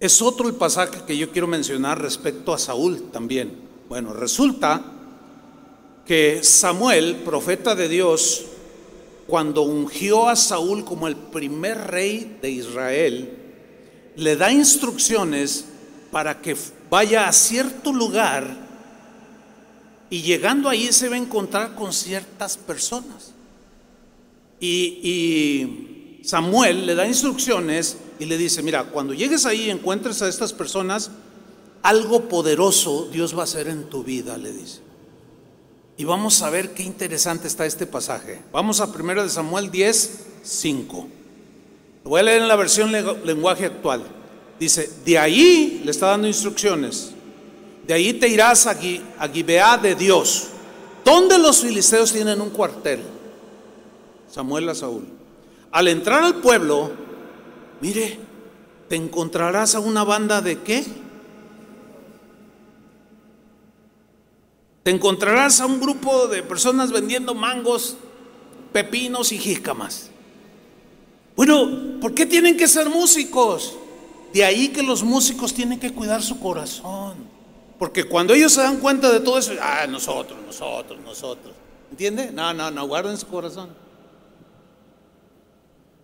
es 0.00 0.22
otro 0.22 0.48
el 0.48 0.54
pasaje 0.54 1.02
que 1.06 1.18
yo 1.18 1.30
quiero 1.30 1.46
mencionar 1.46 2.00
respecto 2.00 2.54
a 2.54 2.58
Saúl 2.58 3.10
también. 3.12 3.54
Bueno, 3.90 4.14
resulta 4.14 4.93
que 6.06 6.42
Samuel, 6.42 7.16
profeta 7.24 7.74
de 7.74 7.88
Dios, 7.88 8.44
cuando 9.26 9.62
ungió 9.62 10.28
a 10.28 10.36
Saúl 10.36 10.84
como 10.84 11.08
el 11.08 11.16
primer 11.16 11.78
rey 11.90 12.38
de 12.42 12.50
Israel, 12.50 13.38
le 14.16 14.36
da 14.36 14.52
instrucciones 14.52 15.64
para 16.10 16.40
que 16.40 16.56
vaya 16.90 17.26
a 17.26 17.32
cierto 17.32 17.92
lugar 17.92 18.64
y 20.10 20.22
llegando 20.22 20.68
ahí 20.68 20.92
se 20.92 21.08
va 21.08 21.16
a 21.16 21.18
encontrar 21.18 21.74
con 21.74 21.92
ciertas 21.92 22.56
personas. 22.56 23.32
Y, 24.60 26.20
Samuel 26.22 26.86
le 26.86 26.94
da 26.94 27.06
instrucciones 27.06 27.98
y 28.18 28.24
le 28.24 28.38
dice, 28.38 28.62
mira, 28.62 28.84
cuando 28.84 29.12
llegues 29.12 29.44
ahí 29.44 29.64
y 29.64 29.70
encuentres 29.70 30.22
a 30.22 30.28
estas 30.28 30.54
personas, 30.54 31.10
algo 31.82 32.30
poderoso 32.30 33.10
Dios 33.12 33.36
va 33.36 33.40
a 33.40 33.44
hacer 33.44 33.68
en 33.68 33.90
tu 33.90 34.04
vida, 34.04 34.38
le 34.38 34.52
dice. 34.52 34.83
Y 35.96 36.04
vamos 36.04 36.42
a 36.42 36.50
ver 36.50 36.74
qué 36.74 36.82
interesante 36.82 37.46
está 37.46 37.66
este 37.66 37.86
pasaje. 37.86 38.42
Vamos 38.52 38.80
a 38.80 38.86
1 38.86 39.22
de 39.22 39.28
Samuel 39.28 39.70
10, 39.70 40.18
5. 40.42 41.08
Lo 42.02 42.10
voy 42.10 42.20
a 42.20 42.24
leer 42.24 42.42
en 42.42 42.48
la 42.48 42.56
versión 42.56 42.90
lenguaje 42.92 43.66
actual. 43.66 44.04
Dice, 44.58 44.90
de 45.04 45.18
ahí 45.18 45.82
le 45.84 45.90
está 45.90 46.08
dando 46.08 46.26
instrucciones. 46.26 47.12
De 47.86 47.94
ahí 47.94 48.12
te 48.14 48.28
irás 48.28 48.66
a, 48.66 48.76
a 49.18 49.28
Gibeá 49.28 49.76
de 49.78 49.94
Dios, 49.94 50.48
donde 51.04 51.38
los 51.38 51.60
filisteos 51.60 52.12
tienen 52.12 52.40
un 52.40 52.50
cuartel. 52.50 53.00
Samuel 54.30 54.68
a 54.68 54.74
Saúl. 54.74 55.06
Al 55.70 55.88
entrar 55.88 56.24
al 56.24 56.36
pueblo, 56.36 56.90
mire, 57.80 58.18
te 58.88 58.96
encontrarás 58.96 59.74
a 59.76 59.80
una 59.80 60.02
banda 60.02 60.40
de 60.40 60.60
qué? 60.60 60.84
Te 64.84 64.90
encontrarás 64.90 65.60
a 65.60 65.66
un 65.66 65.80
grupo 65.80 66.28
de 66.28 66.42
personas 66.42 66.92
vendiendo 66.92 67.34
mangos, 67.34 67.96
pepinos 68.72 69.32
y 69.32 69.38
jícamas. 69.38 70.10
Bueno, 71.34 72.00
¿por 72.00 72.14
qué 72.14 72.26
tienen 72.26 72.56
que 72.56 72.68
ser 72.68 72.90
músicos? 72.90 73.76
De 74.34 74.44
ahí 74.44 74.68
que 74.68 74.82
los 74.82 75.02
músicos 75.02 75.54
tienen 75.54 75.80
que 75.80 75.92
cuidar 75.92 76.22
su 76.22 76.38
corazón. 76.38 77.14
Porque 77.78 78.04
cuando 78.04 78.34
ellos 78.34 78.52
se 78.52 78.60
dan 78.60 78.78
cuenta 78.78 79.10
de 79.10 79.20
todo 79.20 79.38
eso, 79.38 79.52
ah, 79.60 79.86
nosotros, 79.88 80.38
nosotros, 80.44 81.00
nosotros. 81.00 81.54
¿Entiende? 81.90 82.30
No, 82.30 82.52
no, 82.52 82.70
no, 82.70 82.86
guarden 82.86 83.16
su 83.16 83.26
corazón. 83.26 83.70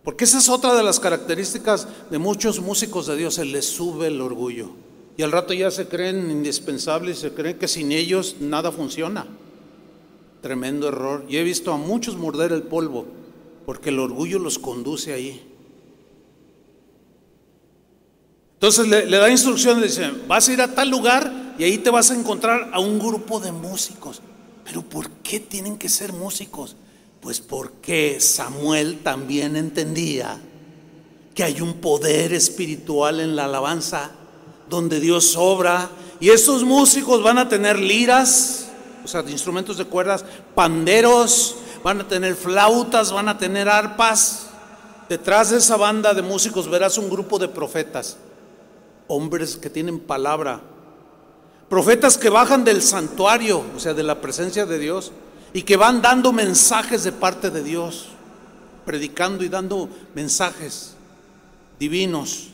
Porque 0.03 0.23
esa 0.23 0.39
es 0.39 0.49
otra 0.49 0.73
de 0.73 0.81
las 0.81 0.99
características 0.99 1.87
de 2.09 2.17
muchos 2.17 2.59
músicos 2.59 3.05
de 3.05 3.15
Dios, 3.15 3.35
se 3.35 3.45
les 3.45 3.67
sube 3.67 4.07
el 4.07 4.19
orgullo. 4.21 4.71
Y 5.17 5.23
al 5.23 5.31
rato 5.31 5.53
ya 5.53 5.69
se 5.71 5.87
creen 5.87 6.31
indispensables, 6.31 7.19
se 7.19 7.33
creen 7.33 7.57
que 7.57 7.67
sin 7.67 7.91
ellos 7.91 8.37
nada 8.39 8.71
funciona. 8.71 9.27
Tremendo 10.41 10.87
error. 10.87 11.25
Y 11.27 11.37
he 11.37 11.43
visto 11.43 11.71
a 11.73 11.77
muchos 11.77 12.15
morder 12.17 12.51
el 12.51 12.63
polvo, 12.63 13.05
porque 13.65 13.89
el 13.89 13.99
orgullo 13.99 14.39
los 14.39 14.57
conduce 14.57 15.13
ahí. 15.13 15.47
Entonces 18.53 18.87
le, 18.87 19.17
da 19.17 19.29
instrucciones, 19.29 19.83
dice, 19.83 20.11
vas 20.27 20.47
a 20.47 20.53
ir 20.53 20.61
a 20.61 20.73
tal 20.73 20.89
lugar 20.89 21.55
y 21.57 21.63
ahí 21.63 21.79
te 21.79 21.89
vas 21.89 22.11
a 22.11 22.15
encontrar 22.15 22.69
a 22.71 22.79
un 22.79 22.99
grupo 22.99 23.39
de 23.39 23.51
músicos. 23.51 24.21
Pero 24.63 24.83
¿por 24.83 25.09
qué 25.09 25.39
tienen 25.39 25.77
que 25.77 25.89
ser 25.89 26.13
músicos? 26.13 26.75
Pues 27.21 27.39
porque 27.39 28.19
Samuel 28.19 28.99
también 28.99 29.55
entendía 29.55 30.39
que 31.33 31.43
hay 31.43 31.59
un 31.59 31.75
poder 31.75 32.33
espiritual 32.33 33.19
en 33.19 33.35
la 33.35 33.45
alabanza 33.45 34.11
donde 34.71 34.99
Dios 34.99 35.35
obra. 35.37 35.89
Y 36.19 36.29
estos 36.29 36.63
músicos 36.63 37.21
van 37.21 37.37
a 37.37 37.49
tener 37.49 37.77
liras, 37.77 38.69
o 39.03 39.07
sea, 39.07 39.21
instrumentos 39.27 39.77
de 39.77 39.85
cuerdas, 39.85 40.25
panderos, 40.55 41.57
van 41.83 42.01
a 42.01 42.07
tener 42.07 42.35
flautas, 42.35 43.11
van 43.11 43.29
a 43.29 43.37
tener 43.37 43.69
arpas. 43.69 44.47
Detrás 45.09 45.49
de 45.49 45.57
esa 45.57 45.75
banda 45.75 46.13
de 46.13 46.21
músicos 46.21 46.69
verás 46.69 46.97
un 46.97 47.09
grupo 47.09 47.37
de 47.37 47.49
profetas, 47.49 48.17
hombres 49.07 49.57
que 49.57 49.69
tienen 49.69 49.99
palabra, 49.99 50.61
profetas 51.69 52.17
que 52.17 52.29
bajan 52.29 52.63
del 52.63 52.81
santuario, 52.81 53.61
o 53.75 53.79
sea, 53.79 53.93
de 53.93 54.03
la 54.03 54.21
presencia 54.21 54.65
de 54.65 54.79
Dios, 54.79 55.11
y 55.51 55.63
que 55.63 55.75
van 55.75 56.01
dando 56.01 56.31
mensajes 56.31 57.03
de 57.03 57.11
parte 57.11 57.49
de 57.49 57.61
Dios, 57.61 58.07
predicando 58.85 59.43
y 59.43 59.49
dando 59.49 59.89
mensajes 60.15 60.93
divinos 61.77 62.50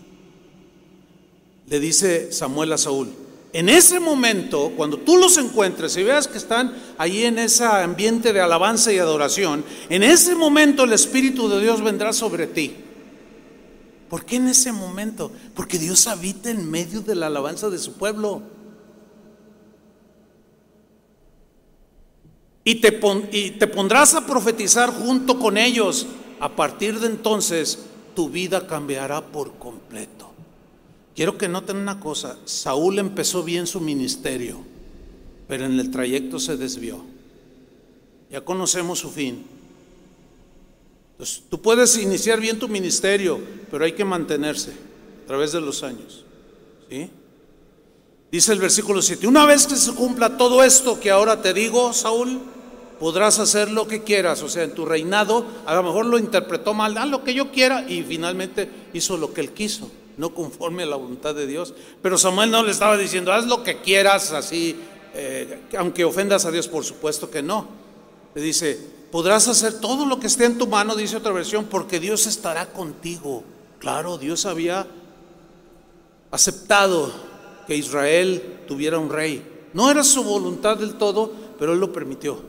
le 1.68 1.80
dice 1.80 2.32
Samuel 2.32 2.74
a 2.74 2.78
Saúl, 2.78 3.14
En 3.54 3.70
ese 3.70 4.00
momento, 4.00 4.74
cuando 4.76 4.98
tú 4.98 5.18
los 5.18 5.38
encuentres 5.38 5.96
y 5.98 6.04
veas 6.04 6.28
que 6.28 6.38
están 6.38 6.76
ahí 6.98 7.24
en 7.24 7.40
ese 7.40 7.64
ambiente 7.64 8.34
de 8.34 8.42
alabanza 8.42 8.92
y 8.92 9.00
adoración, 9.00 9.64
en 9.90 10.04
ese 10.04 10.36
momento 10.36 10.84
el 10.84 10.94
Espíritu 10.94 11.50
de 11.50 11.62
Dios 11.62 11.82
vendrá 11.82 12.14
sobre 12.14 12.48
ti. 12.48 12.76
¿Por 14.10 14.26
qué 14.26 14.36
en 14.36 14.48
ese 14.48 14.72
momento? 14.72 15.32
Porque 15.56 15.80
Dios 15.80 16.08
habita 16.08 16.50
en 16.50 16.70
medio 16.70 17.02
de 17.02 17.16
la 17.16 17.28
alabanza 17.28 17.70
de 17.70 17.80
su 17.80 17.94
pueblo. 17.94 18.42
Y 22.64 22.76
te, 22.76 23.00
y 23.32 23.52
te 23.52 23.68
pondrás 23.68 24.14
a 24.14 24.26
profetizar 24.26 24.92
junto 24.92 25.40
con 25.40 25.58
ellos. 25.58 26.06
A 26.40 26.56
partir 26.56 27.00
de 27.00 27.08
entonces, 27.08 27.80
tu 28.14 28.30
vida 28.30 28.68
cambiará 28.68 29.22
por 29.22 29.58
completo. 29.58 30.27
Quiero 31.18 31.36
que 31.36 31.48
noten 31.48 31.78
una 31.78 32.00
cosa, 32.00 32.38
Saúl 32.46 33.00
empezó 33.00 33.42
bien 33.44 33.66
su 33.66 33.82
ministerio, 33.82 34.60
pero 35.48 35.66
en 35.66 35.80
el 35.80 35.90
trayecto 35.90 36.40
se 36.40 36.58
desvió. 36.58 37.04
Ya 38.30 38.42
conocemos 38.42 39.00
su 39.00 39.10
fin. 39.10 39.44
Entonces, 41.14 41.42
tú 41.50 41.60
puedes 41.60 41.98
iniciar 41.98 42.40
bien 42.40 42.60
tu 42.60 42.68
ministerio, 42.68 43.42
pero 43.72 43.84
hay 43.84 43.94
que 43.94 44.06
mantenerse 44.06 44.74
a 45.24 45.26
través 45.26 45.54
de 45.54 45.60
los 45.60 45.82
años. 45.82 46.24
¿sí? 46.88 47.10
Dice 48.32 48.54
el 48.54 48.60
versículo 48.60 49.02
7, 49.02 49.26
una 49.26 49.48
vez 49.48 49.66
que 49.66 49.76
se 49.76 49.96
cumpla 49.96 50.38
todo 50.38 50.64
esto 50.64 51.00
que 51.00 51.10
ahora 51.10 51.42
te 51.42 51.52
digo, 51.52 51.94
Saúl, 51.94 52.42
podrás 53.00 53.40
hacer 53.40 53.72
lo 53.72 53.88
que 53.88 54.04
quieras, 54.04 54.44
o 54.44 54.50
sea, 54.50 54.66
en 54.66 54.76
tu 54.76 54.86
reinado, 54.86 55.48
a 55.66 55.74
lo 55.74 55.82
mejor 55.82 56.06
lo 56.06 56.20
interpretó 56.20 56.76
mal, 56.76 56.96
haz 56.96 57.10
lo 57.10 57.24
que 57.24 57.34
yo 57.34 57.52
quiera, 57.52 57.90
y 57.90 58.04
finalmente 58.04 58.70
hizo 58.94 59.18
lo 59.18 59.34
que 59.34 59.42
él 59.42 59.52
quiso 59.54 59.90
no 60.18 60.34
conforme 60.34 60.84
a 60.84 60.88
la 60.88 60.96
voluntad 60.96 61.34
de 61.34 61.48
Dios. 61.48 61.74
Pero 62.02 62.18
Samuel 62.18 62.52
no 62.52 62.64
le 62.64 62.72
estaba 62.72 62.98
diciendo, 62.98 63.32
haz 63.32 63.46
lo 63.46 63.64
que 63.64 63.82
quieras, 63.82 64.32
así, 64.32 64.76
eh, 65.14 65.62
aunque 65.78 66.04
ofendas 66.04 66.46
a 66.46 66.52
Dios, 66.52 66.68
por 66.68 66.84
supuesto 66.84 67.30
que 67.30 67.42
no. 67.42 67.68
Le 68.36 68.42
dice, 68.42 68.80
podrás 69.12 69.48
hacer 69.48 69.80
todo 69.80 70.06
lo 70.06 70.20
que 70.20 70.28
esté 70.28 70.46
en 70.46 70.58
tu 70.58 70.68
mano, 70.68 70.96
dice 70.96 71.18
otra 71.18 71.32
versión, 71.32 71.66
porque 71.66 72.00
Dios 72.00 72.28
estará 72.28 72.68
contigo. 72.74 73.44
Claro, 73.80 74.18
Dios 74.18 74.46
había 74.46 74.88
aceptado 76.32 77.12
que 77.68 77.76
Israel 77.76 78.62
tuviera 78.68 78.98
un 78.98 79.10
rey. 79.10 79.70
No 79.74 79.92
era 79.92 80.04
su 80.04 80.24
voluntad 80.24 80.78
del 80.78 80.96
todo, 80.96 81.32
pero 81.60 81.74
Él 81.74 81.80
lo 81.80 81.94
permitió. 81.94 82.40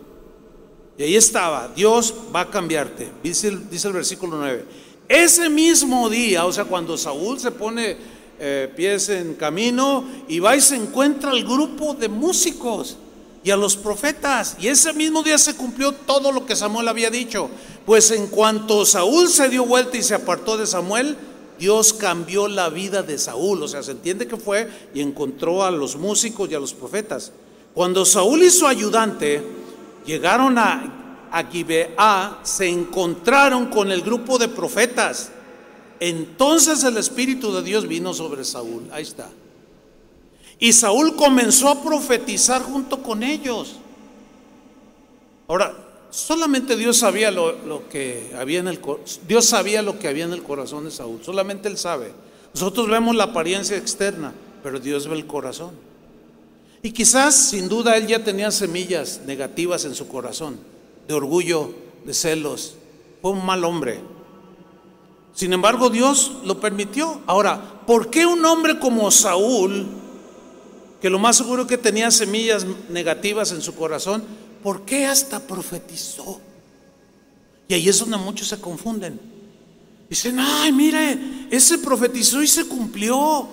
Y 0.96 1.02
ahí 1.02 1.16
estaba, 1.16 1.68
Dios 1.68 2.12
va 2.34 2.40
a 2.40 2.50
cambiarte. 2.50 3.12
Dice 3.22 3.56
dice 3.70 3.88
el 3.88 3.94
versículo 3.94 4.36
9. 4.36 4.64
Ese 5.08 5.48
mismo 5.48 6.10
día, 6.10 6.44
o 6.44 6.52
sea, 6.52 6.64
cuando 6.64 6.98
Saúl 6.98 7.40
se 7.40 7.50
pone 7.50 7.96
eh, 8.38 8.70
pies 8.76 9.08
en 9.08 9.34
camino 9.34 10.04
y 10.28 10.38
va 10.38 10.54
y 10.54 10.60
se 10.60 10.76
encuentra 10.76 11.30
al 11.30 11.44
grupo 11.44 11.94
de 11.94 12.08
músicos 12.08 12.98
y 13.42 13.50
a 13.50 13.56
los 13.56 13.76
profetas. 13.76 14.56
Y 14.60 14.68
ese 14.68 14.92
mismo 14.92 15.22
día 15.22 15.38
se 15.38 15.56
cumplió 15.56 15.92
todo 15.92 16.30
lo 16.30 16.44
que 16.44 16.54
Samuel 16.54 16.88
había 16.88 17.10
dicho. 17.10 17.48
Pues 17.86 18.10
en 18.10 18.26
cuanto 18.26 18.84
Saúl 18.84 19.28
se 19.28 19.48
dio 19.48 19.64
vuelta 19.64 19.96
y 19.96 20.02
se 20.02 20.14
apartó 20.14 20.58
de 20.58 20.66
Samuel, 20.66 21.16
Dios 21.58 21.94
cambió 21.94 22.46
la 22.46 22.68
vida 22.68 23.02
de 23.02 23.16
Saúl. 23.16 23.62
O 23.62 23.68
sea, 23.68 23.82
se 23.82 23.92
entiende 23.92 24.28
que 24.28 24.36
fue 24.36 24.68
y 24.92 25.00
encontró 25.00 25.64
a 25.64 25.70
los 25.70 25.96
músicos 25.96 26.50
y 26.50 26.54
a 26.54 26.60
los 26.60 26.74
profetas. 26.74 27.32
Cuando 27.74 28.04
Saúl 28.04 28.42
y 28.42 28.50
su 28.50 28.66
ayudante 28.66 29.42
llegaron 30.04 30.58
a 30.58 30.97
a 31.30 31.44
Gibeá 31.44 32.40
se 32.42 32.68
encontraron 32.68 33.66
con 33.66 33.90
el 33.90 34.02
grupo 34.02 34.38
de 34.38 34.48
profetas. 34.48 35.30
Entonces 36.00 36.84
el 36.84 36.96
Espíritu 36.96 37.52
de 37.52 37.62
Dios 37.62 37.86
vino 37.88 38.14
sobre 38.14 38.44
Saúl. 38.44 38.88
Ahí 38.92 39.02
está. 39.02 39.28
Y 40.58 40.72
Saúl 40.72 41.16
comenzó 41.16 41.68
a 41.68 41.82
profetizar 41.82 42.62
junto 42.62 43.02
con 43.02 43.22
ellos. 43.22 43.76
Ahora, 45.46 45.74
solamente 46.10 46.76
Dios 46.76 46.98
sabía 46.98 47.30
lo, 47.30 47.88
que 47.88 48.32
había 48.38 48.60
en 48.60 48.68
el 48.68 48.80
Dios 49.26 49.46
sabía 49.46 49.82
lo 49.82 49.98
que 49.98 50.08
había 50.08 50.24
en 50.24 50.32
el 50.32 50.42
corazón 50.42 50.84
de 50.84 50.90
Saúl. 50.90 51.20
Solamente 51.24 51.68
él 51.68 51.78
sabe. 51.78 52.12
Nosotros 52.54 52.88
vemos 52.88 53.14
la 53.14 53.24
apariencia 53.24 53.76
externa, 53.76 54.32
pero 54.62 54.80
Dios 54.80 55.06
ve 55.06 55.16
el 55.16 55.26
corazón. 55.26 55.72
Y 56.82 56.92
quizás, 56.92 57.34
sin 57.34 57.68
duda, 57.68 57.96
él 57.96 58.06
ya 58.06 58.22
tenía 58.22 58.50
semillas 58.50 59.22
negativas 59.26 59.84
en 59.84 59.94
su 59.94 60.06
corazón 60.06 60.58
de 61.08 61.14
orgullo, 61.14 61.74
de 62.04 62.14
celos. 62.14 62.74
Fue 63.20 63.32
un 63.32 63.44
mal 63.44 63.64
hombre. 63.64 64.00
Sin 65.34 65.52
embargo, 65.52 65.88
Dios 65.88 66.32
lo 66.44 66.60
permitió. 66.60 67.22
Ahora, 67.26 67.82
¿por 67.86 68.10
qué 68.10 68.26
un 68.26 68.44
hombre 68.44 68.78
como 68.78 69.10
Saúl, 69.10 69.86
que 71.00 71.08
lo 71.08 71.18
más 71.18 71.38
seguro 71.38 71.66
que 71.66 71.78
tenía 71.78 72.10
semillas 72.10 72.66
negativas 72.90 73.52
en 73.52 73.62
su 73.62 73.74
corazón, 73.74 74.22
¿por 74.62 74.82
qué 74.82 75.06
hasta 75.06 75.40
profetizó? 75.40 76.40
Y 77.68 77.74
ahí 77.74 77.88
es 77.88 77.98
donde 77.98 78.18
muchos 78.18 78.48
se 78.48 78.60
confunden. 78.60 79.18
Dicen, 80.10 80.38
ay, 80.38 80.72
mire, 80.72 81.46
ese 81.50 81.78
profetizó 81.78 82.42
y 82.42 82.48
se 82.48 82.66
cumplió. 82.66 83.48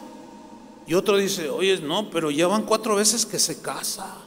Y 0.88 0.94
otro 0.94 1.18
dice, 1.18 1.50
oye, 1.50 1.80
no, 1.80 2.10
pero 2.10 2.32
llevan 2.32 2.64
cuatro 2.64 2.96
veces 2.96 3.26
que 3.26 3.40
se 3.40 3.62
casa. 3.62 4.25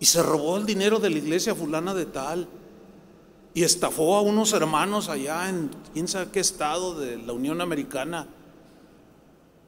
Y 0.00 0.06
se 0.06 0.22
robó 0.22 0.56
el 0.56 0.66
dinero 0.66 0.98
de 0.98 1.10
la 1.10 1.18
iglesia 1.18 1.54
fulana 1.54 1.94
de 1.94 2.06
tal. 2.06 2.48
Y 3.54 3.64
estafó 3.64 4.16
a 4.16 4.22
unos 4.22 4.52
hermanos 4.52 5.08
allá 5.08 5.48
en 5.48 5.70
quién 5.92 6.06
sabe 6.06 6.30
qué 6.30 6.40
estado 6.40 6.98
de 6.98 7.16
la 7.16 7.32
Unión 7.32 7.60
Americana. 7.60 8.28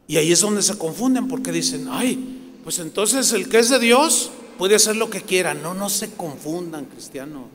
Y 0.06 0.16
ahí 0.16 0.32
es 0.32 0.40
donde 0.40 0.62
se 0.62 0.78
confunden 0.78 1.28
porque 1.28 1.52
dicen, 1.52 1.88
ay, 1.90 2.58
pues 2.62 2.78
entonces 2.78 3.32
el 3.32 3.48
que 3.48 3.58
es 3.58 3.68
de 3.70 3.78
Dios 3.78 4.30
puede 4.58 4.74
hacer 4.74 4.96
lo 4.96 5.10
que 5.10 5.22
quiera. 5.22 5.54
No, 5.54 5.74
no 5.74 5.88
se 5.88 6.12
confundan, 6.12 6.84
cristianos. 6.84 7.48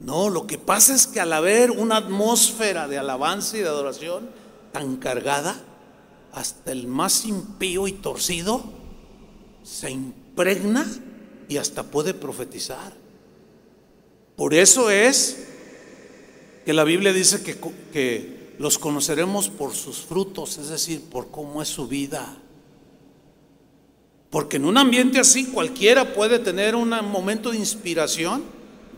No, 0.00 0.30
lo 0.30 0.46
que 0.46 0.58
pasa 0.58 0.94
es 0.94 1.06
que 1.06 1.20
al 1.20 1.32
haber 1.32 1.72
una 1.72 1.96
atmósfera 1.96 2.86
de 2.86 2.98
alabanza 2.98 3.56
y 3.56 3.60
de 3.60 3.68
adoración 3.68 4.28
tan 4.72 4.96
cargada, 4.96 5.60
hasta 6.32 6.70
el 6.72 6.86
más 6.86 7.24
impío 7.24 7.88
y 7.88 7.92
torcido 7.92 8.62
se 9.64 9.90
impregna 9.90 10.86
y 11.48 11.56
hasta 11.56 11.82
puede 11.82 12.14
profetizar. 12.14 12.92
Por 14.36 14.54
eso 14.54 14.90
es 14.90 15.46
que 16.64 16.72
la 16.72 16.84
Biblia 16.84 17.12
dice 17.12 17.42
que, 17.42 17.56
que, 17.92 18.38
los 18.58 18.76
conoceremos 18.76 19.50
por 19.50 19.72
sus 19.72 19.98
frutos, 19.98 20.58
es 20.58 20.68
decir, 20.68 21.02
por 21.02 21.30
cómo 21.30 21.62
es 21.62 21.68
su 21.68 21.86
vida. 21.86 22.36
Porque 24.30 24.56
en 24.56 24.64
un 24.64 24.76
ambiente 24.76 25.20
así 25.20 25.46
cualquiera 25.46 26.12
puede 26.12 26.40
tener 26.40 26.74
un 26.74 26.88
momento 26.88 27.52
de 27.52 27.58
inspiración, 27.58 28.42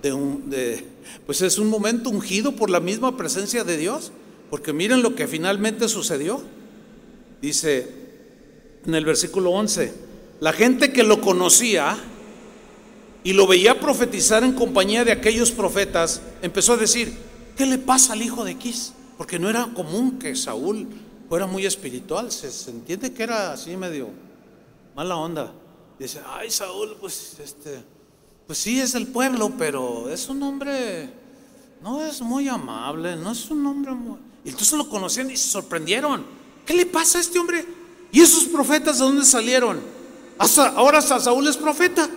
de 0.02 0.14
un, 0.14 0.48
de, 0.48 0.86
pues 1.26 1.42
es 1.42 1.58
un 1.58 1.68
momento 1.68 2.08
ungido 2.08 2.52
por 2.52 2.70
la 2.70 2.80
misma 2.80 3.18
presencia 3.18 3.62
de 3.62 3.76
Dios. 3.76 4.12
Porque 4.48 4.72
miren 4.72 5.02
lo 5.02 5.14
que 5.14 5.28
finalmente 5.28 5.88
sucedió. 5.88 6.42
Dice 7.40 7.88
en 8.86 8.94
el 8.94 9.04
versículo 9.04 9.50
11, 9.50 9.92
la 10.40 10.52
gente 10.52 10.92
que 10.92 11.04
lo 11.04 11.20
conocía 11.20 11.98
y 13.22 13.32
lo 13.32 13.46
veía 13.46 13.78
profetizar 13.78 14.44
en 14.44 14.52
compañía 14.52 15.04
de 15.04 15.12
aquellos 15.12 15.50
profetas, 15.50 16.22
empezó 16.42 16.74
a 16.74 16.76
decir, 16.76 17.16
¿qué 17.56 17.66
le 17.66 17.78
pasa 17.78 18.14
al 18.14 18.22
hijo 18.22 18.44
de 18.44 18.56
Quis? 18.56 18.92
Porque 19.18 19.38
no 19.38 19.50
era 19.50 19.68
común 19.74 20.18
que 20.18 20.34
Saúl 20.34 20.88
fuera 21.28 21.46
muy 21.46 21.66
espiritual, 21.66 22.32
se, 22.32 22.70
entiende 22.70 23.12
que 23.12 23.22
era 23.22 23.52
así 23.52 23.76
medio 23.76 24.08
mala 24.96 25.16
onda. 25.16 25.52
Dice, 25.98 26.20
ay 26.26 26.50
Saúl, 26.50 26.96
pues 27.00 27.36
este, 27.42 27.82
pues 28.46 28.58
sí 28.58 28.80
es 28.80 28.94
el 28.94 29.06
pueblo, 29.06 29.52
pero 29.58 30.08
es 30.08 30.28
un 30.28 30.42
hombre, 30.42 31.10
no 31.82 32.04
es 32.04 32.22
muy 32.22 32.48
amable, 32.48 33.16
no 33.16 33.32
es 33.32 33.50
un 33.50 33.66
hombre 33.66 33.92
muy... 33.92 34.18
Y 34.44 34.48
entonces 34.48 34.72
lo 34.78 34.88
conocían 34.88 35.30
y 35.30 35.36
se 35.36 35.48
sorprendieron. 35.48 36.24
¿Qué 36.64 36.72
le 36.72 36.86
pasa 36.86 37.18
a 37.18 37.20
este 37.20 37.38
hombre? 37.38 37.66
¿Y 38.10 38.20
esos 38.20 38.44
profetas 38.44 38.98
de 38.98 39.04
dónde 39.04 39.24
salieron? 39.24 39.80
Hasta 40.38 40.68
ahora 40.68 40.98
hasta 40.98 41.20
Saúl 41.20 41.46
es 41.46 41.56
profeta. 41.58 42.08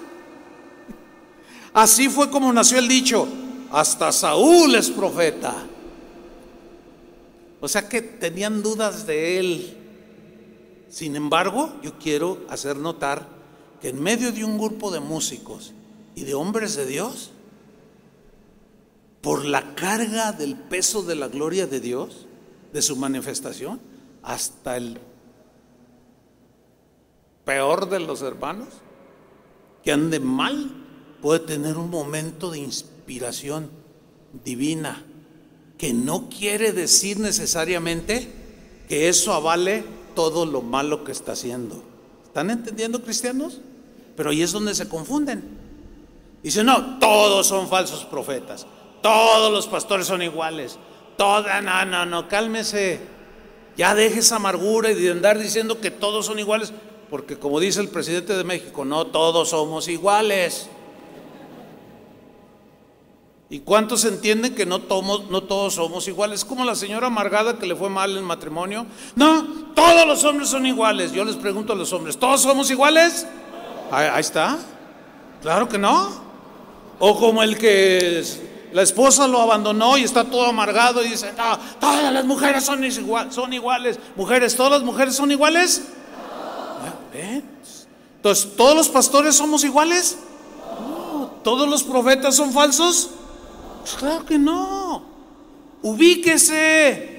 Así 1.73 2.07
fue 2.09 2.29
como 2.29 2.53
nació 2.53 2.77
el 2.77 2.87
dicho, 2.87 3.27
hasta 3.71 4.11
Saúl 4.11 4.75
es 4.75 4.91
profeta. 4.91 5.55
O 7.59 7.67
sea 7.67 7.89
que 7.89 8.01
tenían 8.01 8.61
dudas 8.61 9.07
de 9.07 9.39
él. 9.39 9.77
Sin 10.89 11.15
embargo, 11.15 11.73
yo 11.81 11.97
quiero 11.97 12.45
hacer 12.49 12.75
notar 12.75 13.27
que 13.81 13.89
en 13.89 14.01
medio 14.03 14.31
de 14.31 14.43
un 14.43 14.57
grupo 14.59 14.91
de 14.91 14.99
músicos 14.99 15.73
y 16.13 16.23
de 16.23 16.35
hombres 16.35 16.75
de 16.75 16.85
Dios, 16.85 17.31
por 19.21 19.45
la 19.45 19.73
carga 19.73 20.33
del 20.33 20.55
peso 20.55 21.01
de 21.01 21.15
la 21.15 21.29
gloria 21.29 21.65
de 21.65 21.79
Dios, 21.79 22.27
de 22.73 22.81
su 22.81 22.95
manifestación, 22.97 23.79
hasta 24.21 24.77
el 24.77 24.99
peor 27.45 27.89
de 27.89 27.99
los 28.01 28.21
hermanos, 28.21 28.67
que 29.83 29.91
ande 29.91 30.19
mal, 30.19 30.82
puede 31.23 31.39
tener 31.39 31.77
un 31.77 31.89
momento 31.89 32.51
de 32.51 32.59
inspiración 32.59 33.71
divina, 34.43 35.05
que 35.77 35.93
no 35.93 36.27
quiere 36.27 36.73
decir 36.73 37.17
necesariamente 37.17 38.27
que 38.89 39.07
eso 39.07 39.33
avale 39.33 39.85
todo 40.15 40.45
lo 40.45 40.61
malo 40.61 41.05
que 41.05 41.13
está 41.13 41.31
haciendo. 41.31 41.81
¿Están 42.25 42.49
entendiendo 42.49 43.01
cristianos? 43.01 43.61
Pero 44.17 44.31
ahí 44.31 44.41
es 44.41 44.51
donde 44.51 44.75
se 44.75 44.89
confunden. 44.89 45.45
Dicen, 46.43 46.65
no, 46.65 46.99
todos 46.99 47.47
son 47.47 47.69
falsos 47.69 48.03
profetas, 48.03 48.67
todos 49.01 49.49
los 49.49 49.67
pastores 49.67 50.07
son 50.07 50.21
iguales, 50.21 50.77
toda, 51.17 51.61
no, 51.61 51.85
no, 51.85 52.05
no, 52.05 52.27
cálmese, 52.27 52.99
ya 53.77 53.95
deje 53.95 54.19
esa 54.19 54.35
amargura 54.35 54.91
y 54.91 54.95
de 54.95 55.11
andar 55.11 55.39
diciendo 55.39 55.79
que 55.79 55.89
todos 55.89 56.25
son 56.25 56.37
iguales, 56.37 56.73
porque 57.09 57.39
como 57.39 57.61
dice 57.61 57.79
el 57.79 57.87
presidente 57.87 58.35
de 58.35 58.43
México, 58.43 58.83
no 58.83 59.07
todos 59.07 59.51
somos 59.51 59.87
iguales. 59.87 60.67
¿Y 63.53 63.59
cuántos 63.59 64.03
entienden 64.05 64.55
que 64.55 64.65
no, 64.65 64.79
todos 64.79 65.75
somos 65.75 66.07
iguales? 66.07 66.39
Es 66.39 66.45
como 66.45 66.65
la 66.65 66.73
señora 66.73 67.05
amargada 67.05 67.59
que 67.59 67.67
le 67.67 67.75
fue 67.75 67.87
mal 67.87 68.17
el 68.17 68.23
matrimonio. 68.23 68.87
No, 69.15 69.43
todos 69.75 70.07
los 70.07 70.23
hombres 70.23 70.49
son 70.49 70.65
iguales. 70.65 71.11
Yo 71.11 71.23
les 71.23 71.35
pregunto 71.35 71.73
a 71.73 71.75
los 71.75 71.93
hombres, 71.93 72.17
¿todos 72.17 72.41
somos 72.41 72.71
iguales? 72.71 73.27
Ahí, 73.91 74.19
está. 74.19 74.57
Claro 75.43 75.69
que 75.69 75.77
no. 75.77 76.09
O 76.97 77.19
como 77.19 77.43
el 77.43 77.55
que 77.55 78.23
la 78.71 78.81
esposa 78.81 79.27
lo 79.27 79.39
abandonó 79.39 79.99
y 79.99 80.03
está 80.03 80.23
todo 80.23 80.47
amargado 80.47 81.05
y 81.05 81.09
dice, 81.09 81.31
no, 81.37 81.59
todas 81.79 82.11
las 82.11 82.25
mujeres 82.25 82.63
son, 82.63 82.81
son 83.31 83.53
iguales. 83.53 83.99
Mujeres, 84.15 84.55
¿todas 84.55 84.71
las 84.71 84.81
mujeres 84.81 85.15
son 85.15 85.31
iguales? 85.31 85.83
Entonces, 88.15 88.55
¿todos 88.57 88.75
los 88.75 88.89
pastores 88.89 89.35
somos 89.35 89.63
iguales? 89.63 90.17
¿Todos 91.43 91.69
los 91.69 91.83
profetas 91.83 92.35
son 92.35 92.51
falsos? 92.51 93.11
Pues 93.83 93.95
claro 93.95 94.25
que 94.25 94.39
no. 94.39 95.03
Ubíquese. 95.81 97.09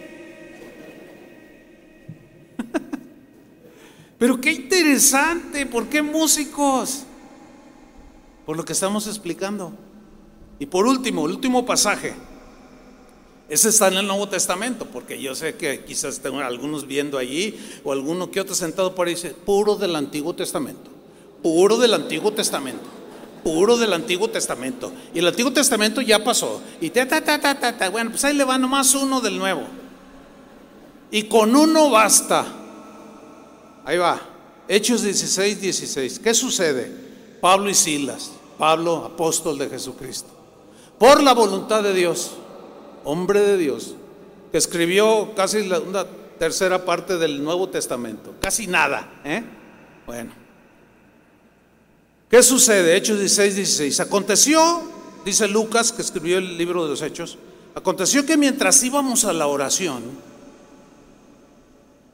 Pero 4.19 4.41
qué 4.41 4.53
interesante, 4.53 5.67
¿por 5.67 5.89
qué 5.91 6.01
músicos? 6.01 7.03
Por 8.47 8.57
lo 8.57 8.65
que 8.65 8.73
estamos 8.73 9.07
explicando. 9.07 9.75
Y 10.59 10.65
por 10.65 10.87
último, 10.87 11.27
el 11.27 11.33
último 11.33 11.67
pasaje. 11.67 12.15
Ese 13.51 13.69
está 13.69 13.89
en 13.89 13.99
el 13.99 14.07
Nuevo 14.07 14.31
Testamento, 14.31 14.87
porque 14.91 15.21
yo 15.21 15.35
sé 15.35 15.57
que 15.57 15.85
quizás 15.85 16.21
tengo 16.21 16.41
algunos 16.41 16.87
viendo 16.87 17.19
allí 17.19 17.61
o 17.85 17.93
alguno 17.93 18.31
que 18.31 18.41
otro 18.41 18.55
sentado 18.55 18.95
por 18.95 19.07
ahí 19.07 19.17
dice, 19.17 19.33
puro 19.33 19.77
del 19.77 19.95
Antiguo 19.97 20.35
Testamento, 20.35 20.91
puro 21.43 21.77
del 21.77 21.93
Antiguo 21.93 22.33
Testamento 22.33 23.04
puro 23.45 23.77
del 23.77 23.93
Antiguo 23.93 24.29
Testamento. 24.29 24.93
Y 25.15 25.21
el 25.21 25.29
Antiguo 25.29 25.53
Testamento 25.53 26.01
ya 26.01 26.25
pasó. 26.25 26.61
Y 26.81 26.91
ta, 26.91 27.07
ta, 27.07 27.23
ta, 27.23 27.39
ta, 27.39 27.77
ta, 27.77 27.91
Bueno, 27.91 28.11
pues 28.11 28.25
ahí 28.25 28.35
le 28.35 28.43
va 28.43 28.59
nomás 28.59 28.95
uno 28.95 29.21
del 29.21 29.39
Nuevo. 29.39 29.63
Y 31.11 31.25
con 31.25 31.55
uno 31.55 31.91
basta. 31.91 32.45
Ahí 33.85 33.99
va. 33.99 34.21
Hechos 34.67 35.03
16, 35.03 35.61
16. 35.61 36.19
¿Qué 36.19 36.35
sucede? 36.35 36.91
Pablo 37.41 37.71
y 37.71 37.75
Silas. 37.75 38.33
Pablo, 38.59 39.05
apóstol 39.05 39.59
de 39.59 39.69
Jesucristo. 39.69 40.31
Por 40.99 41.23
la 41.23 41.35
voluntad 41.35 41.83
de 41.83 41.93
Dios, 41.93 42.33
hombre 43.05 43.41
de 43.41 43.59
Dios, 43.59 43.95
que 44.51 44.59
escribió 44.59 45.35
casi 45.35 45.67
la, 45.67 45.81
una 45.81 46.07
tercera 46.39 46.85
parte 46.85 47.19
del 47.19 47.43
Nuevo 47.43 47.69
Testamento. 47.69 48.35
Casi 48.41 48.67
nada. 48.67 49.21
¿eh? 49.25 49.45
Bueno. 50.07 50.44
¿Qué 52.29 52.43
sucede? 52.43 52.97
Hechos 52.97 53.19
16, 53.19 53.57
16. 53.57 54.01
Aconteció, 54.01 54.83
dice 55.25 55.47
Lucas, 55.47 55.93
que 55.93 56.03
escribió 56.03 56.39
el 56.39 56.57
libro 56.57 56.85
de 56.85 56.91
los 56.91 57.03
Hechos, 57.03 57.39
aconteció 57.75 58.25
que 58.25 58.37
mientras 58.37 58.83
íbamos 58.83 59.25
a 59.25 59.33
la 59.33 59.47
oración, 59.47 60.03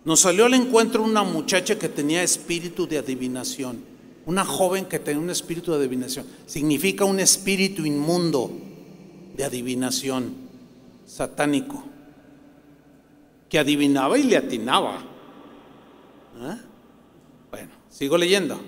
nos 0.04 0.20
salió 0.20 0.46
al 0.46 0.54
encuentro 0.54 1.02
una 1.02 1.22
muchacha 1.22 1.78
que 1.78 1.88
tenía 1.88 2.22
espíritu 2.22 2.86
de 2.86 2.98
adivinación. 2.98 3.90
Una 4.26 4.44
joven 4.44 4.86
que 4.86 4.98
tenía 4.98 5.20
un 5.20 5.30
espíritu 5.30 5.72
de 5.72 5.78
adivinación. 5.78 6.26
Significa 6.46 7.04
un 7.04 7.20
espíritu 7.20 7.86
inmundo 7.86 8.50
de 9.36 9.44
adivinación, 9.44 10.34
satánico, 11.06 11.84
que 13.48 13.58
adivinaba 13.58 14.18
y 14.18 14.24
le 14.24 14.36
atinaba. 14.36 15.02
¿Eh? 16.42 16.56
Bueno, 17.50 17.70
sigo 17.90 18.18
leyendo 18.18 18.61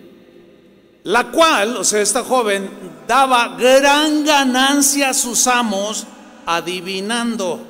la 1.04 1.30
cual, 1.30 1.76
o 1.76 1.84
sea, 1.84 2.00
esta 2.00 2.22
joven 2.22 2.70
daba 3.06 3.56
gran 3.58 4.24
ganancia 4.24 5.10
a 5.10 5.14
sus 5.14 5.46
amos 5.46 6.06
adivinando. 6.46 7.60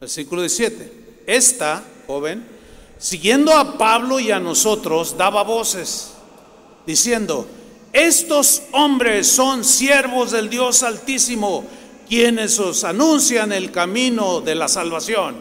Versículo 0.00 0.42
17. 0.42 1.24
Esta 1.26 1.82
joven, 2.06 2.46
siguiendo 2.98 3.52
a 3.52 3.76
Pablo 3.76 4.18
y 4.18 4.30
a 4.30 4.40
nosotros, 4.40 5.16
daba 5.16 5.42
voces, 5.42 6.12
diciendo, 6.86 7.46
estos 7.92 8.62
hombres 8.72 9.26
son 9.26 9.64
siervos 9.64 10.30
del 10.30 10.48
Dios 10.48 10.82
Altísimo, 10.82 11.64
quienes 12.08 12.58
os 12.58 12.84
anuncian 12.84 13.52
el 13.52 13.70
camino 13.72 14.40
de 14.40 14.54
la 14.54 14.68
salvación. 14.68 15.36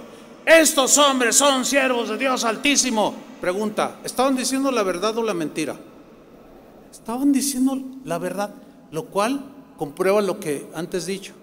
Estos 0.45 0.97
hombres 0.97 1.36
son 1.38 1.65
siervos 1.65 2.09
de 2.09 2.17
Dios 2.17 2.43
Altísimo 2.43 3.24
Pregunta, 3.41 3.99
¿estaban 4.03 4.36
diciendo 4.36 4.71
la 4.71 4.83
verdad 4.83 5.17
o 5.17 5.23
la 5.23 5.33
mentira? 5.33 5.77
Estaban 6.91 7.31
diciendo 7.31 7.77
la 8.03 8.17
verdad, 8.17 8.53
lo 8.91 9.05
cual 9.05 9.43
comprueba 9.77 10.21
lo 10.21 10.39
que 10.39 10.67
antes 10.73 11.05
dicho. 11.05 11.33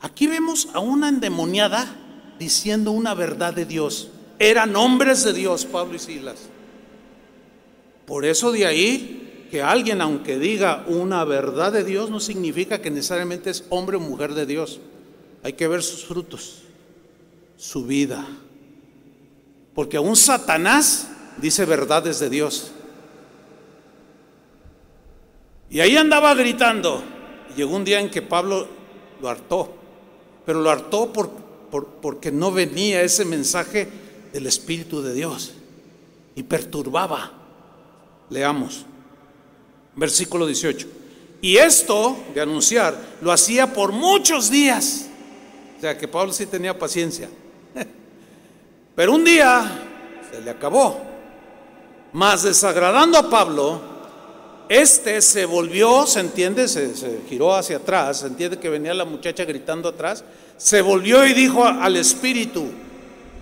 Aquí 0.00 0.26
vemos 0.26 0.68
a 0.74 0.80
una 0.80 1.08
endemoniada 1.08 1.96
diciendo 2.38 2.90
una 2.90 3.14
verdad 3.14 3.54
de 3.54 3.66
Dios. 3.66 4.10
Eran 4.38 4.74
hombres 4.74 5.22
de 5.24 5.32
Dios, 5.32 5.64
Pablo 5.64 5.94
y 5.94 5.98
Silas. 6.00 6.48
Por 8.06 8.24
eso 8.24 8.50
de 8.50 8.66
ahí 8.66 9.46
que 9.50 9.62
alguien, 9.62 10.00
aunque 10.00 10.38
diga 10.38 10.84
una 10.88 11.24
verdad 11.24 11.72
de 11.72 11.84
Dios, 11.84 12.10
no 12.10 12.18
significa 12.18 12.80
que 12.80 12.90
necesariamente 12.90 13.50
es 13.50 13.64
hombre 13.68 13.98
o 13.98 14.00
mujer 14.00 14.34
de 14.34 14.46
Dios. 14.46 14.80
Hay 15.42 15.52
que 15.52 15.68
ver 15.68 15.82
sus 15.82 16.04
frutos, 16.04 16.62
su 17.56 17.84
vida. 17.84 18.26
Porque 19.74 19.96
aún 19.96 20.16
Satanás 20.16 21.08
dice 21.38 21.64
verdades 21.64 22.18
de 22.18 22.28
Dios. 22.28 22.72
Y 25.70 25.80
ahí 25.80 25.96
andaba 25.96 26.34
gritando. 26.34 27.02
llegó 27.56 27.74
un 27.74 27.84
día 27.84 28.00
en 28.00 28.10
que 28.10 28.22
Pablo 28.22 28.68
lo 29.20 29.28
hartó. 29.28 29.74
Pero 30.44 30.60
lo 30.60 30.70
hartó 30.70 31.12
por, 31.12 31.30
porque 32.02 32.30
no 32.30 32.52
venía 32.52 33.02
ese 33.02 33.24
mensaje 33.24 33.88
del 34.32 34.46
Espíritu 34.46 35.00
de 35.00 35.14
Dios. 35.14 35.54
Y 36.34 36.42
perturbaba. 36.42 37.32
Leamos. 38.28 38.84
Versículo 39.96 40.46
18. 40.46 40.86
Y 41.40 41.56
esto 41.56 42.16
de 42.34 42.40
anunciar 42.40 42.96
lo 43.20 43.32
hacía 43.32 43.72
por 43.72 43.92
muchos 43.92 44.50
días. 44.50 45.06
O 45.78 45.80
sea 45.80 45.96
que 45.96 46.06
Pablo 46.06 46.32
sí 46.32 46.46
tenía 46.46 46.78
paciencia. 46.78 47.28
Pero 48.94 49.14
un 49.14 49.24
día 49.24 49.64
se 50.30 50.40
le 50.40 50.50
acabó. 50.50 51.00
Más 52.12 52.42
desagradando 52.42 53.16
a 53.16 53.30
Pablo, 53.30 53.80
este 54.68 55.22
se 55.22 55.46
volvió, 55.46 56.06
se 56.06 56.20
entiende, 56.20 56.68
se, 56.68 57.20
giró 57.28 57.54
hacia 57.54 57.78
atrás, 57.78 58.20
se 58.20 58.26
entiende 58.26 58.58
que 58.58 58.68
venía 58.68 58.92
la 58.92 59.06
muchacha 59.06 59.44
gritando 59.44 59.88
atrás, 59.88 60.24
se 60.58 60.82
volvió 60.82 61.26
y 61.26 61.32
dijo 61.32 61.64
al 61.64 61.96
espíritu, 61.96 62.70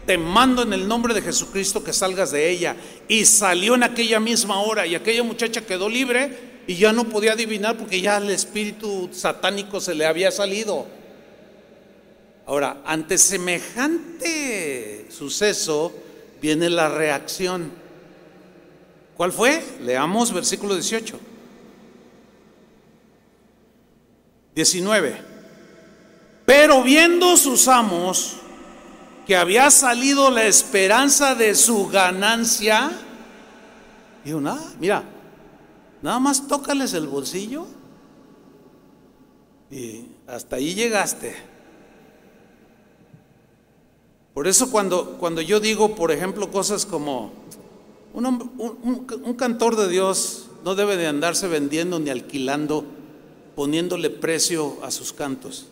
te 0.07 0.17
mando 0.17 0.63
en 0.63 0.73
el 0.73 0.87
nombre 0.87 1.15
de 1.15 1.23
Jesucristo 1.23 1.83
que 1.83 1.93
salgas 1.93 2.31
de 2.31 2.49
ella. 2.49 2.77
Y 3.09 3.25
salió 3.25 3.75
en 3.75 3.83
aquella 3.83 4.21
misma 4.21 4.61
hora 4.61 4.87
y 4.87 4.95
aquella 4.95 5.23
muchacha 5.23 5.61
quedó 5.61 5.89
libre 5.89 6.63
y 6.67 6.77
ya 6.77 6.93
no 6.93 7.05
podía 7.05 7.33
adivinar 7.33 7.77
porque 7.77 8.01
ya 8.01 8.19
el 8.19 8.31
espíritu 8.31 9.09
satánico 9.13 9.81
se 9.81 9.95
le 9.95 10.07
había 10.07 10.31
salido. 10.31 10.87
Ahora, 12.51 12.83
ante 12.85 13.17
semejante 13.17 15.07
suceso 15.09 15.93
viene 16.43 16.69
la 16.69 16.89
reacción. 16.89 17.71
¿Cuál 19.17 19.31
fue? 19.31 19.63
Leamos 19.83 20.33
versículo 20.33 20.75
18. 20.75 21.17
19. 24.53 25.23
Pero 26.45 26.83
viendo 26.83 27.37
sus 27.37 27.69
amos 27.69 28.39
que 29.29 29.37
había 29.37 29.71
salido 29.71 30.29
la 30.29 30.43
esperanza 30.43 31.37
de 31.37 31.55
su 31.55 31.87
ganancia, 31.87 32.91
dijo, 34.25 34.41
nada, 34.41 34.73
mira, 34.81 35.05
nada 36.03 36.19
más 36.19 36.49
tócales 36.49 36.95
el 36.95 37.07
bolsillo 37.07 37.69
y 39.71 40.07
hasta 40.27 40.57
ahí 40.57 40.75
llegaste. 40.75 41.50
Por 44.35 44.47
eso 44.47 44.71
cuando, 44.71 45.19
cuando 45.19 45.41
yo 45.41 45.61
digo, 45.61 45.95
por 45.95 46.13
ejemplo, 46.13 46.51
cosas 46.51 46.87
como, 46.87 47.33
un, 48.15 49.35
cantor 49.37 49.77
de 49.77 49.89
Dios 49.89 50.47
no 50.65 50.75
debe 50.75 50.97
de 50.97 51.07
andarse 51.07 51.49
vendiendo 51.49 51.99
ni 51.99 52.11
alquilando, 52.11 52.85
poniéndole 53.57 54.11
precio 54.11 54.79
a 54.83 54.91
sus 54.91 55.13
cantos. 55.13 55.67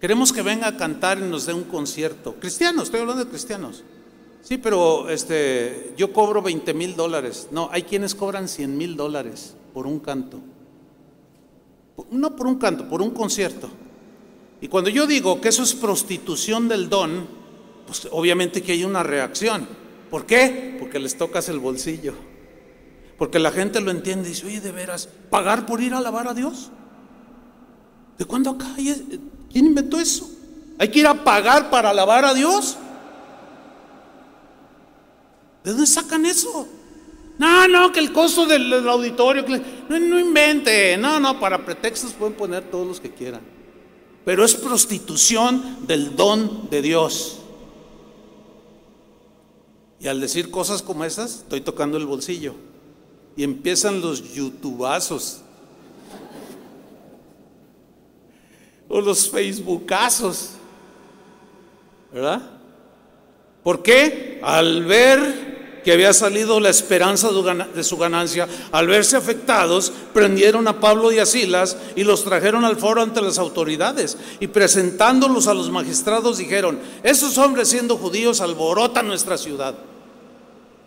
Queremos 0.00 0.32
que 0.32 0.42
venga 0.42 0.68
a 0.68 0.76
cantar 0.76 1.18
y 1.18 1.22
nos 1.22 1.46
dé 1.46 1.54
un 1.54 1.64
concierto. 1.64 2.34
Cristianos, 2.38 2.84
estoy 2.84 3.00
hablando 3.00 3.24
de 3.24 3.30
cristianos. 3.30 3.82
Sí, 4.42 4.58
pero 4.58 5.08
este, 5.08 5.94
yo 5.96 6.12
cobro 6.12 6.42
20 6.42 6.74
mil 6.74 6.94
dólares. 6.94 7.48
No, 7.50 7.70
hay 7.72 7.84
quienes 7.84 8.14
cobran 8.14 8.46
100 8.46 8.76
mil 8.76 8.96
dólares 8.96 9.54
por 9.72 9.86
un 9.86 9.98
canto. 9.98 10.40
No 12.10 12.36
por 12.36 12.46
un 12.46 12.56
canto, 12.56 12.88
por 12.88 13.00
un 13.00 13.10
concierto. 13.10 13.68
Y 14.60 14.68
cuando 14.68 14.90
yo 14.90 15.06
digo 15.06 15.40
que 15.40 15.48
eso 15.48 15.62
es 15.62 15.74
prostitución 15.74 16.68
del 16.68 16.88
don, 16.88 17.26
pues 17.86 18.08
obviamente 18.10 18.62
que 18.62 18.72
hay 18.72 18.84
una 18.84 19.02
reacción. 19.02 19.66
¿Por 20.10 20.26
qué? 20.26 20.76
Porque 20.78 20.98
les 20.98 21.16
tocas 21.16 21.48
el 21.48 21.58
bolsillo. 21.58 22.14
Porque 23.18 23.38
la 23.38 23.50
gente 23.50 23.80
lo 23.80 23.90
entiende 23.90 24.28
y 24.28 24.32
dice, 24.32 24.46
oye, 24.46 24.60
de 24.60 24.72
veras, 24.72 25.08
¿pagar 25.30 25.66
por 25.66 25.80
ir 25.80 25.94
a 25.94 25.98
alabar 25.98 26.28
a 26.28 26.34
Dios? 26.34 26.70
¿De 28.18 28.24
cuándo 28.24 28.50
acá? 28.50 28.66
¿Quién 28.76 29.66
inventó 29.66 29.98
eso? 30.00 30.30
¿Hay 30.78 30.88
que 30.88 31.00
ir 31.00 31.06
a 31.06 31.24
pagar 31.24 31.70
para 31.70 31.90
alabar 31.90 32.24
a 32.24 32.34
Dios? 32.34 32.76
¿De 35.62 35.70
dónde 35.70 35.86
sacan 35.86 36.26
eso? 36.26 36.68
No, 37.38 37.66
no, 37.68 37.90
que 37.90 38.00
el 38.00 38.12
costo 38.12 38.46
del, 38.46 38.72
auditorio, 38.88 39.44
no, 39.88 39.98
no 39.98 40.18
invente, 40.20 40.96
no, 40.96 41.18
no, 41.18 41.40
para 41.40 41.64
pretextos 41.64 42.12
pueden 42.12 42.34
poner 42.34 42.64
todos 42.64 42.86
los 42.86 43.00
que 43.00 43.10
quieran. 43.10 43.53
Pero 44.24 44.44
es 44.44 44.54
prostitución 44.54 45.86
del 45.86 46.16
don 46.16 46.68
de 46.70 46.82
Dios. 46.82 47.38
Y 50.00 50.08
al 50.08 50.20
decir 50.20 50.50
cosas 50.50 50.82
como 50.82 51.04
esas, 51.04 51.36
estoy 51.36 51.60
tocando 51.60 51.96
el 51.96 52.06
bolsillo. 52.06 52.54
Y 53.36 53.42
empiezan 53.42 54.00
los 54.00 54.34
youtubazos. 54.34 55.40
O 58.88 59.00
los 59.00 59.30
facebookazos. 59.30 60.50
¿Verdad? 62.12 62.50
¿Por 63.62 63.82
qué? 63.82 64.40
Al 64.42 64.84
ver 64.84 65.53
que 65.84 65.92
había 65.92 66.14
salido 66.14 66.60
la 66.60 66.70
esperanza 66.70 67.28
de 67.30 67.84
su 67.84 67.96
ganancia, 67.98 68.48
al 68.72 68.88
verse 68.88 69.18
afectados, 69.18 69.92
prendieron 70.14 70.66
a 70.66 70.80
Pablo 70.80 71.12
y 71.12 71.18
a 71.18 71.26
Silas 71.26 71.76
y 71.94 72.04
los 72.04 72.24
trajeron 72.24 72.64
al 72.64 72.76
foro 72.76 73.02
ante 73.02 73.20
las 73.20 73.38
autoridades. 73.38 74.16
Y 74.40 74.46
presentándolos 74.46 75.46
a 75.46 75.52
los 75.52 75.70
magistrados 75.70 76.38
dijeron, 76.38 76.80
esos 77.02 77.36
hombres 77.36 77.68
siendo 77.68 77.98
judíos 77.98 78.40
alborotan 78.40 79.06
nuestra 79.06 79.36
ciudad, 79.36 79.74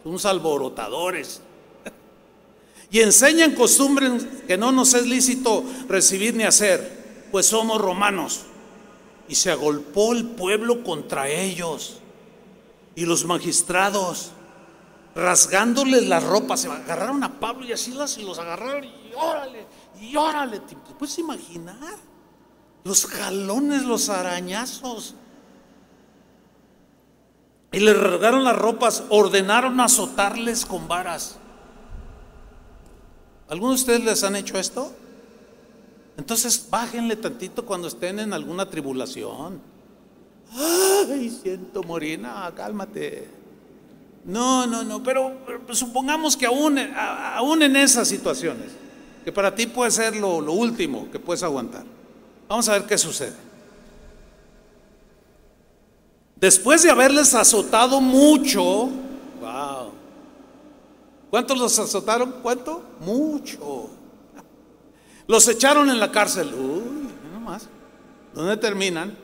unos 0.04 0.26
alborotadores, 0.26 1.42
y 2.92 3.02
enseñan 3.02 3.54
costumbres 3.54 4.26
que 4.48 4.58
no 4.58 4.72
nos 4.72 4.96
es 4.96 5.06
lícito 5.06 5.64
recibir 5.88 6.34
ni 6.34 6.44
hacer, 6.44 7.28
pues 7.32 7.46
somos 7.46 7.80
romanos. 7.80 8.42
Y 9.30 9.36
se 9.36 9.52
agolpó 9.52 10.14
el 10.14 10.26
pueblo 10.26 10.84
contra 10.84 11.30
ellos. 11.30 11.98
Y 12.96 13.06
los 13.06 13.26
magistrados, 13.26 14.32
rasgándoles 15.18 16.08
las 16.08 16.24
ropas, 16.24 16.62
se 16.62 16.70
agarraron 16.70 17.24
a 17.24 17.40
Pablo 17.40 17.66
y 17.66 17.74
a 17.74 17.78
Silas 17.78 18.18
y 18.20 18.24
los 18.24 18.38
agarraron 18.38 18.86
y 18.86 19.12
órale, 19.16 19.66
y 20.00 20.16
órale. 20.16 20.60
¿Te 20.60 20.76
puedes 20.98 21.18
imaginar? 21.18 21.96
Los 22.84 23.08
jalones, 23.08 23.84
los 23.84 24.10
arañazos. 24.10 25.16
Y 27.72 27.80
les 27.80 28.00
rasgaron 28.00 28.44
las 28.44 28.56
ropas, 28.56 29.04
ordenaron 29.10 29.80
azotarles 29.80 30.66
con 30.66 30.88
varas. 30.88 31.38
¿Algunos 33.50 33.78
de 33.78 33.82
ustedes 33.82 34.04
les 34.04 34.24
han 34.24 34.36
hecho 34.36 34.60
esto? 34.60 34.94
Entonces 36.16 36.68
bájenle 36.70 37.16
tantito 37.16 37.66
cuando 37.66 37.88
estén 37.88 38.20
en 38.20 38.34
alguna 38.34 38.70
tribulación. 38.70 39.62
Ay, 40.54 41.30
siento 41.30 41.82
morir. 41.84 42.22
Cálmate. 42.56 43.37
No, 44.28 44.68
no, 44.68 44.84
no, 44.84 45.02
pero, 45.02 45.32
supongamos 45.72 46.36
que 46.36 46.46
aún, 46.46 46.78
aún 46.78 47.64
en 47.64 47.78
esas 47.78 48.10
situaciones, 48.10 48.72
que 49.24 49.32
para 49.32 49.56
ti 49.56 49.68
puede 49.68 49.90
ser 49.90 50.18
lo, 50.18 50.40
último 50.52 51.10
que 51.10 51.18
puedes 51.18 51.44
aguantar. 51.44 51.86
Vamos 52.50 52.68
a 52.68 52.74
ver 52.74 52.84
qué 52.84 52.98
sucede. 52.98 53.36
Después 56.36 56.84
de 56.84 56.92
haberles 56.92 57.34
azotado 57.34 58.02
mucho, 58.02 58.90
wow. 59.40 59.92
¿Cuántos 61.30 61.58
los 61.58 61.80
azotaron? 61.80 62.36
¿Cuánto? 62.44 62.84
Mucho. 63.00 63.90
Los 65.26 65.48
echaron 65.48 65.90
en 65.90 66.02
la 66.02 66.12
cárcel. 66.12 66.54
Uy, 66.54 67.10
no 67.34 67.40
más. 67.40 67.68
¿Dónde 68.36 68.58
terminan? 68.58 69.18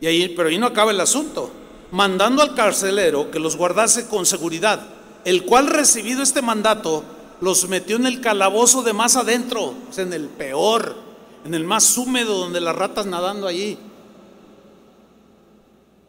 Y 0.00 0.06
ahí, 0.06 0.28
pero 0.30 0.48
ahí 0.48 0.56
no 0.56 0.66
acaba 0.66 0.90
el 0.90 1.00
asunto. 1.00 1.50
Mandando 1.90 2.42
al 2.42 2.54
carcelero 2.54 3.30
que 3.30 3.38
los 3.38 3.56
guardase 3.56 4.08
con 4.08 4.26
seguridad, 4.26 4.86
el 5.24 5.44
cual 5.44 5.68
recibido 5.68 6.22
este 6.22 6.42
mandato, 6.42 7.02
los 7.40 7.68
metió 7.68 7.96
en 7.96 8.06
el 8.06 8.20
calabozo 8.20 8.82
de 8.82 8.92
más 8.92 9.16
adentro, 9.16 9.74
en 9.96 10.12
el 10.12 10.28
peor, 10.28 10.96
en 11.44 11.54
el 11.54 11.64
más 11.64 11.96
húmedo, 11.96 12.38
donde 12.38 12.60
las 12.60 12.76
ratas 12.76 13.06
nadando 13.06 13.46
allí, 13.46 13.78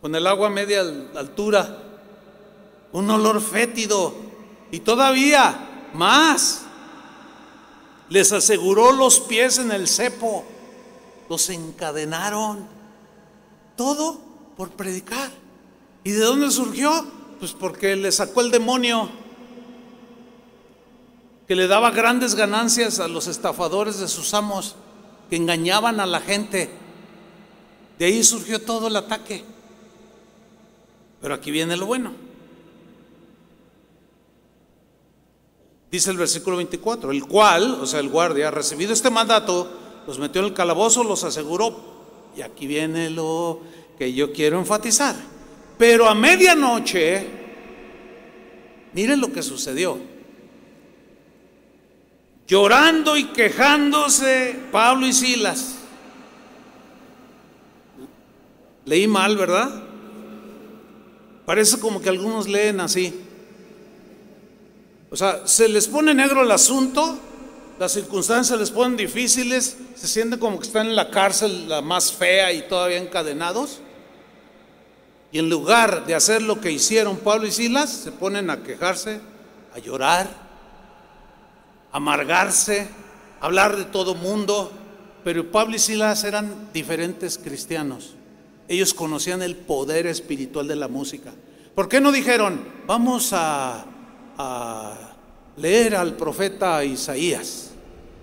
con 0.02 0.16
el 0.16 0.26
agua 0.28 0.48
a 0.48 0.52
media 0.52 0.82
altura, 1.16 1.78
un 2.92 3.10
olor 3.10 3.42
fétido, 3.42 4.14
y 4.72 4.80
todavía 4.80 5.90
más. 5.94 6.64
Les 8.10 8.32
aseguró 8.32 8.92
los 8.92 9.20
pies 9.20 9.60
en 9.60 9.72
el 9.72 9.88
cepo, 9.88 10.44
los 11.30 11.50
encadenaron 11.50 12.68
todo 13.76 14.20
por 14.58 14.72
predicar. 14.72 15.30
¿Y 16.04 16.12
de 16.12 16.20
dónde 16.20 16.52
surgió? 16.52 17.06
Pues 17.40 17.54
porque 17.54 17.96
le 17.96 18.12
sacó 18.12 18.42
el 18.42 18.52
demonio 18.52 19.10
que 21.48 21.56
le 21.56 21.68
daba 21.68 21.90
grandes 21.90 22.36
ganancias 22.36 23.00
a 23.00 23.08
los 23.08 23.28
estafadores 23.28 24.00
de 24.00 24.08
sus 24.08 24.36
amos, 24.36 24.76
que 25.30 25.36
engañaban 25.36 26.00
a 26.00 26.06
la 26.06 26.20
gente. 26.20 26.70
De 27.98 28.06
ahí 28.06 28.24
surgió 28.24 28.62
todo 28.62 28.88
el 28.88 28.96
ataque. 28.96 29.44
Pero 31.20 31.34
aquí 31.34 31.50
viene 31.50 31.76
lo 31.76 31.88
bueno. 31.88 32.12
Dice 35.92 36.12
el 36.12 36.18
versículo 36.18 36.58
24, 36.58 37.12
el 37.12 37.26
cual, 37.26 37.80
o 37.82 37.88
sea, 37.88 38.00
el 38.00 38.10
guardia, 38.10 38.52
recibido 38.52 38.94
este 38.94 39.10
mandato, 39.10 39.72
los 40.06 40.20
metió 40.20 40.42
en 40.42 40.48
el 40.48 40.54
calabozo, 40.54 41.04
los 41.04 41.24
aseguró 41.24 41.76
y 42.38 42.42
aquí 42.42 42.68
viene 42.68 43.10
lo 43.10 43.62
que 43.98 44.14
yo 44.14 44.32
quiero 44.32 44.60
enfatizar. 44.60 45.16
Pero 45.80 46.08
a 46.08 46.14
medianoche, 46.14 47.26
miren 48.94 49.20
lo 49.20 49.34
que 49.34 49.42
sucedió. 49.42 49.98
Llorando 52.48 53.18
y 53.18 53.26
quejándose 53.30 54.60
Pablo 54.72 55.08
y 55.08 55.14
Silas. 55.14 55.78
Leí 58.86 59.08
mal, 59.08 59.36
¿verdad? 59.38 59.84
Parece 61.48 61.80
como 61.80 62.00
que 62.00 62.10
algunos 62.10 62.48
leen 62.48 62.80
así. 62.80 63.12
O 65.10 65.16
sea, 65.16 65.48
se 65.48 65.68
les 65.68 65.88
pone 65.88 66.14
negro 66.14 66.44
el 66.44 66.52
asunto 66.52 67.18
las 67.80 67.94
circunstancias 67.94 68.60
les 68.60 68.72
ponen 68.72 68.98
difíciles, 68.98 69.78
se 69.96 70.06
sienten 70.06 70.38
como 70.38 70.60
que 70.60 70.68
están 70.68 70.88
en 70.88 70.98
la 70.98 71.10
cárcel, 71.10 71.70
la 71.70 71.82
más 71.82 72.12
fea 72.12 72.52
y 72.52 72.64
todavía 72.64 72.98
encadenados. 72.98 73.80
Y 75.32 75.40
en 75.40 75.50
lugar 75.50 76.06
de 76.06 76.16
hacer 76.16 76.42
lo 76.42 76.60
que 76.60 76.72
hicieron 76.72 77.18
Pablo 77.18 77.48
y 77.48 77.52
Silas, 77.52 77.90
se 77.90 78.12
ponen 78.12 78.50
a 78.50 78.64
quejarse, 78.64 79.22
a 79.74 79.80
llorar, 79.80 80.28
a 81.92 81.98
amargarse, 81.98 82.88
a 83.40 83.46
hablar 83.46 83.78
de 83.78 83.86
todo 83.86 84.16
mundo. 84.16 84.72
Pero 85.24 85.52
Pablo 85.52 85.76
y 85.76 85.80
Silas 85.80 86.24
eran 86.24 86.70
diferentes 86.74 87.38
cristianos. 87.38 88.16
Ellos 88.68 88.94
conocían 88.94 89.42
el 89.42 89.56
poder 89.56 90.08
espiritual 90.08 90.68
de 90.68 90.76
la 90.76 90.88
música. 90.88 91.32
¿Por 91.76 91.88
qué 91.88 92.02
no 92.02 92.12
dijeron, 92.12 92.64
vamos 92.88 93.32
a, 93.34 93.86
a 94.38 94.94
leer 95.58 95.96
al 95.96 96.16
profeta 96.16 96.84
Isaías? 96.84 97.70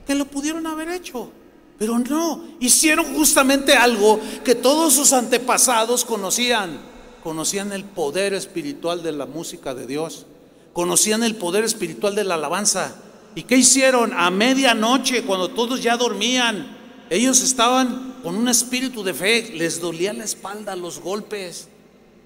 que 0.06 0.14
lo 0.14 0.24
pudieron 0.26 0.66
haber 0.66 0.88
hecho. 0.90 1.30
Pero 1.78 1.98
no, 1.98 2.44
hicieron 2.60 3.14
justamente 3.14 3.74
algo 3.74 4.18
que 4.44 4.54
todos 4.54 4.94
sus 4.94 5.12
antepasados 5.12 6.04
conocían. 6.04 6.78
Conocían 7.26 7.72
el 7.72 7.82
poder 7.82 8.34
espiritual 8.34 9.02
de 9.02 9.10
la 9.10 9.26
música 9.26 9.74
de 9.74 9.84
Dios. 9.84 10.26
Conocían 10.72 11.24
el 11.24 11.34
poder 11.34 11.64
espiritual 11.64 12.14
de 12.14 12.22
la 12.22 12.34
alabanza. 12.34 12.94
¿Y 13.34 13.42
qué 13.42 13.56
hicieron? 13.56 14.12
A 14.14 14.30
medianoche, 14.30 15.24
cuando 15.24 15.48
todos 15.48 15.82
ya 15.82 15.96
dormían, 15.96 16.78
ellos 17.10 17.42
estaban 17.42 18.14
con 18.22 18.36
un 18.36 18.46
espíritu 18.46 19.02
de 19.02 19.12
fe. 19.12 19.50
Les 19.56 19.80
dolía 19.80 20.12
la 20.12 20.22
espalda, 20.22 20.76
los 20.76 21.00
golpes. 21.00 21.66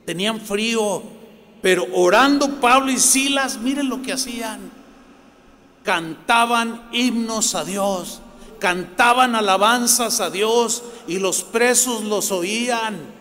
Tenían 0.05 0.39
frío. 0.39 1.03
Pero 1.63 1.87
orando 1.95 2.61
Pablo 2.61 2.93
y 2.93 2.99
Silas, 2.99 3.59
miren 3.59 3.89
lo 3.89 4.03
que 4.03 4.13
hacían 4.13 4.71
cantaban 5.83 6.91
himnos 6.93 7.55
a 7.55 7.65
Dios, 7.65 8.21
cantaban 8.59 9.35
alabanzas 9.35 10.21
a 10.21 10.29
Dios 10.29 10.83
y 11.07 11.19
los 11.19 11.43
presos 11.43 12.05
los 12.05 12.31
oían. 12.33 13.19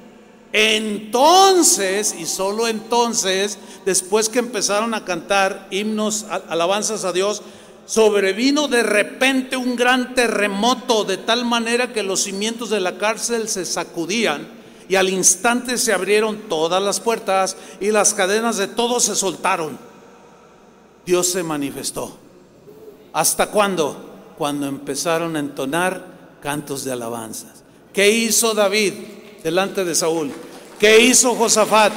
Entonces, 0.51 2.15
y 2.17 2.25
solo 2.25 2.67
entonces, 2.67 3.59
después 3.85 4.29
que 4.29 4.39
empezaron 4.39 4.93
a 4.93 5.05
cantar 5.05 5.67
himnos, 5.69 6.25
alabanzas 6.49 7.05
a 7.05 7.13
Dios, 7.13 7.43
sobrevino 7.85 8.67
de 8.67 8.83
repente 8.83 9.57
un 9.57 9.75
gran 9.75 10.13
terremoto 10.13 11.03
de 11.03 11.17
tal 11.17 11.45
manera 11.45 11.93
que 11.93 12.03
los 12.03 12.23
cimientos 12.23 12.69
de 12.69 12.79
la 12.79 12.97
cárcel 12.97 13.47
se 13.47 13.65
sacudían 13.65 14.47
y 14.87 14.95
al 14.95 15.09
instante 15.09 15.77
se 15.77 15.93
abrieron 15.93 16.49
todas 16.49 16.81
las 16.81 16.99
puertas 16.99 17.55
y 17.79 17.91
las 17.91 18.13
cadenas 18.13 18.57
de 18.57 18.67
todos 18.67 19.03
se 19.03 19.15
soltaron. 19.15 19.77
Dios 21.05 21.27
se 21.27 21.43
manifestó. 21.43 22.17
¿Hasta 23.13 23.47
cuándo? 23.47 24.33
Cuando 24.37 24.67
empezaron 24.67 25.35
a 25.35 25.39
entonar 25.39 26.05
cantos 26.41 26.83
de 26.83 26.91
alabanzas. 26.91 27.63
¿Qué 27.93 28.09
hizo 28.09 28.53
David 28.53 28.93
delante 29.43 29.83
de 29.83 29.95
Saúl? 29.95 30.31
¿Qué 30.79 30.99
hizo 30.99 31.35
Josafat? 31.35 31.91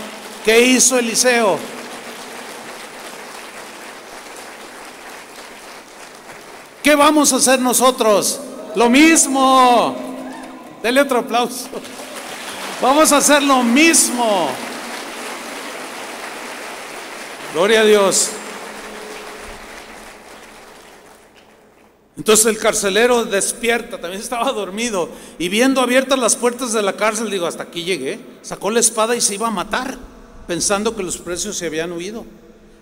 ¿Qué 0.45 0.61
hizo 0.61 0.99
Eliseo? 0.99 1.59
¿Qué 6.83 6.95
vamos 6.97 7.33
a 7.33 7.37
hacer 7.37 7.61
nosotros? 7.61 8.41
Lo 8.75 8.91
mismo. 8.91 9.97
Dele 10.83 11.01
otro 11.01 11.21
aplauso. 11.21 11.69
Vamos 12.81 13.13
a 13.13 13.19
hacer 13.19 13.43
lo 13.43 13.63
mismo. 13.63 14.49
Gloria 17.55 17.83
a 17.83 17.85
Dios. 17.85 18.31
Entonces 22.17 22.47
el 22.47 22.59
carcelero 22.59 23.25
despierta, 23.25 24.01
también 24.01 24.23
estaba 24.23 24.53
dormido, 24.53 25.09
y 25.39 25.49
viendo 25.49 25.81
abiertas 25.81 26.19
las 26.19 26.37
puertas 26.37 26.73
de 26.73 26.83
la 26.83 26.95
cárcel, 26.95 27.31
digo, 27.31 27.47
hasta 27.47 27.65
aquí 27.65 27.85
llegué, 27.85 28.21
sacó 28.43 28.71
la 28.71 28.81
espada 28.81 29.17
y 29.17 29.21
se 29.21 29.35
iba 29.35 29.49
a 29.49 29.53
matar, 29.53 29.99
pensando 30.47 30.95
que 30.95 31.03
los 31.03 31.19
precios 31.19 31.57
se 31.57 31.67
habían 31.67 31.93
huido. 31.93 32.25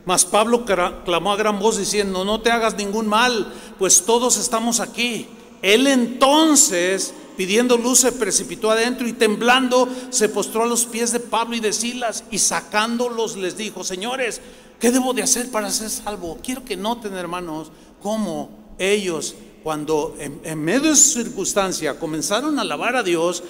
Mas 0.06 0.24
Pablo 0.24 0.64
clamó 0.64 1.32
a 1.32 1.36
gran 1.36 1.58
voz 1.58 1.76
diciendo, 1.76 2.24
no 2.24 2.40
te 2.40 2.50
hagas 2.50 2.76
ningún 2.76 3.06
mal, 3.06 3.52
pues 3.78 4.02
todos 4.02 4.38
estamos 4.38 4.80
aquí. 4.80 5.28
Él 5.60 5.86
entonces, 5.86 7.12
pidiendo 7.36 7.76
luz, 7.76 8.00
se 8.00 8.12
precipitó 8.12 8.70
adentro 8.70 9.06
y 9.06 9.12
temblando 9.12 9.88
se 10.08 10.30
postró 10.30 10.62
a 10.62 10.66
los 10.66 10.86
pies 10.86 11.12
de 11.12 11.20
Pablo 11.20 11.54
y 11.54 11.60
de 11.60 11.74
Silas 11.74 12.24
y 12.30 12.38
sacándolos 12.38 13.36
les 13.36 13.58
dijo, 13.58 13.84
señores, 13.84 14.40
¿qué 14.80 14.90
debo 14.90 15.12
de 15.12 15.22
hacer 15.22 15.50
para 15.50 15.70
ser 15.70 15.90
salvo? 15.90 16.38
Quiero 16.42 16.64
que 16.64 16.78
noten, 16.78 17.12
hermanos, 17.12 17.70
cómo 18.02 18.59
ellos, 18.80 19.34
cuando 19.62 20.16
en, 20.18 20.64
medio 20.64 20.90
de 20.90 20.96
su 20.96 21.22
circunstancia 21.22 21.98
comenzaron 21.98 22.58
a 22.58 22.62
alabar 22.62 22.96
a 22.96 23.02
Dios, 23.02 23.42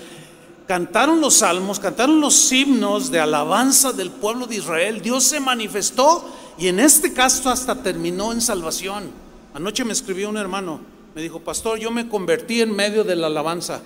cantaron 0.67 1.21
los 1.21 1.35
salmos, 1.35 1.79
cantaron 1.79 2.21
los 2.21 2.51
himnos 2.53 3.11
de 3.11 3.21
alabanza 3.21 3.93
del 3.93 4.11
pueblo 4.11 4.47
de 4.47 4.57
Israel, 4.57 5.01
Dios 5.01 5.25
se 5.25 5.39
manifestó 5.39 6.29
y 6.59 6.67
en 6.67 6.81
este 6.81 7.13
caso 7.13 7.49
hasta 7.49 7.83
terminó 7.83 8.33
en 8.33 8.41
salvación. 8.41 9.11
Anoche 9.55 9.85
me 9.85 9.93
escribió 9.93 10.29
un 10.29 10.37
hermano, 10.37 10.81
me 11.15 11.23
dijo, 11.23 11.41
pastor, 11.41 11.79
yo 11.79 11.93
me 11.93 12.09
convertí 12.09 12.61
en 12.61 12.75
medio 12.75 13.05
de 13.05 13.17
la 13.17 13.29
alabanza. 13.29 13.81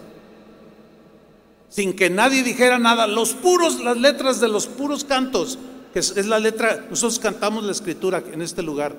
Sin 1.68 1.94
que 1.94 2.08
nadie 2.08 2.42
dijera 2.42 2.78
nada, 2.78 3.06
los 3.06 3.34
puros, 3.34 3.80
las 3.80 3.98
letras 3.98 4.40
de 4.40 4.48
los 4.48 4.66
puros 4.66 5.04
cantos, 5.04 5.58
que 5.92 5.98
es, 5.98 6.16
es 6.16 6.26
la 6.26 6.38
letra, 6.38 6.86
nosotros 6.88 7.18
cantamos 7.18 7.64
la 7.64 7.72
escritura 7.72 8.22
en 8.32 8.40
este 8.40 8.62
lugar, 8.62 8.94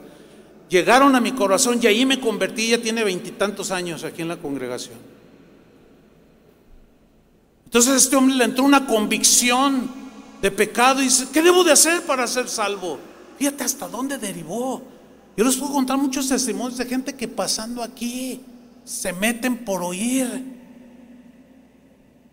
llegaron 0.70 1.16
a 1.16 1.20
mi 1.20 1.32
corazón 1.32 1.80
y 1.82 1.88
ahí 1.88 2.06
me 2.06 2.20
convertí, 2.20 2.70
ya 2.70 2.82
tiene 2.82 3.04
veintitantos 3.04 3.72
años 3.72 4.04
aquí 4.04 4.22
en 4.22 4.28
la 4.28 4.38
congregación. 4.38 4.98
Entonces 7.66 7.94
a 7.94 7.98
este 7.98 8.16
hombre 8.16 8.36
le 8.36 8.46
entró 8.46 8.64
una 8.64 8.88
convicción 8.88 9.90
de 10.42 10.52
pecado 10.52 11.02
y 11.02 11.06
dice, 11.06 11.28
¿qué 11.34 11.42
debo 11.42 11.64
de 11.64 11.72
hacer 11.72 12.02
para 12.04 12.28
ser 12.28 12.48
salvo? 12.48 13.00
Fíjate 13.38 13.64
hasta 13.64 13.88
dónde 13.88 14.18
derivó. 14.18 14.82
Yo 15.36 15.44
les 15.44 15.58
puedo 15.58 15.74
contar 15.74 15.98
muchos 15.98 16.30
testimonios 16.30 16.78
de 16.78 16.86
gente 16.86 17.14
que 17.16 17.28
pasando 17.28 17.84
aquí 17.84 18.42
se 18.86 19.12
meten 19.12 19.66
por 19.66 19.84
oír. 19.84 20.56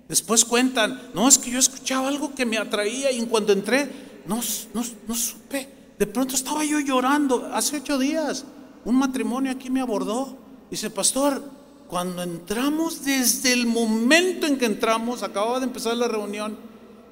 Después 0.08 0.44
cuentan, 0.44 1.10
no, 1.14 1.26
es 1.26 1.38
que 1.38 1.50
yo 1.50 1.58
escuchaba 1.58 2.08
algo 2.08 2.34
que 2.34 2.46
me 2.46 2.58
atraía 2.58 3.10
y 3.10 3.18
en 3.18 3.26
cuanto 3.26 3.52
entré, 3.52 3.90
no, 4.26 4.40
no, 4.74 4.84
no 5.08 5.14
supe. 5.14 5.81
De 6.02 6.08
pronto 6.08 6.34
estaba 6.34 6.64
yo 6.64 6.80
llorando. 6.80 7.48
Hace 7.54 7.76
ocho 7.76 7.96
días, 7.96 8.44
un 8.84 8.96
matrimonio 8.96 9.52
aquí 9.52 9.70
me 9.70 9.80
abordó. 9.80 10.36
Dice, 10.68 10.90
pastor, 10.90 11.40
cuando 11.86 12.24
entramos, 12.24 13.04
desde 13.04 13.52
el 13.52 13.68
momento 13.68 14.48
en 14.48 14.58
que 14.58 14.64
entramos, 14.64 15.22
acababa 15.22 15.60
de 15.60 15.66
empezar 15.66 15.96
la 15.96 16.08
reunión, 16.08 16.58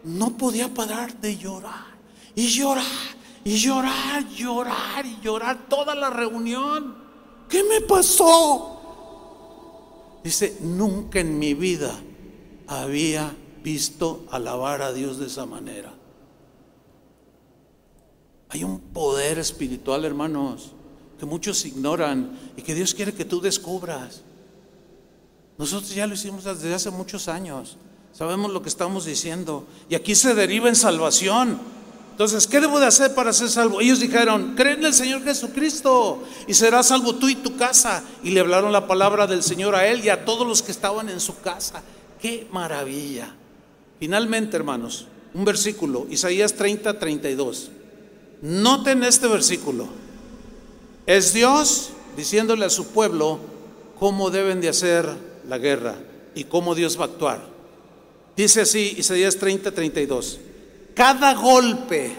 no 0.02 0.36
podía 0.36 0.74
parar 0.74 1.14
de 1.20 1.36
llorar. 1.36 1.86
Y 2.34 2.48
llorar 2.48 2.82
y 3.44 3.58
llorar, 3.58 4.28
llorar 4.30 5.06
y 5.06 5.20
llorar 5.20 5.68
toda 5.68 5.94
la 5.94 6.10
reunión. 6.10 6.96
¿Qué 7.48 7.62
me 7.62 7.82
pasó? 7.82 8.80
Dice, 10.24 10.58
nunca 10.62 11.20
en 11.20 11.38
mi 11.38 11.54
vida 11.54 11.94
había 12.66 13.36
visto 13.62 14.24
alabar 14.32 14.82
a 14.82 14.92
Dios 14.92 15.20
de 15.20 15.26
esa 15.26 15.46
manera. 15.46 15.99
Hay 18.50 18.64
un 18.64 18.80
poder 18.80 19.38
espiritual, 19.38 20.04
hermanos, 20.04 20.72
que 21.18 21.24
muchos 21.24 21.64
ignoran 21.64 22.36
y 22.56 22.62
que 22.62 22.74
Dios 22.74 22.94
quiere 22.94 23.14
que 23.14 23.24
tú 23.24 23.40
descubras. 23.40 24.22
Nosotros 25.56 25.94
ya 25.94 26.06
lo 26.06 26.14
hicimos 26.14 26.44
desde 26.44 26.74
hace 26.74 26.90
muchos 26.90 27.28
años. 27.28 27.76
Sabemos 28.12 28.52
lo 28.52 28.60
que 28.60 28.68
estamos 28.68 29.04
diciendo. 29.04 29.66
Y 29.88 29.94
aquí 29.94 30.14
se 30.16 30.34
deriva 30.34 30.68
en 30.68 30.74
salvación. 30.74 31.60
Entonces, 32.10 32.46
¿qué 32.46 32.60
debo 32.60 32.80
de 32.80 32.86
hacer 32.86 33.14
para 33.14 33.32
ser 33.32 33.50
salvo? 33.50 33.80
Ellos 33.80 34.00
dijeron, 34.00 34.54
cree 34.56 34.74
en 34.74 34.84
el 34.84 34.94
Señor 34.94 35.22
Jesucristo 35.22 36.22
y 36.46 36.54
serás 36.54 36.88
salvo 36.88 37.14
tú 37.14 37.28
y 37.28 37.36
tu 37.36 37.56
casa. 37.56 38.02
Y 38.24 38.30
le 38.30 38.40
hablaron 38.40 38.72
la 38.72 38.88
palabra 38.88 39.26
del 39.26 39.42
Señor 39.44 39.76
a 39.76 39.86
él 39.86 40.04
y 40.04 40.08
a 40.08 40.24
todos 40.24 40.46
los 40.46 40.60
que 40.60 40.72
estaban 40.72 41.08
en 41.08 41.20
su 41.20 41.40
casa. 41.40 41.82
¡Qué 42.20 42.48
maravilla! 42.50 43.32
Finalmente, 44.00 44.56
hermanos, 44.56 45.06
un 45.34 45.44
versículo, 45.44 46.06
Isaías 46.10 46.54
30, 46.54 46.98
32. 46.98 47.70
Noten 48.42 49.02
este 49.04 49.26
versículo. 49.28 49.88
Es 51.06 51.32
Dios 51.32 51.90
diciéndole 52.16 52.64
a 52.64 52.70
su 52.70 52.88
pueblo 52.88 53.38
cómo 53.98 54.30
deben 54.30 54.60
de 54.60 54.68
hacer 54.68 55.08
la 55.48 55.58
guerra 55.58 55.96
y 56.34 56.44
cómo 56.44 56.74
Dios 56.74 56.98
va 56.98 57.04
a 57.04 57.08
actuar. 57.08 57.40
Dice 58.36 58.62
así 58.62 58.94
Isaías 58.96 59.36
30, 59.36 59.72
32 59.72 60.40
cada 60.94 61.34
golpe 61.34 62.14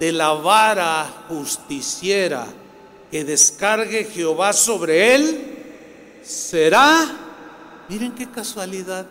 de 0.00 0.12
la 0.12 0.32
vara 0.32 1.24
justiciera 1.28 2.46
que 3.10 3.24
descargue 3.24 4.04
Jehová 4.04 4.52
sobre 4.52 5.14
él 5.14 5.56
será, 6.22 7.06
miren 7.88 8.12
qué 8.16 8.28
casualidad, 8.28 9.06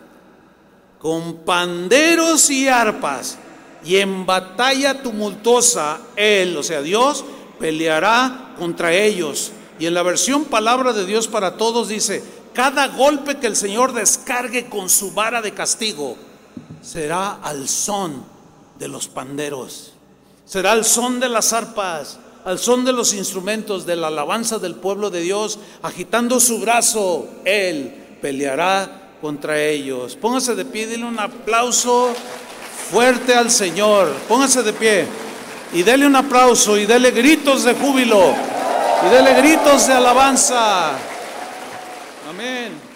con 0.98 1.38
panderos 1.38 2.50
y 2.50 2.68
arpas 2.68 3.38
y 3.84 3.96
en 3.96 4.26
batalla 4.26 5.02
tumultuosa 5.02 6.00
él, 6.16 6.56
o 6.56 6.62
sea, 6.62 6.82
Dios, 6.82 7.24
peleará 7.58 8.54
contra 8.58 8.92
ellos. 8.92 9.52
Y 9.78 9.86
en 9.86 9.94
la 9.94 10.02
versión 10.02 10.44
palabra 10.44 10.92
de 10.92 11.06
Dios 11.06 11.28
para 11.28 11.56
todos 11.56 11.88
dice, 11.88 12.22
cada 12.52 12.88
golpe 12.88 13.38
que 13.38 13.46
el 13.46 13.56
Señor 13.56 13.92
descargue 13.92 14.66
con 14.66 14.90
su 14.90 15.12
vara 15.12 15.40
de 15.42 15.54
castigo 15.54 16.16
será 16.82 17.38
al 17.42 17.68
son 17.68 18.24
de 18.78 18.88
los 18.88 19.08
panderos. 19.08 19.92
Será 20.44 20.72
el 20.72 20.84
son 20.84 21.20
de 21.20 21.28
las 21.28 21.52
arpas, 21.52 22.18
al 22.44 22.58
son 22.58 22.84
de 22.84 22.92
los 22.92 23.12
instrumentos 23.12 23.84
de 23.84 23.96
la 23.96 24.06
alabanza 24.06 24.58
del 24.58 24.74
pueblo 24.74 25.10
de 25.10 25.20
Dios, 25.20 25.58
agitando 25.82 26.40
su 26.40 26.60
brazo, 26.60 27.28
Él 27.44 28.18
peleará 28.22 29.16
contra 29.20 29.60
ellos. 29.60 30.16
Póngase 30.16 30.54
de 30.54 30.64
pie, 30.64 30.86
dile 30.86 31.04
un 31.04 31.18
aplauso 31.18 32.14
fuerte 32.90 33.34
al 33.34 33.50
Señor. 33.50 34.12
Póngase 34.28 34.62
de 34.62 34.72
pie 34.72 35.06
y 35.72 35.82
dele 35.82 36.06
un 36.06 36.16
aplauso 36.16 36.76
y 36.78 36.86
dele 36.86 37.10
gritos 37.10 37.64
de 37.64 37.74
júbilo 37.74 38.34
y 39.06 39.10
dele 39.10 39.34
gritos 39.34 39.86
de 39.86 39.92
alabanza. 39.94 40.92
Amén. 42.28 42.87